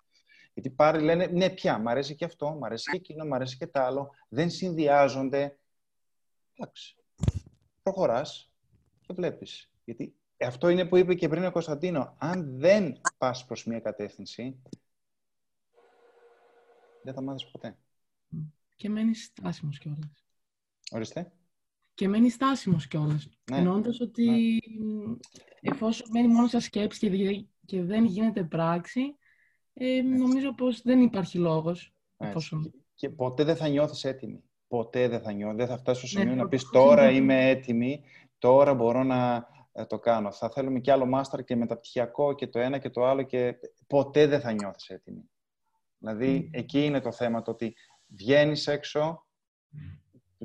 [0.54, 3.56] Γιατί πάρει λένε «Ναι, πια, μ' αρέσει και αυτό, μ' αρέσει και εκείνο, μ' αρέσει
[3.56, 4.14] και το άλλο».
[4.28, 5.58] Δεν συνδυάζονται.
[6.56, 6.98] Εντάξει
[7.88, 8.50] προχωράς
[9.00, 9.70] και βλέπεις.
[9.84, 12.14] Γιατί αυτό είναι που είπε και πριν ο Κωνσταντίνο.
[12.18, 14.62] Αν δεν πας προς μια κατεύθυνση,
[17.02, 17.76] δεν θα μάθεις ποτέ.
[18.76, 20.24] Και μένεις στάσιμος κιόλας.
[20.90, 21.32] Ορίστε.
[21.98, 23.28] Και μένει στάσιμος κιόλας.
[23.50, 23.56] Ναι.
[23.56, 24.58] Εννοώντας ότι
[25.60, 29.00] εφόσον μένει μόνος στα σκέψη και, δε- και δεν γίνεται πράξη,
[29.74, 31.80] ε, νομίζω πως δεν υπάρχει λόγος.
[32.16, 32.30] Έτσι.
[32.30, 32.72] Εφόσον...
[32.94, 34.42] Και ποτέ δεν θα νιώθεις έτοιμη.
[34.68, 35.56] Ποτέ δεν θα νιώθεις.
[35.56, 38.02] Δεν θα φτάσεις στο Ναι, σημείο να ποτέ πεις δεν τώρα θα- είμαι έτοιμη,
[38.38, 40.32] τώρα μπορώ να ε, το κάνω.
[40.32, 43.54] Θα θέλουμε κι άλλο μάσταρ και μεταπτυχιακό και το ένα και το άλλο και
[43.86, 45.30] ποτέ δεν θα νιώθεις έτοιμη.
[45.98, 47.74] Δηλαδή, εκεί είναι το θέμα, το ότι
[48.06, 49.26] βγαίνεις έξω,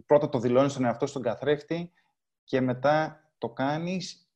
[0.06, 1.92] πρώτα το δηλώνεις στον εαυτό στον καθρέφτη
[2.44, 4.28] και μετά το κάνεις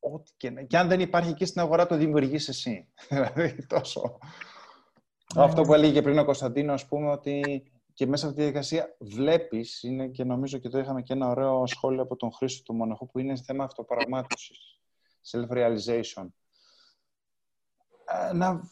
[0.00, 2.88] ό,τι και, να- και αν δεν υπάρχει εκεί στην αγορά, το δημιουργείς εσύ.
[3.08, 4.18] δηλαδή, τόσο...
[5.36, 7.62] Αυτό που έλεγε και πριν ο Κωνσταντίνο, ας πούμε, ότι
[7.94, 11.66] και μέσα από τη διαδικασία βλέπεις, είναι και νομίζω και το είχαμε και ένα ωραίο
[11.66, 14.78] σχόλιο από τον Χρήστο του Μοναχού, που είναι θέμα αυτοπαραγμάτωσης,
[15.30, 16.26] self-realization.
[18.28, 18.70] Ε, Να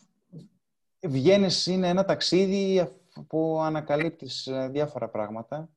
[1.02, 2.92] βγαίνεις, είναι ένα ταξίδι
[3.26, 5.68] που ανακαλύπτεις ε, διάφορα πράγματα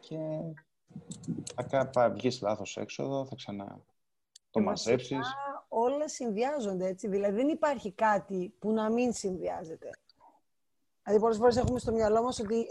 [0.00, 0.18] και
[1.54, 3.66] θα κα- πα- βγεις λάθος έξοδο, θα ξανά
[4.50, 5.16] το Και μαζέψεις.
[5.16, 7.08] βασικά όλα συνδυάζονται, έτσι.
[7.08, 9.90] Δηλαδή δεν υπάρχει κάτι που να μην συνδυάζεται.
[11.02, 12.66] Δηλαδή πολλές φορές έχουμε στο μυαλό μας ότι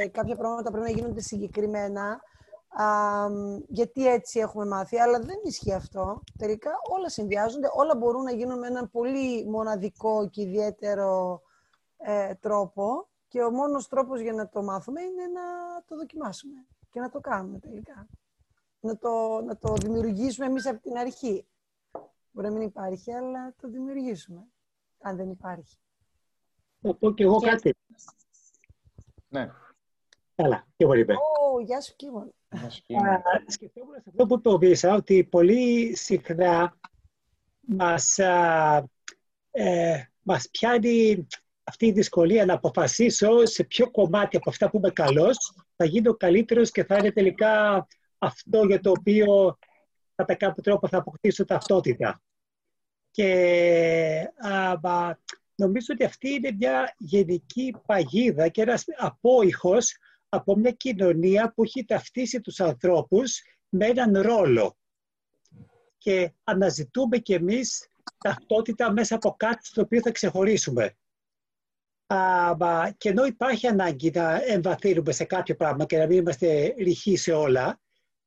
[0.00, 2.20] ε, κάποια πράγματα πρέπει να γίνονται συγκεκριμένα
[2.68, 6.22] α, μ, γιατί έτσι έχουμε μάθει, αλλά δεν ισχύει αυτό.
[6.38, 11.40] Τελικά όλα συνδυάζονται, όλα μπορούν να γίνουν με έναν πολύ μοναδικό και ιδιαίτερο
[11.96, 15.42] ε, τρόπο και ο μόνος τρόπος για να το μάθουμε είναι να
[15.86, 18.08] το δοκιμάσουμε και να το κάνουμε τελικά.
[18.80, 21.46] Να το, να το δημιουργήσουμε εμείς από την αρχή.
[22.30, 24.46] Μπορεί να μην υπάρχει, αλλά το δημιουργήσουμε,
[25.00, 25.78] αν δεν υπάρχει.
[26.80, 27.74] Θα πω και εγώ κάτι.
[29.28, 29.50] Ναι.
[30.34, 31.12] Καλά, και εγώ είπε.
[31.12, 32.34] Ω, γεια σου Κίμων.
[32.48, 32.68] Α,
[33.46, 36.78] Σκεφτόμουν σε αυτό που το βίσα ότι πολύ συχνά
[37.60, 38.84] μας, α,
[39.50, 41.26] ε, μας πιάνει
[41.64, 46.14] αυτή η δυσκολία να αποφασίσω σε ποιο κομμάτι από αυτά που είμαι καλός θα γίνω
[46.14, 47.86] καλύτερος και θα είναι τελικά
[48.18, 49.58] αυτό για το οποίο
[50.14, 52.22] κατά κάποιο τρόπο θα αποκτήσω ταυτότητα.
[53.10, 53.30] Και
[54.36, 55.18] α, μα,
[55.54, 59.96] νομίζω ότι αυτή είναι μια γενική παγίδα και ένας απόϊχος
[60.28, 64.76] από μια κοινωνία που έχει ταυτίσει τους ανθρώπους με έναν ρόλο.
[65.98, 67.88] Και αναζητούμε κι εμείς
[68.18, 70.96] ταυτότητα μέσα από κάτι στο οποίο θα ξεχωρίσουμε.
[72.06, 72.16] Α,
[72.56, 77.16] μα, και ενώ υπάρχει ανάγκη να εμβαθύνουμε σε κάποιο πράγμα και να μην είμαστε ρηχοί
[77.16, 77.80] σε όλα,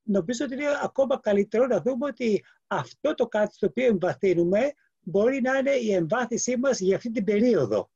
[0.03, 5.41] νομίζω ότι είναι ακόμα καλύτερο να δούμε ότι αυτό το κάτι στο οποίο εμβαθύνουμε μπορεί
[5.41, 7.89] να είναι η εμβάθυνσή μας για αυτή την περίοδο.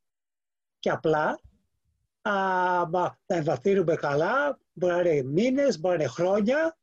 [0.79, 1.39] Και απλά
[2.21, 2.31] α,
[2.89, 6.77] μα, να εμβαθύνουμε καλά, μπορεί να είναι μήνες, μπορεί να είναι χρόνια,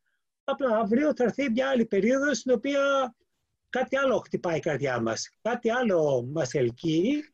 [0.45, 3.15] απλά αύριο θα έρθει μια άλλη περίοδος στην οποία
[3.69, 7.25] κάτι άλλο χτυπάει η καρδιά μας, κάτι άλλο μας ελκύει,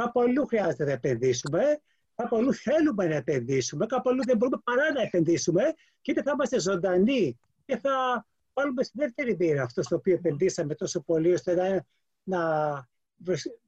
[0.00, 1.80] κάπου αλλού χρειάζεται να επενδύσουμε,
[2.14, 5.62] κάπου αλλού θέλουμε να επενδύσουμε, κάπου αλλού δεν μπορούμε παρά να επενδύσουμε
[6.00, 10.74] και είτε θα είμαστε ζωντανοί και θα βάλουμε στη δεύτερη μοίρα αυτό στο οποίο επενδύσαμε
[10.74, 11.84] τόσο πολύ ώστε να,
[12.22, 12.40] να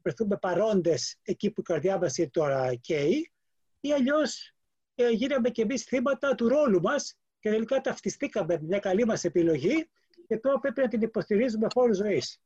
[0.03, 3.33] βρεθούμε παρόντες εκεί που η καρδιά μας είναι τώρα καίει
[3.81, 4.55] ή αλλιώς
[4.95, 9.25] ε, γίναμε κι εμείς θύματα του ρόλου μας και τελικά ταυτιστήκαμε με μια καλή μας
[9.25, 9.89] επιλογή
[10.27, 12.41] και τώρα πρέπει να την υποστηρίζουμε χώρο ζωής,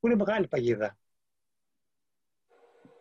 [0.00, 0.98] που είναι μεγάλη παγίδα.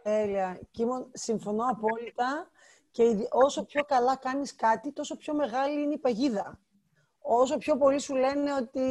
[0.03, 0.59] Τέλεια.
[0.71, 2.49] Κίμων, συμφωνώ απόλυτα
[2.91, 6.59] και ειδι- όσο πιο καλά κάνεις κάτι, τόσο πιο μεγάλη είναι η παγίδα.
[7.19, 8.83] Όσο πιο πολλοί σου λένε ότι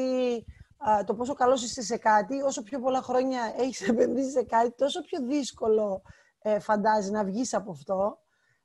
[0.91, 4.73] α, το πόσο καλός είσαι σε κάτι, όσο πιο πολλά χρόνια έχεις επενδύσει σε κάτι,
[4.77, 6.03] τόσο πιο δύσκολο
[6.39, 8.19] ε, φαντάζει να βγεις από αυτό.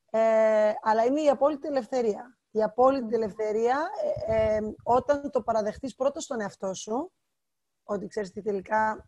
[0.09, 2.37] Ε, αλλά είναι η απόλυτη ελευθερία.
[2.51, 3.89] Η απόλυτη ελευθερία
[4.27, 7.11] ε, ε, όταν το παραδεχτείς πρώτα στον εαυτό σου,
[7.83, 9.07] ότι ξέρεις τι τελικά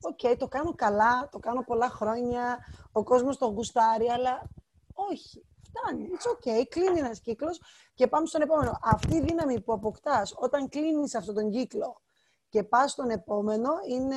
[0.00, 2.58] οκ, το κάνω καλά, το κάνω πολλά χρόνια,
[2.92, 4.50] ο κόσμος το γουστάρει, αλλά
[4.94, 5.46] όχι.
[5.62, 6.08] φτάνει.
[6.12, 7.60] It's okay, κλείνει ένας κύκλος
[7.94, 8.78] και πάμε στον επόμενο.
[8.82, 12.00] Αυτή η δύναμη που αποκτάς όταν κλείνεις αυτόν τον κύκλο
[12.48, 14.16] και πας στον επόμενο είναι,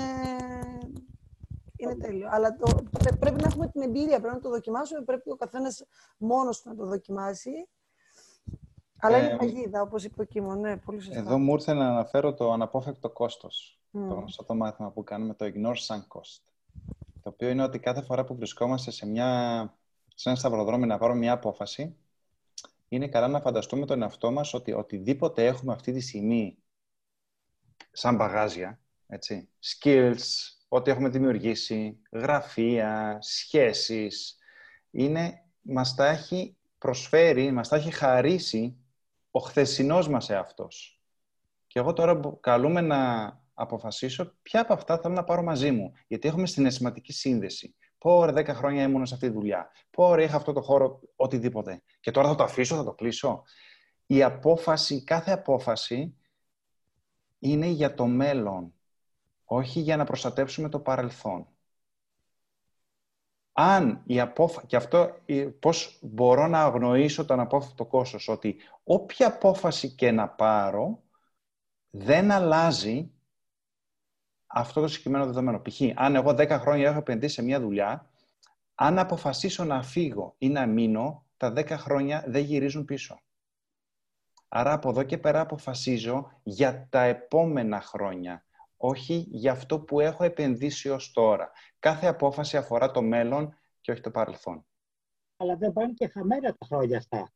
[1.76, 2.30] είναι τέλειο.
[2.32, 2.86] Αλλά το,
[3.20, 5.86] πρέπει να έχουμε την εμπειρία, πρέπει να το δοκιμάσουμε, πρέπει ο καθένας
[6.18, 7.70] μόνος του να το δοκιμάσει.
[9.00, 11.20] Αλλά είναι παγίδα, όπως είπε ο Κίμο, ναι, πολύ σωστά.
[11.20, 13.80] Εδώ μου ήρθε να αναφέρω το αναπόφευκτο κόστος.
[13.92, 16.42] Το γνωστό το μάθημα που κάνουμε, το ignore sunk cost.
[17.22, 19.30] Το οποίο είναι ότι κάθε φορά που βρισκόμαστε σε, μια,
[20.16, 21.96] σε ένα σταυροδρόμι να πάρουμε μια απόφαση,
[22.88, 26.58] είναι καλά να φανταστούμε τον εαυτό μας ότι οτιδήποτε έχουμε αυτή τη στιγμή
[27.92, 30.16] σαν μπαγάζια, έτσι, skills,
[30.68, 34.38] ό,τι έχουμε δημιουργήσει, γραφεία, σχέσεις,
[34.92, 38.78] είναι, μας τα έχει προσφέρει, μας τα έχει χαρίσει
[39.40, 41.02] ο χθεσινός μας εαυτός.
[41.68, 45.92] Και εγώ τώρα καλούμε να αποφασίσω ποια από αυτά θέλω να πάρω μαζί μου.
[46.08, 47.76] Γιατί έχουμε συναισθηματική σύνδεση.
[47.98, 49.72] Πω, δέκα χρόνια ήμουν σε αυτή τη δουλειά.
[49.90, 51.82] Πω, είχα αυτό το χώρο, οτιδήποτε.
[52.00, 53.44] Και τώρα θα το αφήσω, θα το κλείσω.
[54.06, 56.18] Η απόφαση, κάθε απόφαση
[57.40, 58.74] είναι για το μέλλον,
[59.44, 61.48] όχι για να προστατεύσουμε το παρελθόν.
[63.62, 65.16] Αν η απόφαση, και αυτό
[65.60, 71.04] πώς μπορώ να αγνοήσω τον απόφατο κόστος, ότι όποια απόφαση και να πάρω,
[71.90, 73.12] δεν αλλάζει
[74.48, 75.62] αυτό το συγκεκριμένο δεδομένο.
[75.62, 75.82] Π.χ.
[75.96, 78.10] αν εγώ 10 χρόνια έχω επενδύσει σε μια δουλειά,
[78.76, 83.20] αν αποφασίσω να φύγω ή να μείνω, τα 10 χρόνια δεν γυρίζουν πίσω.
[84.48, 88.44] Άρα από εδώ και πέρα αποφασίζω για τα επόμενα χρόνια,
[88.82, 91.52] όχι για αυτό που έχω επενδύσει ως τώρα.
[91.80, 94.66] Κάθε απόφαση αφορά το μέλλον και όχι το παρελθόν.
[95.38, 97.32] Αλλά δεν πάνε και χαμένα τα χρόνια αυτά.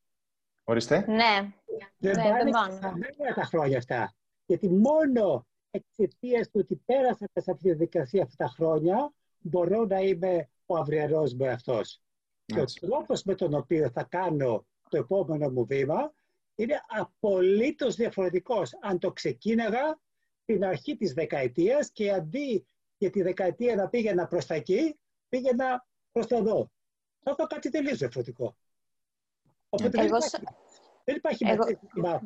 [0.64, 1.06] Ορίστε.
[1.08, 1.54] Ναι.
[1.98, 4.16] Δεν ναι, πάνε δεν και χαμένα τα χρόνια αυτά.
[4.46, 10.00] Γιατί μόνο εξαιτίας του ότι πέρασα σε αυτή τη διαδικασία αυτά τα χρόνια, μπορώ να
[10.00, 11.82] είμαι ο αυριανός μου εαυτό.
[12.46, 16.14] Και ο τρόπος με τον οποίο θα κάνω το επόμενο μου βήμα
[16.56, 18.72] είναι απολύτως διαφορετικός.
[18.82, 20.00] Αν το ξεκίναγα
[20.46, 22.68] την αρχή της δεκαετίας και αντί
[22.98, 26.72] για τη δεκαετία να πήγαινα προς τα εκεί, πήγαινα προς τα εδώ.
[27.24, 28.58] Θα ήταν κάτι τελείως διαφορετικό.
[29.70, 30.38] Οπότε δεν υπάρχει,
[31.04, 31.66] δεν υπάρχει Εγώ...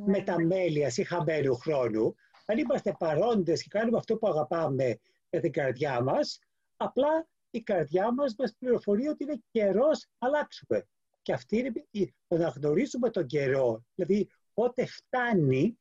[0.06, 2.16] μεταμέλεια ή χαμένου χρόνου
[2.50, 5.00] αν είμαστε παρόντες και κάνουμε αυτό που αγαπάμε
[5.30, 6.40] για την καρδιά μας,
[6.78, 10.88] απλά η καρδιά μας μας πληροφορεί ότι είναι καιρός να αλλάξουμε.
[11.22, 15.80] Και αυτή είναι το να γνωρίζουμε τον καιρό, δηλαδή πότε φτάνει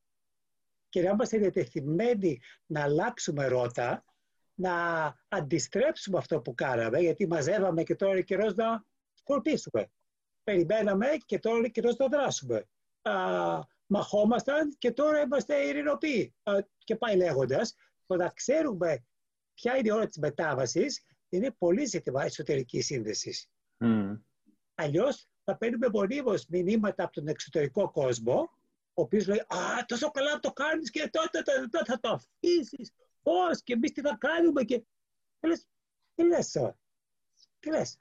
[0.97, 4.05] και να είμαστε διατεθειμένοι να αλλάξουμε ρότα,
[4.55, 4.73] να
[5.29, 8.85] αντιστρέψουμε αυτό που κάναμε, γιατί μαζεύαμε και τώρα είναι καιρός να
[9.15, 9.91] σκορπίσουμε.
[10.45, 12.67] Περιμέναμε και τώρα είναι καιρός να δράσουμε
[13.87, 16.35] μαχόμασταν και τώρα είμαστε ειρηνοποιοί.
[16.79, 17.75] Και πάει λέγοντας,
[18.07, 19.05] όταν ξέρουμε
[19.55, 23.51] ποια είναι η ώρα της μετάβασης, είναι πολύ ζήτημα εσωτερικής σύνδεσης.
[23.85, 24.21] Mm.
[24.75, 28.51] Αλλιώς θα παίρνουμε μονίμως μηνύματα από τον εξωτερικό κόσμο,
[28.99, 32.93] ο οποίος λέει Α, τόσο καλά το κάνεις και τότε, τότε, θα το αφήσεις.
[33.23, 34.63] Πώς και εμείς τι θα κάνουμε.
[34.63, 34.85] Και
[36.15, 36.79] τι λες τώρα.
[37.59, 37.97] Τι λες.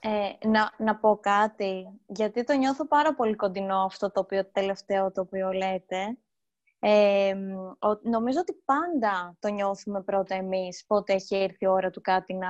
[0.00, 5.12] Ε, να, να πω κάτι, γιατί το νιώθω πάρα πολύ κοντινό αυτό το οποίο τελευταίο
[5.12, 6.18] το οποίο λέτε.
[6.78, 7.34] Ε,
[8.02, 12.48] νομίζω ότι πάντα το νιώθουμε πρώτα εμείς, πότε έχει έρθει η ώρα του κάτι να...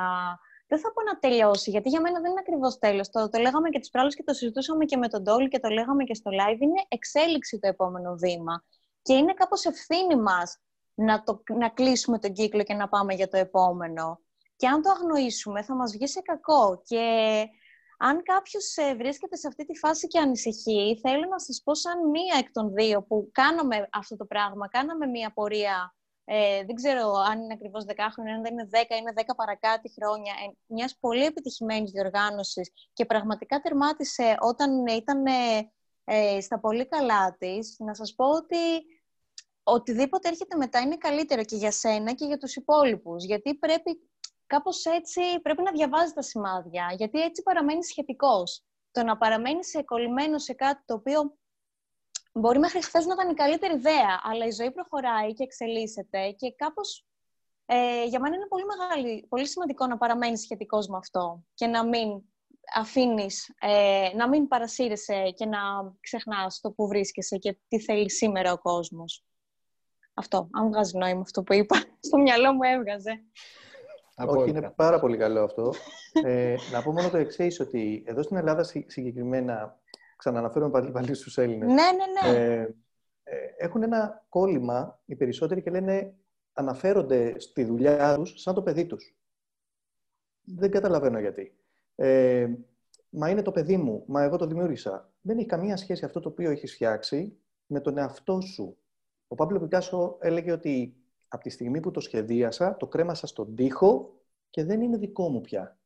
[0.69, 3.09] Δεν θα πω να τελειώσει, γιατί για μένα δεν είναι ακριβώς τέλος.
[3.09, 5.69] Το, το λέγαμε και τις προάλλες και το συζητούσαμε και με τον Τόλι και το
[5.69, 6.61] λέγαμε και στο live.
[6.61, 8.65] Είναι εξέλιξη το επόμενο βήμα.
[9.03, 10.59] Και είναι κάπως ευθύνη μας
[10.95, 14.21] να, το, να κλείσουμε τον κύκλο και να πάμε για το επόμενο.
[14.57, 16.83] Και αν το αγνοήσουμε, θα μας βγει σε κακό.
[16.85, 17.05] Και
[17.99, 22.09] αν κάποιος ε, βρίσκεται σε αυτή τη φάση και ανησυχεί, θέλω να σας πω σαν
[22.11, 25.95] μία εκ των δύο που κάναμε αυτό το πράγμα, κάναμε μία πορεία,
[26.31, 29.93] ε, δεν ξέρω αν είναι ακριβώς 10 χρόνια, αν δεν είναι 10, είναι 10 παρακάτι
[29.93, 35.25] χρόνια, ε, μιας πολύ επιτυχημένης διοργάνωσης και πραγματικά τερμάτισε όταν ήταν
[36.05, 38.57] ε, στα πολύ καλά της, να σας πω ότι
[39.63, 44.09] οτιδήποτε έρχεται μετά είναι καλύτερο και για σένα και για τους υπόλοιπους, γιατί πρέπει
[44.49, 48.65] Κάπως έτσι πρέπει να διαβάζεις τα σημάδια, γιατί έτσι παραμένεις σχετικός.
[48.91, 51.39] Το να παραμένεις κολλημένο σε κάτι το οποίο
[52.39, 56.55] μπορεί μέχρι χθες να ήταν η καλύτερη ιδέα, αλλά η ζωή προχωράει και εξελίσσεται και
[56.57, 57.07] κάπως.
[57.67, 61.87] ε, για μένα είναι πολύ, μεγάλη, πολύ σημαντικό να παραμένεις σχετικός με αυτό και να
[61.87, 62.23] μην
[62.75, 65.59] αφήνεις, ε, να μην παρασύρεσαι και να
[66.01, 69.25] ξεχνάς το που βρίσκεσαι και τι θέλει σήμερα ο κόσμος.
[70.15, 73.23] Αυτό, αν βγάζει νόημα αυτό που είπα, στο μυαλό μου έβγαζε.
[74.27, 75.73] Όχι, είναι πάρα πολύ καλό αυτό.
[76.25, 79.79] ε, να πω μόνο το εξής ότι εδώ στην Ελλάδα συγκεκριμένα,
[80.19, 82.39] ξαναναφέρομαι πάλι, πάλι στους Έλληνες, ναι, ναι, ναι.
[82.39, 82.75] Ε,
[83.23, 86.15] ε, έχουν ένα κόλλημα οι περισσότεροι και λένε,
[86.53, 89.17] αναφέρονται στη δουλειά τους σαν το παιδί τους.
[90.43, 91.57] Δεν καταλαβαίνω γιατί.
[91.95, 92.49] Ε,
[93.09, 95.13] μα είναι το παιδί μου, μα εγώ το δημιούργησα.
[95.21, 98.77] Δεν έχει καμία σχέση αυτό το οποίο έχεις φτιάξει με τον εαυτό σου.
[99.29, 100.97] Ο Παύλο Πικάσο έλεγε ότι
[101.29, 104.15] από τη στιγμή που το σχεδίασα, το κρέμασα στον τοίχο
[104.51, 105.79] και δεν είναι δικό μου πια.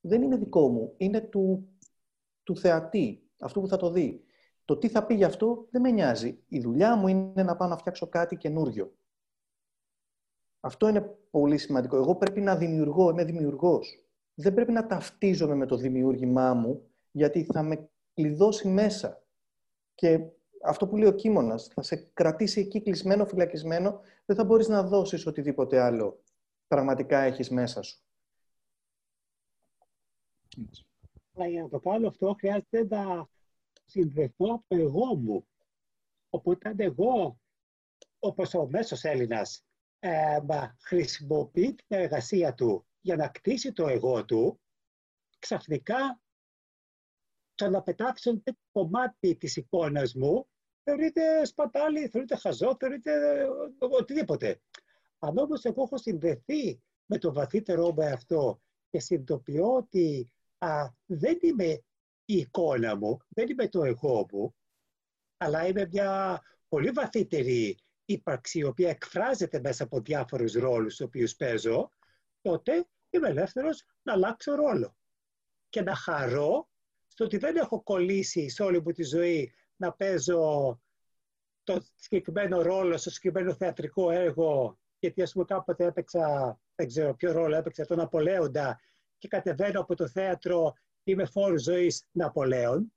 [0.00, 1.68] Δεν είναι δικό μου, είναι του,
[2.42, 4.24] του θεατή, αυτού που θα το δει.
[4.64, 6.38] Το τι θα πει γι' αυτό δεν με νοιάζει.
[6.48, 8.94] Η δουλειά μου είναι να πάω να φτιάξω κάτι καινούριο.
[10.60, 11.00] Αυτό είναι
[11.30, 11.96] πολύ σημαντικό.
[11.96, 14.04] Εγώ πρέπει να δημιουργώ, είμαι δημιουργός.
[14.34, 19.22] Δεν πρέπει να ταυτίζομαι με το δημιούργημά μου, γιατί θα με κλειδώσει μέσα.
[19.94, 20.20] Και
[20.64, 24.82] αυτό που λέει ο Κίμωνας, θα σε κρατήσει εκεί κλεισμένο, φυλακισμένο, δεν θα μπορείς να
[24.82, 26.22] δώσεις οτιδήποτε άλλο
[26.66, 28.02] πραγματικά έχεις μέσα σου.
[31.34, 33.28] Αλλά για να το κάνω αυτό χρειάζεται να
[33.84, 35.48] συνδεθώ από το εγώ μου.
[36.30, 37.40] Οπότε αν εγώ,
[38.18, 39.64] όπως ο μέσος Έλληνας,
[39.98, 40.38] ε,
[40.78, 44.60] χρησιμοποιεί την εργασία του για να κτίσει το εγώ του,
[45.38, 46.20] ξαφνικά
[47.54, 50.48] το να πετάξω ένα κομμάτι της εικόνας μου
[50.84, 53.44] θεωρείται σπατάλη, θεωρείται χαζό, θεωρείται
[53.78, 54.60] οτιδήποτε.
[55.18, 61.38] Αν όμως εγώ έχω συνδεθεί με το βαθύτερό μου αυτό και συνειδητοποιώ ότι α, δεν
[61.40, 61.82] είμαι
[62.24, 64.54] η εικόνα μου, δεν είμαι το εγώ μου,
[65.36, 71.36] αλλά είμαι μια πολύ βαθύτερη ύπαρξη η οποία εκφράζεται μέσα από διάφορους ρόλους του οποίους
[71.36, 71.90] παίζω,
[72.40, 74.96] τότε είμαι ελεύθερος να αλλάξω ρόλο
[75.68, 76.68] και να χαρώ
[77.06, 80.80] στο ότι δεν έχω κολλήσει σε όλη μου τη ζωή να παίζω
[81.64, 87.32] το συγκεκριμένο ρόλο στο συγκεκριμένο θεατρικό έργο γιατί ας πούμε κάποτε έπαιξα, δεν ξέρω ποιο
[87.32, 88.80] ρόλο έπαιξα, τον Απολέοντα
[89.18, 90.74] και κατεβαίνω από το θέατρο
[91.04, 92.92] είμαι φόρος ζωής Ναπολέων,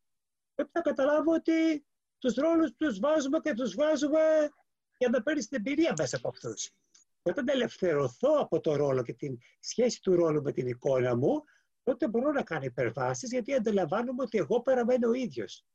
[0.55, 1.85] πρέπει να καταλάβω ότι
[2.17, 4.49] τους ρόλους τους βάζουμε και τους βάζουμε
[4.97, 6.71] για να παίρνεις την εμπειρία μέσα από αυτούς.
[7.21, 11.43] Όταν ελευθερωθώ από το ρόλο και την σχέση του ρόλου με την εικόνα μου,
[11.83, 15.65] τότε μπορώ να κάνω υπερβάσεις γιατί αντιλαμβάνομαι ότι εγώ παραμένω ο ίδιος.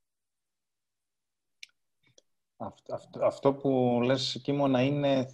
[2.57, 5.27] Αυτό, αυτό, αυτό που λες, Κίμωνα, είναι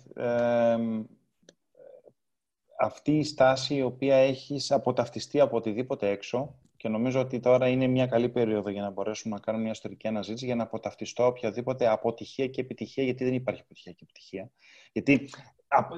[2.79, 7.87] αυτή η στάση η οποία έχεις αποταυτιστεί από οτιδήποτε έξω και νομίζω ότι τώρα είναι
[7.87, 11.89] μια καλή περίοδο για να μπορέσουμε να κάνουμε μια ιστορική αναζήτηση για να αποταυτιστώ οποιαδήποτε
[11.89, 14.51] αποτυχία και επιτυχία, γιατί δεν υπάρχει αποτυχία και επιτυχία.
[14.93, 15.29] Γιατί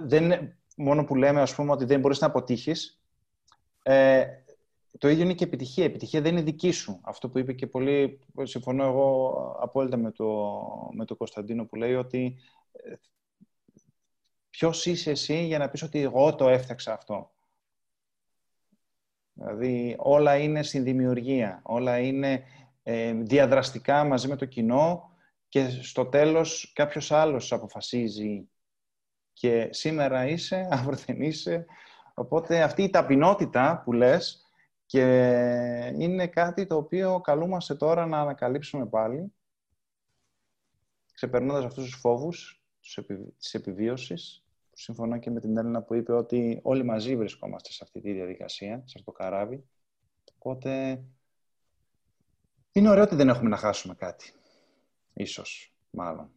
[0.04, 3.02] δεν, μόνο που λέμε ας πούμε ότι δεν μπορείς να αποτύχεις,
[3.82, 4.26] ε,
[4.98, 5.84] το ίδιο είναι και επιτυχία.
[5.84, 7.00] Επιτυχία δεν είναι δική σου.
[7.02, 10.56] Αυτό που είπε και πολύ, συμφωνώ εγώ απόλυτα με το,
[10.92, 12.36] με το Κωνσταντίνο που λέει ότι
[12.72, 12.94] ε,
[14.50, 17.30] ποιος είσαι εσύ για να πεις ότι εγώ το έφτιαξα αυτό.
[19.32, 22.42] Δηλαδή όλα είναι στην δημιουργία, όλα είναι
[22.82, 25.10] ε, διαδραστικά μαζί με το κοινό
[25.48, 28.48] και στο τέλος κάποιος άλλος αποφασίζει
[29.32, 31.66] και σήμερα είσαι, αύριο δεν είσαι.
[32.14, 34.44] Οπότε αυτή η ταπεινότητα που λες
[34.86, 35.02] και
[35.98, 39.32] είναι κάτι το οποίο καλούμαστε τώρα να ανακαλύψουμε πάλι,
[41.12, 42.64] ξεπερνώντας αυτούς τους φόβους
[43.38, 44.44] της επιβίωσης.
[44.80, 48.76] Συμφωνώ και με την Έλληνα που είπε ότι όλοι μαζί βρισκόμαστε σε αυτή τη διαδικασία,
[48.76, 49.64] σε αυτό το καράβι.
[50.34, 51.02] Οπότε
[52.72, 54.32] είναι ωραίο ότι δεν έχουμε να χάσουμε κάτι.
[55.12, 56.30] Ίσως, μάλλον.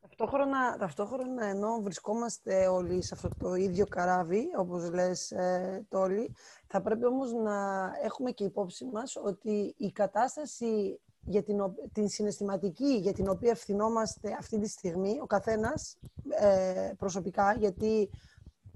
[0.00, 6.34] Ταυτόχρονα, ταυτόχρονα ενώ βρισκόμαστε όλοι σε αυτό το ίδιο καράβι, όπως λες ε, Τόλι,
[6.66, 11.58] θα πρέπει όμως να έχουμε και υπόψη μας ότι η κατάσταση για την,
[11.92, 18.10] την συναισθηματική για την οποία ευθυνόμαστε αυτή τη στιγμή, ο καθένας ε, προσωπικά, γιατί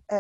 [0.06, 0.16] ε,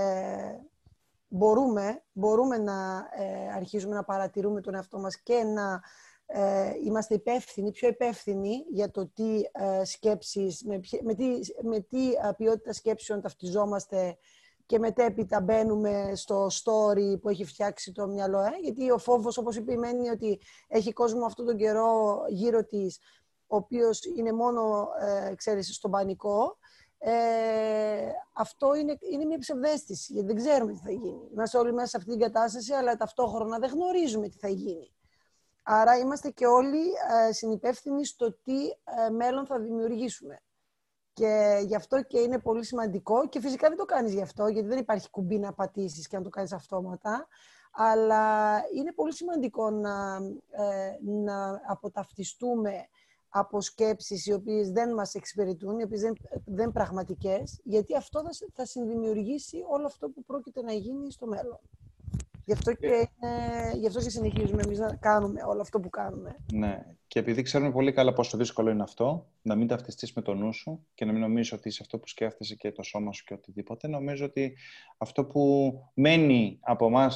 [1.28, 5.80] μπορούμε, μπορούμε να ε, αρχίζουμε να παρατηρούμε τον εαυτό μας και να
[6.26, 11.24] ε, είμαστε υπεύθυνοι, πιο υπεύθυνοι για το τι ε, σκέψεις, με, με, τι,
[11.62, 14.16] με τι ε, ποιότητα σκέψεων ταυτιζόμαστε
[14.66, 18.40] και μετέπειτα μπαίνουμε στο story που έχει φτιάξει το μυαλό.
[18.40, 22.98] Ε; Γιατί ο φόβος, όπως είπε, μένει ότι έχει κόσμο αυτόν τον καιρό γύρω της,
[23.46, 26.58] ο οποίος είναι μόνο, ε, ξέρεις, στον πανικό.
[26.98, 27.12] Ε,
[28.32, 31.28] αυτό είναι, είναι μια ψευδέστηση, γιατί δεν ξέρουμε τι θα γίνει.
[31.32, 34.90] Είμαστε όλοι μέσα σε αυτή την κατάσταση, αλλά ταυτόχρονα δεν γνωρίζουμε τι θα γίνει.
[35.62, 36.86] Άρα είμαστε και όλοι
[37.28, 38.66] ε, συνυπεύθυνοι στο τι
[39.06, 40.42] ε, μέλλον θα δημιουργήσουμε.
[41.16, 44.68] Και γι' αυτό και είναι πολύ σημαντικό και φυσικά δεν το κάνεις γι' αυτό, γιατί
[44.68, 47.26] δεν υπάρχει κουμπί να πατήσεις και να το κάνεις αυτόματα,
[47.72, 50.16] αλλά είναι πολύ σημαντικό να,
[50.50, 52.88] ε, να αποταυτιστούμε
[53.28, 56.14] από σκέψεις οι οποίες δεν μας εξυπηρετούν, οι οποίες δεν,
[56.44, 61.60] δεν πραγματικές, γιατί αυτό θα, θα συνδημιουργήσει όλο αυτό που πρόκειται να γίνει στο μέλλον.
[62.46, 66.36] Γι' αυτό και, είναι- γι' αυτό και συνεχίζουμε εμείς να κάνουμε όλο αυτό που κάνουμε.
[66.52, 66.86] Ναι.
[67.06, 70.52] Και επειδή ξέρουμε πολύ καλά πόσο δύσκολο είναι αυτό, να μην ταυτιστείς με το νου
[70.52, 73.34] σου και να μην νομίζεις ότι είσαι αυτό που σκέφτεσαι και το σώμα σου και
[73.34, 74.56] οτιδήποτε, νομίζω ότι
[74.98, 77.10] αυτό που μένει από εμά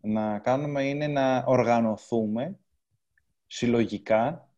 [0.00, 2.58] να κάνουμε είναι να οργανωθούμε
[3.46, 4.48] συλλογικά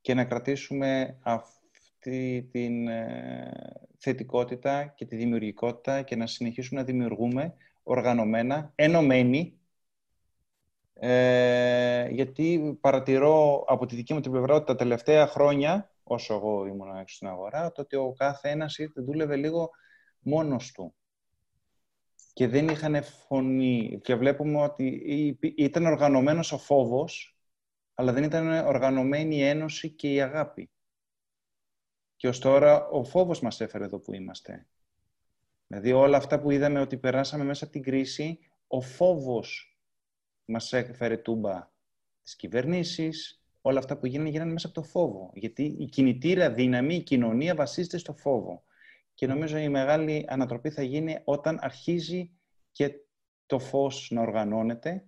[0.00, 3.52] και να κρατήσουμε αυτή την ε,
[3.96, 7.54] θετικότητα και τη δημιουργικότητα και να συνεχίσουμε να δημιουργούμε
[7.84, 9.58] οργανωμένα, ενωμένοι,
[10.94, 16.66] ε, γιατί παρατηρώ από τη δική μου την πλευρά ότι τα τελευταία χρόνια, όσο εγώ
[16.66, 19.70] ήμουν έξω στην αγορά, το ότι ο κάθε ένας ήρθε, δούλευε λίγο
[20.20, 20.94] μόνος του.
[22.32, 24.00] Και δεν είχαν φωνή.
[24.02, 27.38] Και βλέπουμε ότι ή- ήταν οργανωμένος ο φόβος,
[27.94, 30.70] αλλά δεν ήταν οργανωμένη η ένωση και η αγάπη.
[32.16, 34.66] Και ως τώρα ο φόβος μας έφερε εδώ που είμαστε.
[35.74, 39.78] Δηλαδή όλα αυτά που είδαμε ότι περάσαμε μέσα από την κρίση, ο φόβος
[40.44, 41.72] μας έφερε τούμπα
[42.22, 45.30] τις κυβερνήσεις, όλα αυτά που γίνανε, γίνανε μέσα από το φόβο.
[45.34, 48.64] Γιατί η κινητήρα δύναμη, η κοινωνία βασίζεται στο φόβο.
[49.14, 52.30] Και νομίζω η μεγάλη ανατροπή θα γίνει όταν αρχίζει
[52.72, 52.94] και
[53.46, 55.04] το φως να οργανώνεται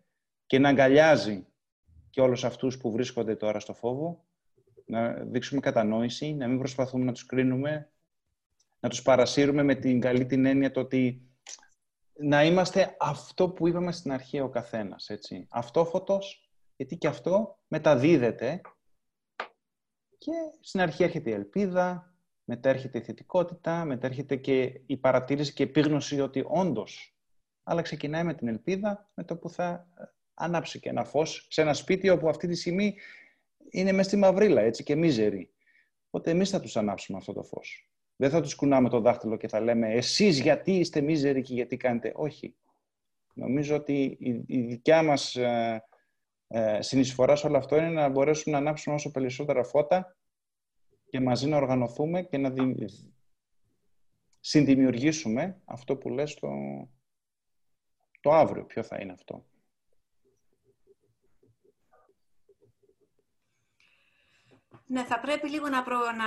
[0.46, 1.46] και να αγκαλιάζει
[2.10, 4.24] και όλους αυτούς που βρίσκονται τώρα στο φόβο,
[4.86, 7.90] να δείξουμε κατανόηση, να μην προσπαθούμε να τους κρίνουμε,
[8.86, 11.22] να τους παρασύρουμε με την καλή την έννοια το ότι
[12.18, 15.46] να είμαστε αυτό που είπαμε στην αρχή ο καθένας, έτσι.
[15.50, 18.60] Αυτόφωτος, γιατί και αυτό μεταδίδεται
[20.18, 22.14] και στην αρχή έρχεται η ελπίδα,
[22.44, 27.16] μετά έρχεται η θετικότητα, μετά έρχεται και η παρατήρηση και η επίγνωση ότι όντως,
[27.62, 29.88] αλλά ξεκινάει με την ελπίδα, με το που θα
[30.34, 32.94] ανάψει και ένα φως σε ένα σπίτι όπου αυτή τη στιγμή
[33.70, 35.50] είναι μέσα στη μαυρίλα, έτσι, και μίζερη.
[36.06, 37.90] Οπότε εμείς θα τους ανάψουμε αυτό το φως.
[38.16, 41.76] Δεν θα τους κουνάμε το δάχτυλο και θα λέμε «Εσείς γιατί είστε μίζεροι και γιατί
[41.76, 42.12] κάνετε».
[42.16, 42.56] Όχι.
[43.34, 45.84] Νομίζω ότι η, η δικιά μας ε,
[46.48, 50.16] ε, συνεισφορά σε όλο αυτό είναι να μπορέσουμε να ανάψουμε όσο περισσότερα φώτα
[51.08, 52.74] και μαζί να οργανωθούμε και να δη...
[54.40, 56.48] συνδημιουργήσουμε αυτό που λες το,
[58.20, 58.64] το αύριο.
[58.64, 59.46] Ποιο θα είναι αυτό.
[64.86, 66.26] Ναι, θα πρέπει λίγο να, προ, να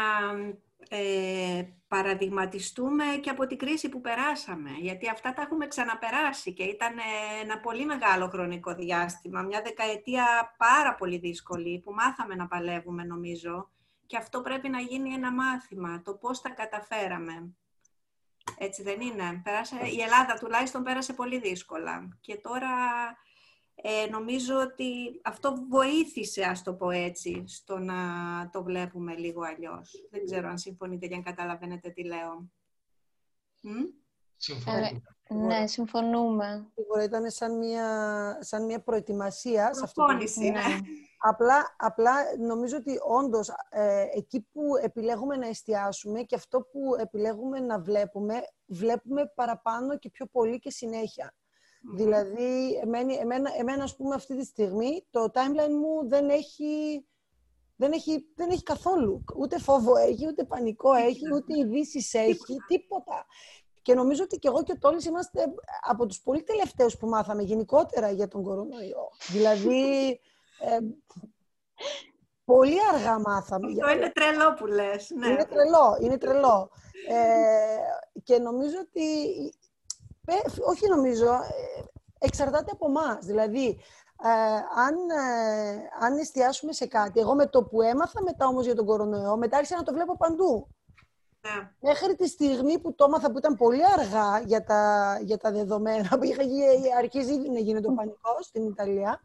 [0.89, 4.69] ε, παραδειγματιστούμε και από την κρίση που περάσαμε.
[4.79, 7.01] Γιατί αυτά τα έχουμε ξαναπεράσει και ήταν ε,
[7.43, 13.69] ένα πολύ μεγάλο χρονικό διάστημα, μια δεκαετία πάρα πολύ δύσκολη που μάθαμε να παλεύουμε νομίζω
[14.05, 17.53] και αυτό πρέπει να γίνει ένα μάθημα, το πώς τα καταφέραμε.
[18.57, 22.69] Έτσι δεν είναι; Πέρασε, η Ελλάδα τουλάχιστον πέρασε πολύ δύσκολα και τώρα
[23.81, 27.95] ε, νομίζω ότι αυτό βοήθησε, ας το πω έτσι, στο να
[28.51, 30.07] το βλέπουμε λίγο αλλιώς.
[30.11, 32.49] Δεν ξέρω αν συμφωνείτε και αν καταλαβαίνετε τι λέω.
[34.37, 35.01] Συμφωνούμε.
[35.23, 36.67] Ε, ναι, συμφωνούμε.
[36.75, 39.73] Σίγουρα ήταν σαν μια, σαν μια προετοιμασία.
[39.73, 40.67] σε αυτό που Προπόνηση, είπαμε.
[40.67, 40.79] ναι.
[41.21, 47.59] Απλά, απλά νομίζω ότι όντως ε, εκεί που επιλέγουμε να εστιάσουμε και αυτό που επιλέγουμε
[47.59, 51.33] να βλέπουμε, βλέπουμε παραπάνω και πιο πολύ και συνέχεια.
[51.81, 57.05] Δηλαδή, εμένα, εμένα, εμένα, ας πούμε, αυτή τη στιγμή το timeline μου δεν έχει,
[57.75, 59.23] δεν έχει, δεν έχει καθόλου.
[59.37, 63.25] Ούτε φόβο έχει, ούτε πανικό έχει, ούτε ειδήσεις έχει, τίποτα.
[63.81, 67.43] Και νομίζω ότι και εγώ και ο Τόλης είμαστε από τους πολύ τελευταίους που μάθαμε
[67.43, 69.09] γενικότερα για τον κορονοϊό.
[69.31, 70.09] Δηλαδή,
[70.59, 70.77] ε,
[72.45, 73.67] πολύ αργά μάθαμε.
[73.67, 75.09] Αυτό είναι τρελό που λες.
[75.09, 75.27] Ναι.
[75.27, 76.69] Είναι τρελό, είναι τρελό.
[77.09, 79.01] Ε, και νομίζω ότι,
[79.37, 79.49] ε,
[80.67, 81.83] όχι νομίζω, ε,
[82.19, 83.25] εξαρτάται από εμάς.
[83.25, 83.79] Δηλαδή,
[84.23, 84.29] ε,
[84.85, 88.85] αν, ε, αν εστιάσουμε σε κάτι, εγώ με το που έμαθα μετά όμως για τον
[88.85, 90.67] κορονοϊό, μετά άρχισα να το βλέπω παντού.
[91.41, 91.71] Ναι.
[91.89, 96.17] Μέχρι τη στιγμή που το έμαθα που ήταν πολύ αργά για τα, για τα δεδομένα,
[96.17, 99.21] που είχα, γι- αρχίζει ήδη να γίνεται ο πανικός στην Ιταλία,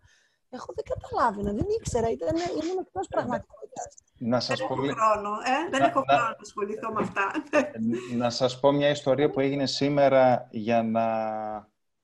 [0.51, 3.95] εγώ δεν καταλάβαινα, δεν ήξερα, ήταν, ήμουν εκτός πραγματικότητας.
[4.27, 6.93] Να σας Δεν πω, έχω μια- χρόνο, ε; Δεν Να- έχω να- χρόνο να ασχοληθώ
[6.93, 7.31] με αυτά.
[8.23, 11.05] να σας πω μια ιστορία που έγινε σήμερα για να...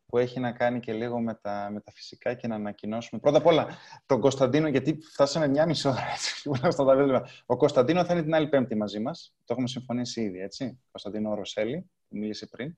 [0.06, 3.20] που έχει να κάνει και λίγο με τα, με τα φυσικά και να ανακοινώσουμε.
[3.20, 3.66] Πρώτα απ' όλα,
[4.06, 7.28] τον Κωνσταντίνο, γιατί φτάσαμε μια μισή ώρα, έτσι, τουλάχιστον τα δεδομένα.
[7.46, 9.34] Ο Κωνσταντίνο θα είναι την άλλη Πέμπτη μαζί μας.
[9.38, 10.80] Το έχουμε συμφωνήσει ήδη, έτσι.
[10.90, 12.76] Κωνσταντίνο Ρωσέλη, που μίλησε πριν.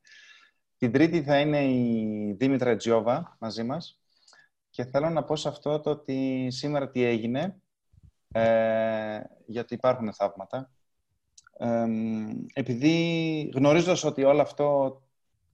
[0.79, 4.01] Την Τρίτη θα είναι η Δήμητρα Τζιόβα μαζί μας.
[4.71, 7.62] Και θέλω να πω σε αυτό το ότι σήμερα τι έγινε,
[8.33, 10.71] ε, γιατί υπάρχουν θαύματα.
[11.59, 11.87] Ε,
[12.53, 15.01] επειδή γνωρίζοντας ότι όλο αυτό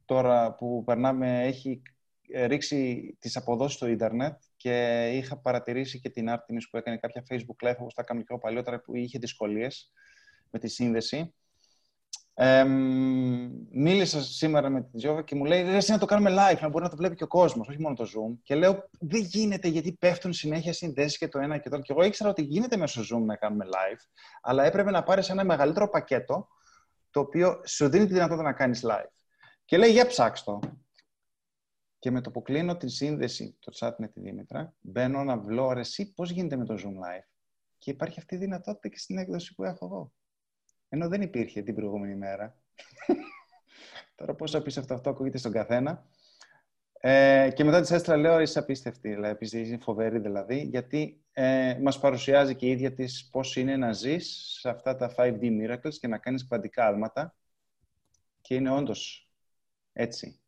[0.05, 1.83] τώρα που περνάμε έχει
[2.29, 7.25] ε, ρίξει τις αποδόσεις στο ίντερνετ και είχα παρατηρήσει και την Άρτιμις που έκανε κάποια
[7.31, 9.93] Facebook Live όπως τα έκανα και εγώ παλιότερα που είχε δυσκολίες
[10.51, 11.35] με τη σύνδεση.
[12.41, 12.65] Ε,
[13.71, 16.85] μίλησα σήμερα με την Τζόβα και μου λέει: Ρε, να το κάνουμε live, να μπορεί
[16.85, 18.39] να το βλέπει και ο κόσμος, όχι μόνο το Zoom.
[18.43, 21.85] Και λέω: Δεν γίνεται γιατί πέφτουν συνέχεια συνδέσεις και το ένα και το άλλο.
[21.85, 24.01] Και εγώ ήξερα ότι γίνεται μέσω Zoom να κάνουμε live,
[24.41, 26.49] αλλά έπρεπε να πάρεις ένα μεγαλύτερο πακέτο
[27.11, 29.11] το οποίο σου δίνει τη δυνατότητα να κάνεις live.
[29.65, 30.59] Και λέει: Για ψάξ το.
[31.99, 35.73] Και με το που κλείνω τη σύνδεση, το chat με τη Δήμητρα, μπαίνω να βλώ
[35.73, 37.29] ρε, εσύ πώς γίνεται με το Zoom live.
[37.79, 40.13] Και υπάρχει αυτή η δυνατότητα και στην έκδοση που έχω εγώ.
[40.89, 42.57] Ενώ δεν υπήρχε την προηγούμενη μέρα.
[44.17, 46.07] Τώρα πόσο απίστευτο αυτό ακούγεται στον καθένα.
[47.01, 51.99] Ε, και μετά της έστειλα, λέω, είσαι απίστευτη, δηλαδή, είσαι φοβερή δηλαδή, γιατί ε, μας
[51.99, 56.09] παρουσιάζει και η ίδια της πώς είναι να ζεις σε αυτά τα 5D miracles και
[56.09, 57.35] να κάνεις κβαντικά άλματα
[58.41, 59.31] και είναι όντως
[59.93, 60.41] έτσι.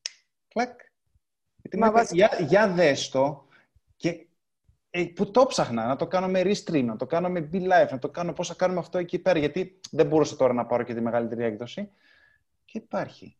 [0.48, 0.80] Κλακ.
[1.78, 3.48] Μα για, για δες το
[3.96, 4.29] και ε,
[5.14, 7.98] που το ψάχνα, να το κάνω με restream, να το κάνω με be live, να
[7.98, 10.94] το κάνω πώς θα κάνουμε αυτό εκεί πέρα, γιατί δεν μπορούσα τώρα να πάρω και
[10.94, 11.90] τη μεγαλύτερη έκδοση.
[12.64, 13.36] Και υπάρχει.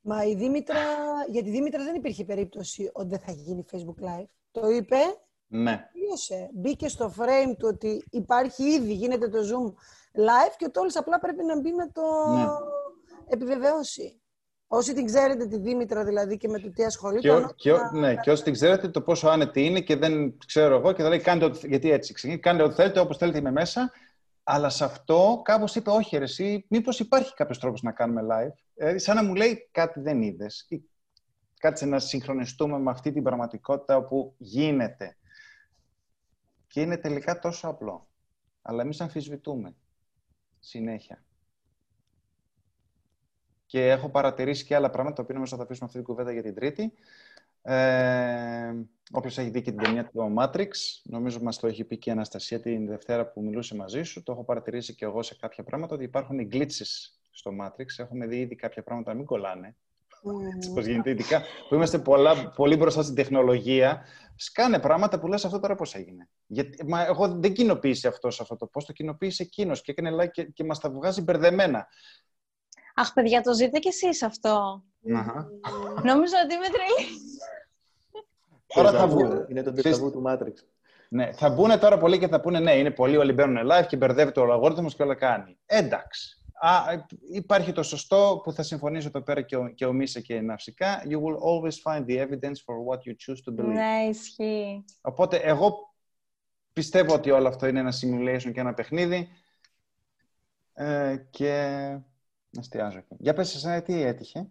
[0.00, 0.80] Μα η Δήμητρα,
[1.28, 4.28] για τη Δήμητρα δεν υπήρχε περίπτωση ότι δεν θα γίνει Facebook Live.
[4.50, 4.96] Το είπε,
[5.46, 5.88] ναι.
[5.92, 6.50] Τελείωσε.
[6.52, 9.68] Μπήκε στο frame του ότι υπάρχει ήδη, γίνεται το Zoom
[10.20, 12.02] live και ο Τόλης απλά πρέπει να μπει να το
[12.32, 12.44] ναι.
[13.26, 14.21] επιβεβαιώσει.
[14.74, 17.54] Όσοι την ξέρετε, τη Δήμητρα δηλαδή και με το τι ασχολείται.
[17.56, 20.92] Και, και, ναι, και όσοι την ξέρετε, το πόσο άνετη είναι και δεν ξέρω εγώ
[20.92, 23.92] και θα λέει κάντε ό,τι, γιατί έτσι ξεκινεί, κάντε ό,τι θέλετε, όπως θέλετε είμαι μέσα.
[24.42, 28.52] Αλλά σε αυτό κάπως είπε, όχι, ρε, εσύ, μήπως υπάρχει κάποιος τρόπος να κάνουμε live.
[28.74, 30.68] Δηλαδή, σαν να μου λέει κάτι δεν είδες.
[31.58, 35.16] Κάτσε να συγχρονιστούμε με αυτή την πραγματικότητα όπου γίνεται.
[36.66, 38.08] Και είναι τελικά τόσο απλό.
[38.62, 39.74] Αλλά εμείς αμφισβητούμε
[40.58, 41.24] συνέχεια.
[43.72, 46.42] Και έχω παρατηρήσει και άλλα πράγματα, τα οποία νομίζω θα αφήσουμε αυτή την κουβέντα για
[46.42, 46.92] την Τρίτη.
[47.62, 48.72] Ε,
[49.10, 50.70] Όποιος έχει δει και την ταινία του Matrix,
[51.02, 54.22] νομίζω μας το έχει πει και η Αναστασία την Δευτέρα που μιλούσε μαζί σου.
[54.22, 57.86] Το έχω παρατηρήσει και εγώ σε κάποια πράγματα ότι υπάρχουν οι glitches στο Matrix.
[57.96, 59.76] Έχουμε δει ήδη κάποια πράγματα να μην κολλάνε.
[60.24, 60.74] Mm.
[60.74, 64.04] Πώς γίνεται, ειδικά που είμαστε πολλά, πολύ μπροστά στην τεχνολογία.
[64.36, 66.28] Σκάνε πράγματα που λες αυτό τώρα πώς έγινε.
[66.46, 70.30] Γιατί, μα εγώ δεν κοινοποίησε αυτός αυτό το πώ το κοινοποίησε εκείνος και έκανε like
[70.30, 71.86] και, και μας τα βγάζει μπερδεμένα.
[73.02, 74.82] Αχ, παιδιά, το ζείτε κι εσείς αυτό.
[76.02, 77.08] Νομίζω ότι είμαι τρελή.
[78.74, 79.46] Τώρα θα βγουν.
[79.48, 80.54] Είναι το ντεζαβού του Matrix.
[81.08, 83.96] Ναι, θα μπουν τώρα πολλοί και θα πούνε ναι, είναι πολλοί, όλοι μπαίνουν live και
[83.96, 85.58] μπερδεύεται ο αλγόριθμος και όλα κάνει.
[85.66, 86.36] Εντάξει.
[86.54, 86.82] Α,
[87.32, 91.02] υπάρχει το σωστό που θα συμφωνήσω εδώ πέρα και ο, και ο Μίσα και ναυσικά.
[91.04, 93.72] You will always find the evidence for what you choose to believe.
[93.72, 94.84] Ναι, ισχύει.
[95.00, 95.94] Οπότε εγώ
[96.72, 99.28] πιστεύω ότι όλο αυτό είναι ένα simulation και ένα παιχνίδι.
[100.74, 101.98] Ε, και
[102.58, 103.02] Εστιάζω.
[103.08, 104.48] Για πες εσένα τι έτυχε.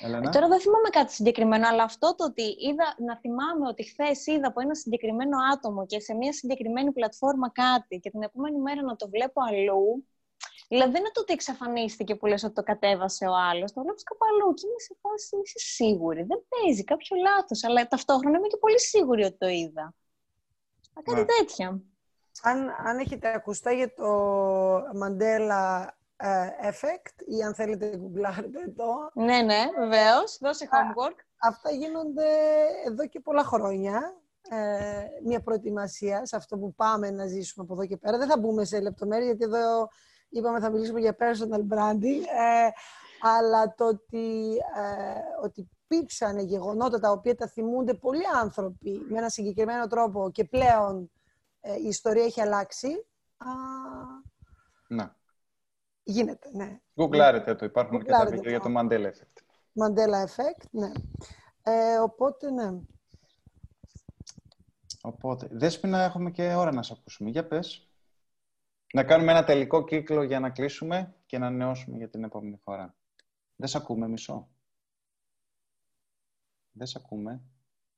[0.00, 0.28] Ελένα.
[0.28, 4.26] Ε, τώρα δεν θυμάμαι κάτι συγκεκριμένο, αλλά αυτό το ότι είδα, να θυμάμαι ότι χθες
[4.26, 8.82] είδα από ένα συγκεκριμένο άτομο και σε μια συγκεκριμένη πλατφόρμα κάτι και την επόμενη μέρα
[8.82, 10.06] να το βλέπω αλλού.
[10.68, 14.02] Δηλαδή δεν είναι το ότι εξαφανίστηκε που λες ότι το κατέβασε ο άλλος, το βλέπεις
[14.02, 16.22] κάπου αλλού και είμαι σε φάση, είσαι σίγουρη.
[16.22, 19.94] Δεν παίζει κάποιο λάθος, αλλά ταυτόχρονα είμαι και πολύ σίγουρη ότι το είδα.
[20.92, 21.24] Κάτι ναι.
[21.24, 21.80] τέτοια.
[22.42, 24.08] Αν, αν έχετε ακουστά για το
[24.76, 25.95] Mandela ε,
[26.70, 29.10] effect ή αν θέλετε γκουγκλάρετε το.
[29.14, 30.38] Ναι, ναι, βεβαίως.
[30.40, 31.16] Δώσε homework.
[31.38, 32.28] αυτά γίνονται
[32.86, 34.14] εδώ και πολλά χρόνια.
[34.50, 38.18] Ε, μια προετοιμασία σε αυτό που πάμε να ζήσουμε από εδώ και πέρα.
[38.18, 39.88] Δεν θα μπούμε σε λεπτομέρειες, γιατί εδώ
[40.28, 42.22] είπαμε θα μιλήσουμε για personal branding.
[42.36, 42.68] Ε,
[43.20, 49.28] αλλά το ότι, ε, ότι υπήρξαν γεγονότα τα οποία τα θυμούνται πολλοί άνθρωποι με ένα
[49.28, 51.10] συγκεκριμένο τρόπο και πλέον
[51.60, 53.06] ε, η ιστορία έχει αλλάξει.
[53.36, 53.48] Α,
[54.88, 55.10] ναι.
[56.08, 56.80] Γίνεται, ναι.
[56.94, 59.38] Γκουγκλάρετε το, υπάρχουν και τα βίντεο για το Mandela Effect.
[59.82, 60.92] Mandela Effect, ναι.
[61.62, 62.80] Ε, οπότε, ναι.
[65.02, 67.30] Οπότε, Δέσποινα, έχουμε και ώρα να σε ακούσουμε.
[67.30, 67.90] Για πες.
[68.92, 72.96] Να κάνουμε ένα τελικό κύκλο για να κλείσουμε και να νεώσουμε για την επόμενη φορά.
[73.56, 74.48] Δεν σε ακούμε, μισό.
[76.72, 77.42] Δεν σε ακούμε.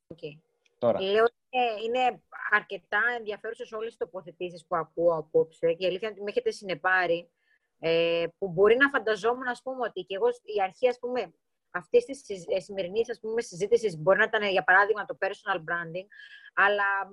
[0.07, 0.39] Okay.
[0.77, 1.01] Τώρα.
[1.01, 1.37] Λέω ότι
[1.85, 2.21] είναι
[2.51, 6.51] αρκετά ενδιαφέρουσες όλες τις τοποθετήσεις που ακούω απόψε και η αλήθεια είναι ότι με έχετε
[6.51, 7.29] συνεπάρει
[7.79, 11.33] ε, που μπορεί να φανταζόμουν, ας πούμε, ότι και εγώ η αρχή, ας πούμε,
[11.71, 16.07] αυτής της ε, σημερινής συζήτησης μπορεί να ήταν, για παράδειγμα, το personal branding,
[16.53, 17.09] αλλά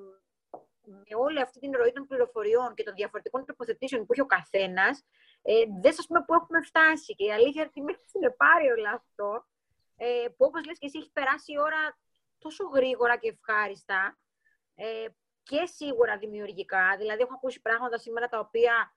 [0.87, 5.05] με όλη αυτή την ροή των πληροφοριών και των διαφορετικών τοποθετήσεων που έχει ο καθένας,
[5.43, 7.15] ε, δεν σας πούμε πού έχουμε φτάσει.
[7.15, 9.47] Και η αλήθεια είναι ότι με συνεπάρει όλο αυτό,
[9.97, 11.99] ε, που όπως λες και εσύ έχει περάσει η ώρα
[12.39, 14.19] τόσο γρήγορα και ευχάριστα
[14.75, 15.07] ε,
[15.43, 16.97] και σίγουρα δημιουργικά.
[16.99, 18.96] Δηλαδή, έχω ακούσει πράγματα σήμερα τα οποία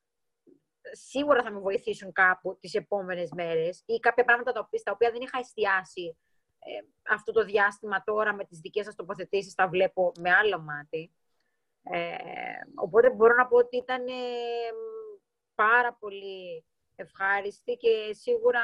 [0.92, 5.12] σίγουρα θα με βοηθήσουν κάπου τις επόμενες μέρες ή κάποια πράγματα τα οποία, στα οποία
[5.12, 6.18] δεν είχα εστιάσει
[6.60, 11.12] ε, αυτό το διάστημα τώρα με τις δικές σας τοποθετήσεις τα βλέπω με άλλο μάτι.
[11.84, 12.16] Ε,
[12.76, 14.06] οπότε μπορώ να πω ότι ήταν
[15.56, 16.66] πάρα πολύ
[16.96, 18.62] ευχάριστη και σίγουρα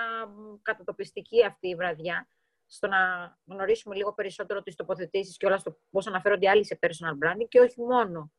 [0.62, 2.28] κατατοπιστική αυτή η βραδιά
[2.66, 2.98] στο να
[3.46, 7.60] γνωρίσουμε λίγο περισσότερο τις τοποθετήσεις και όλα στο πώς αναφέρονται άλλοι σε personal branding και
[7.60, 8.32] όχι μόνο.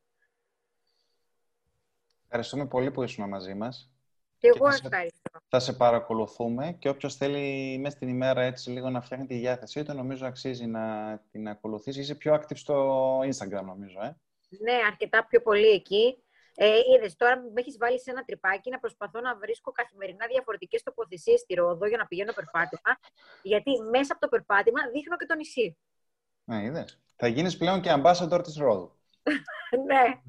[2.39, 3.91] Ευχαριστούμε πολύ που ήσουν μαζί μας.
[4.39, 5.31] Και εγώ ευχαριστώ.
[5.49, 9.83] Θα σε παρακολουθούμε και όποιος θέλει μέσα στην ημέρα έτσι λίγο να φτιάχνει τη διάθεσή
[9.83, 12.01] του, νομίζω αξίζει να την ακολουθήσει.
[12.01, 14.17] Είσαι πιο active στο Instagram, νομίζω, ε;
[14.49, 16.23] Ναι, αρκετά πιο πολύ εκεί.
[16.55, 20.83] Ε, είδες, τώρα με έχεις βάλει σε ένα τρυπάκι να προσπαθώ να βρίσκω καθημερινά διαφορετικές
[20.83, 22.99] τοποθεσίες στη Ρόδο για να πηγαίνω περπάτημα,
[23.43, 25.77] γιατί μέσα από το περπάτημα δείχνω και το νησί.
[26.45, 27.01] Ναι, είδες.
[27.17, 28.93] Θα γίνεις πλέον και ambassador της Ρόδου.
[29.87, 30.21] ναι.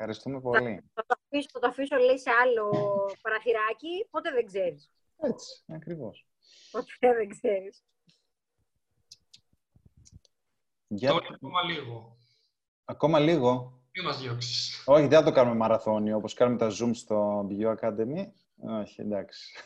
[0.00, 0.84] Ευχαριστούμε πολύ.
[0.94, 2.70] Θα, το αφήσω, θα το αφήσω λέει, σε άλλο
[3.22, 4.90] παραθυράκι, ποτέ δεν ξέρεις.
[5.16, 6.26] Έτσι, ακριβώς.
[6.70, 7.84] Ποτέ δεν ξέρεις.
[10.86, 11.10] Για...
[11.10, 12.16] Τώρα ακόμα λίγο.
[12.84, 14.82] Ακόμα λίγο; Μην μας διώξεις.
[14.86, 18.26] Όχι, δεν θα το κάνουμε μαραθώνιο, όπως κάνουμε τα Zoom στο Bio Academy.
[18.56, 19.62] Όχι, εντάξει.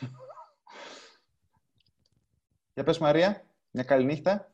[2.73, 4.51] Για πες Μαρία, μια καλή νύχτα.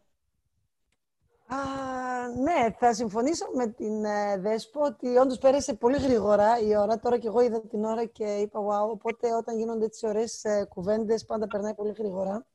[2.39, 6.99] Ναι, θα συμφωνήσω με την ε, Δέσπο ότι όντως πέρασε πολύ γρήγορα η ώρα.
[6.99, 8.89] Τώρα και εγώ είδα την ώρα και είπα wow.
[8.89, 12.45] Οπότε όταν γίνονται έτσι ωραίες ε, κουβέντες πάντα περνάει πολύ γρήγορα.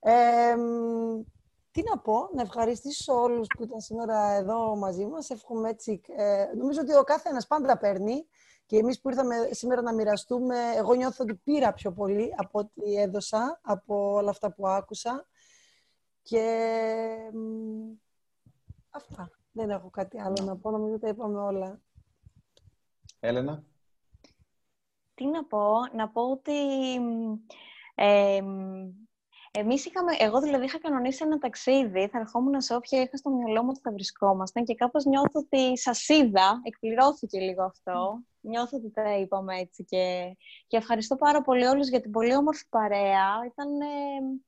[0.00, 0.56] Ε,
[1.70, 5.30] τι να πω, να ευχαριστήσω όλους που ήταν σήμερα εδώ μαζί μας.
[5.30, 8.26] Εύχομαι έτσι, ε, νομίζω ότι ο κάθε ένας πάντα παίρνει
[8.66, 12.94] και εμείς που ήρθαμε σήμερα να μοιραστούμε, εγώ νιώθω ότι πήρα πιο πολύ από ό,τι
[12.94, 15.26] έδωσα, από όλα αυτά που άκουσα.
[16.22, 16.70] Και
[18.96, 19.30] αυτά.
[19.52, 21.80] Δεν έχω κάτι άλλο να πω, νομίζω τα είπαμε όλα.
[23.20, 23.64] Έλενα.
[25.14, 26.52] Τι να πω, να πω ότι
[27.94, 28.42] ε,
[29.58, 33.62] εμείς είχαμε, εγώ δηλαδή είχα κανονίσει ένα ταξίδι, θα ερχόμουν σε όποια είχα στο μυαλό
[33.62, 38.22] μου ότι θα βρισκόμασταν και κάπως νιώθω ότι σας είδα, εκπληρώθηκε λίγο αυτό.
[38.40, 40.36] Νιώθω ότι τα είπαμε έτσι και,
[40.66, 43.28] και ευχαριστώ πάρα πολύ όλους για την πολύ όμορφη παρέα.
[43.46, 44.40] Ήταν ε,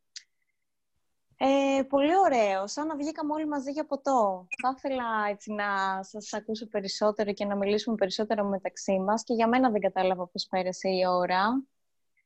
[1.89, 4.47] πολύ ωραίο, σαν να βγήκαμε όλοι μαζί για ποτό.
[4.63, 9.49] Θα ήθελα έτσι να σας ακούσω περισσότερο και να μιλήσουμε περισσότερο μεταξύ μας και για
[9.49, 11.65] μένα δεν κατάλαβα πώς πέρασε η ώρα.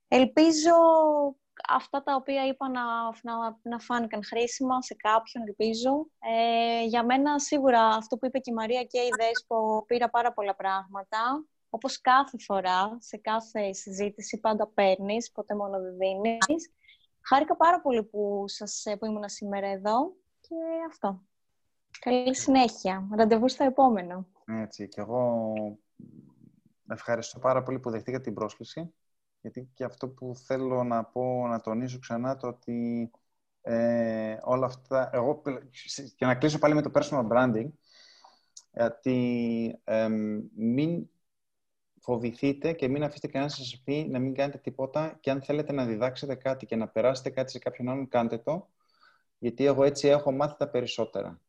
[0.09, 0.75] Ελπίζω
[1.69, 2.83] αυτά τα οποία είπα να,
[3.23, 6.07] να, να φάνηκαν χρήσιμα σε κάποιον, ελπίζω.
[6.19, 10.33] Ε, για μένα σίγουρα αυτό που είπε και η Μαρία και η Δέσπο πήρα πάρα
[10.33, 11.47] πολλά πράγματα.
[11.71, 16.71] Όπως κάθε φορά, σε κάθε συζήτηση πάντα παίρνεις, ποτέ μόνο δεν δίνεις.
[17.25, 20.55] Χάρηκα πάρα πολύ που, σας, που ήμουν σήμερα εδώ και
[20.89, 21.23] αυτό.
[22.01, 23.09] Καλή συνέχεια.
[23.17, 24.27] Ραντεβού στο επόμενο.
[24.45, 25.53] Έτσι, και εγώ
[26.89, 28.95] ευχαριστώ πάρα πολύ που δεχτήκατε την πρόσκληση
[29.43, 33.11] γιατί και αυτό που θέλω να πω, να τονίσω ξανά, το ότι
[33.61, 35.43] ε, όλα αυτά, εγώ,
[36.17, 37.69] και να κλείσω πάλι με το personal branding,
[38.73, 40.09] γιατί ε,
[40.57, 41.09] μην
[42.03, 45.73] φοβηθείτε και μην αφήσετε κανένας να σας πει να μην κάνετε τίποτα και αν θέλετε
[45.73, 48.69] να διδάξετε κάτι και να περάσετε κάτι σε κάποιον άλλον, κάντε το,
[49.39, 51.41] γιατί εγώ έτσι έχω μάθει τα περισσότερα.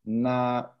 [0.00, 0.78] να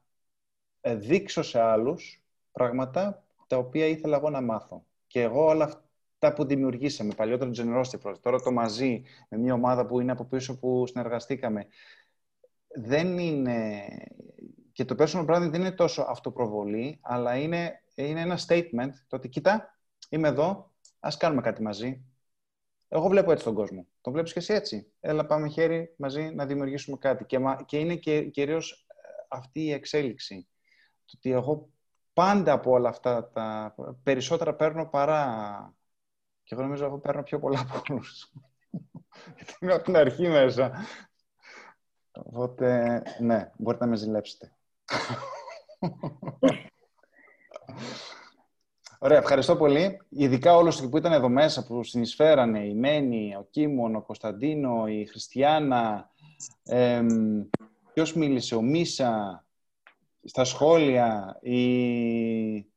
[0.80, 2.22] ε, δείξω σε άλλους
[2.52, 4.84] πράγματα τα οποία ήθελα εγώ να μάθω.
[5.06, 9.86] Και εγώ όλα αυτά που δημιουργήσαμε, παλιότερο Generosity Project, τώρα το μαζί με μια ομάδα
[9.86, 11.66] που είναι από πίσω που συνεργαστήκαμε,
[12.68, 13.84] δεν είναι...
[14.72, 19.28] Και το personal branding δεν είναι τόσο αυτοπροβολή, αλλά είναι, είναι ένα statement, το ότι
[19.28, 22.04] κοίτα, είμαι εδώ, ας κάνουμε κάτι μαζί.
[22.88, 23.86] Εγώ βλέπω έτσι τον κόσμο.
[24.00, 24.92] Τον βλέπεις και εσύ έτσι.
[25.00, 27.24] Έλα πάμε χέρι μαζί να δημιουργήσουμε κάτι.
[27.24, 28.94] Και, και είναι και κυρίως ε,
[29.28, 30.48] αυτή η εξέλιξη.
[31.04, 31.68] Το ότι εγώ
[32.12, 35.74] πάντα από όλα αυτά τα περισσότερα παίρνω παρά...
[36.42, 38.32] Και εγώ νομίζω εγώ παίρνω πιο πολλά από όλους.
[39.36, 40.72] Γιατί είμαι από την αρχή μέσα.
[42.12, 44.52] Οπότε, ναι, μπορείτε να με ζηλέψετε.
[49.00, 50.00] Ωραία, ευχαριστώ πολύ.
[50.08, 55.06] Ειδικά όλους που ήταν εδώ μέσα, που συνεισφέρανε, η Μένη, ο Κίμων, ο Κωνσταντίνο, η
[55.06, 56.10] Χριστιανά,
[56.64, 57.06] ε,
[57.92, 59.44] ποιος μίλησε, ο Μίσα,
[60.24, 62.72] στα σχόλια ή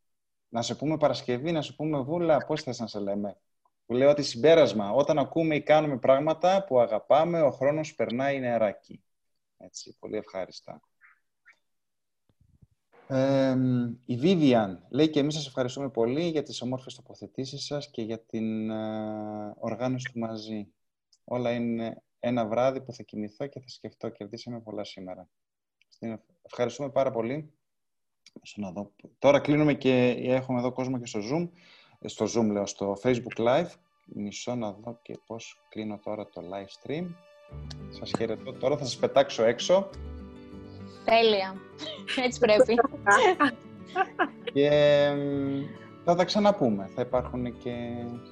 [0.49, 3.37] να σε πούμε Παρασκευή, να σε πούμε Βούλα, πώς θες να σε λέμε;
[3.85, 9.03] Που λέω ότι συμπέρασμα, όταν ακούμε ή κάνουμε πράγματα που αγαπάμε, ο χρόνος περνάει νεράκι.
[9.57, 10.81] Έτσι, πολύ ευχάριστα.
[14.05, 18.19] Η Vivian λέει και εμείς σας ευχαριστούμε πολύ για τις ομόρφες τοποθετήσεις σας και για
[18.19, 20.67] την ε, οργάνωση του μαζί.
[21.23, 24.09] Όλα είναι ένα βράδυ που θα κοιμηθώ και θα σκεφτώ.
[24.09, 25.29] Κερδίσαμε πολλά σήμερα.
[26.41, 27.53] Ευχαριστούμε πάρα πολύ.
[28.55, 28.91] Να δω.
[29.19, 31.49] Τώρα κλείνουμε και έχουμε εδώ κόσμο και στο Zoom.
[31.99, 33.69] Ε, στο Zoom λέω, στο Facebook Live.
[34.05, 37.07] Μισό να δω και πώς κλείνω τώρα το live stream.
[37.89, 38.53] Σας χαιρετώ.
[38.53, 39.89] Τώρα θα σας πετάξω έξω.
[41.05, 41.55] Τέλεια.
[42.25, 42.75] Έτσι πρέπει.
[44.53, 44.69] και
[46.03, 46.89] Θα τα ξαναπούμε.
[46.95, 47.73] Θα υπάρχουν και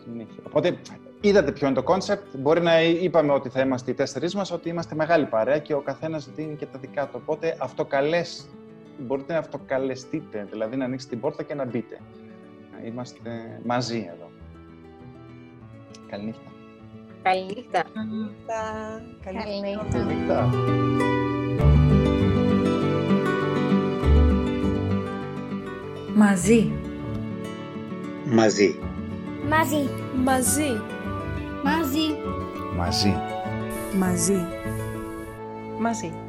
[0.04, 0.44] συνέχεια.
[0.44, 0.78] Οπότε,
[1.22, 2.36] είδατε ποιο είναι το κόνσεπτ.
[2.38, 5.82] Μπορεί να είπαμε ότι θα είμαστε οι τέσσερις μας, ότι είμαστε μεγάλη παρέα και ο
[5.82, 7.20] καθένας δίνει και τα δικά του.
[7.22, 8.50] Οπότε, αυτοκαλές,
[8.98, 12.00] μπορείτε να αυτοκαλεστείτε, δηλαδή να ανοίξετε την πόρτα και να μπείτε.
[12.86, 14.32] Είμαστε μαζί εδώ.
[16.10, 16.52] Καληνύχτα.
[17.22, 17.84] Καληνύχτα.
[19.24, 19.88] Καληνύχτα.
[19.92, 20.50] Καληνύχτα.
[26.20, 26.72] Μαζί.
[28.26, 28.76] Μαζί.
[29.50, 29.90] Μαζί.
[30.24, 30.72] Μαζί.
[31.64, 32.08] Μαζί.
[32.78, 33.14] Μαζί.
[34.00, 34.40] Μαζί.
[35.80, 36.29] Μαζί.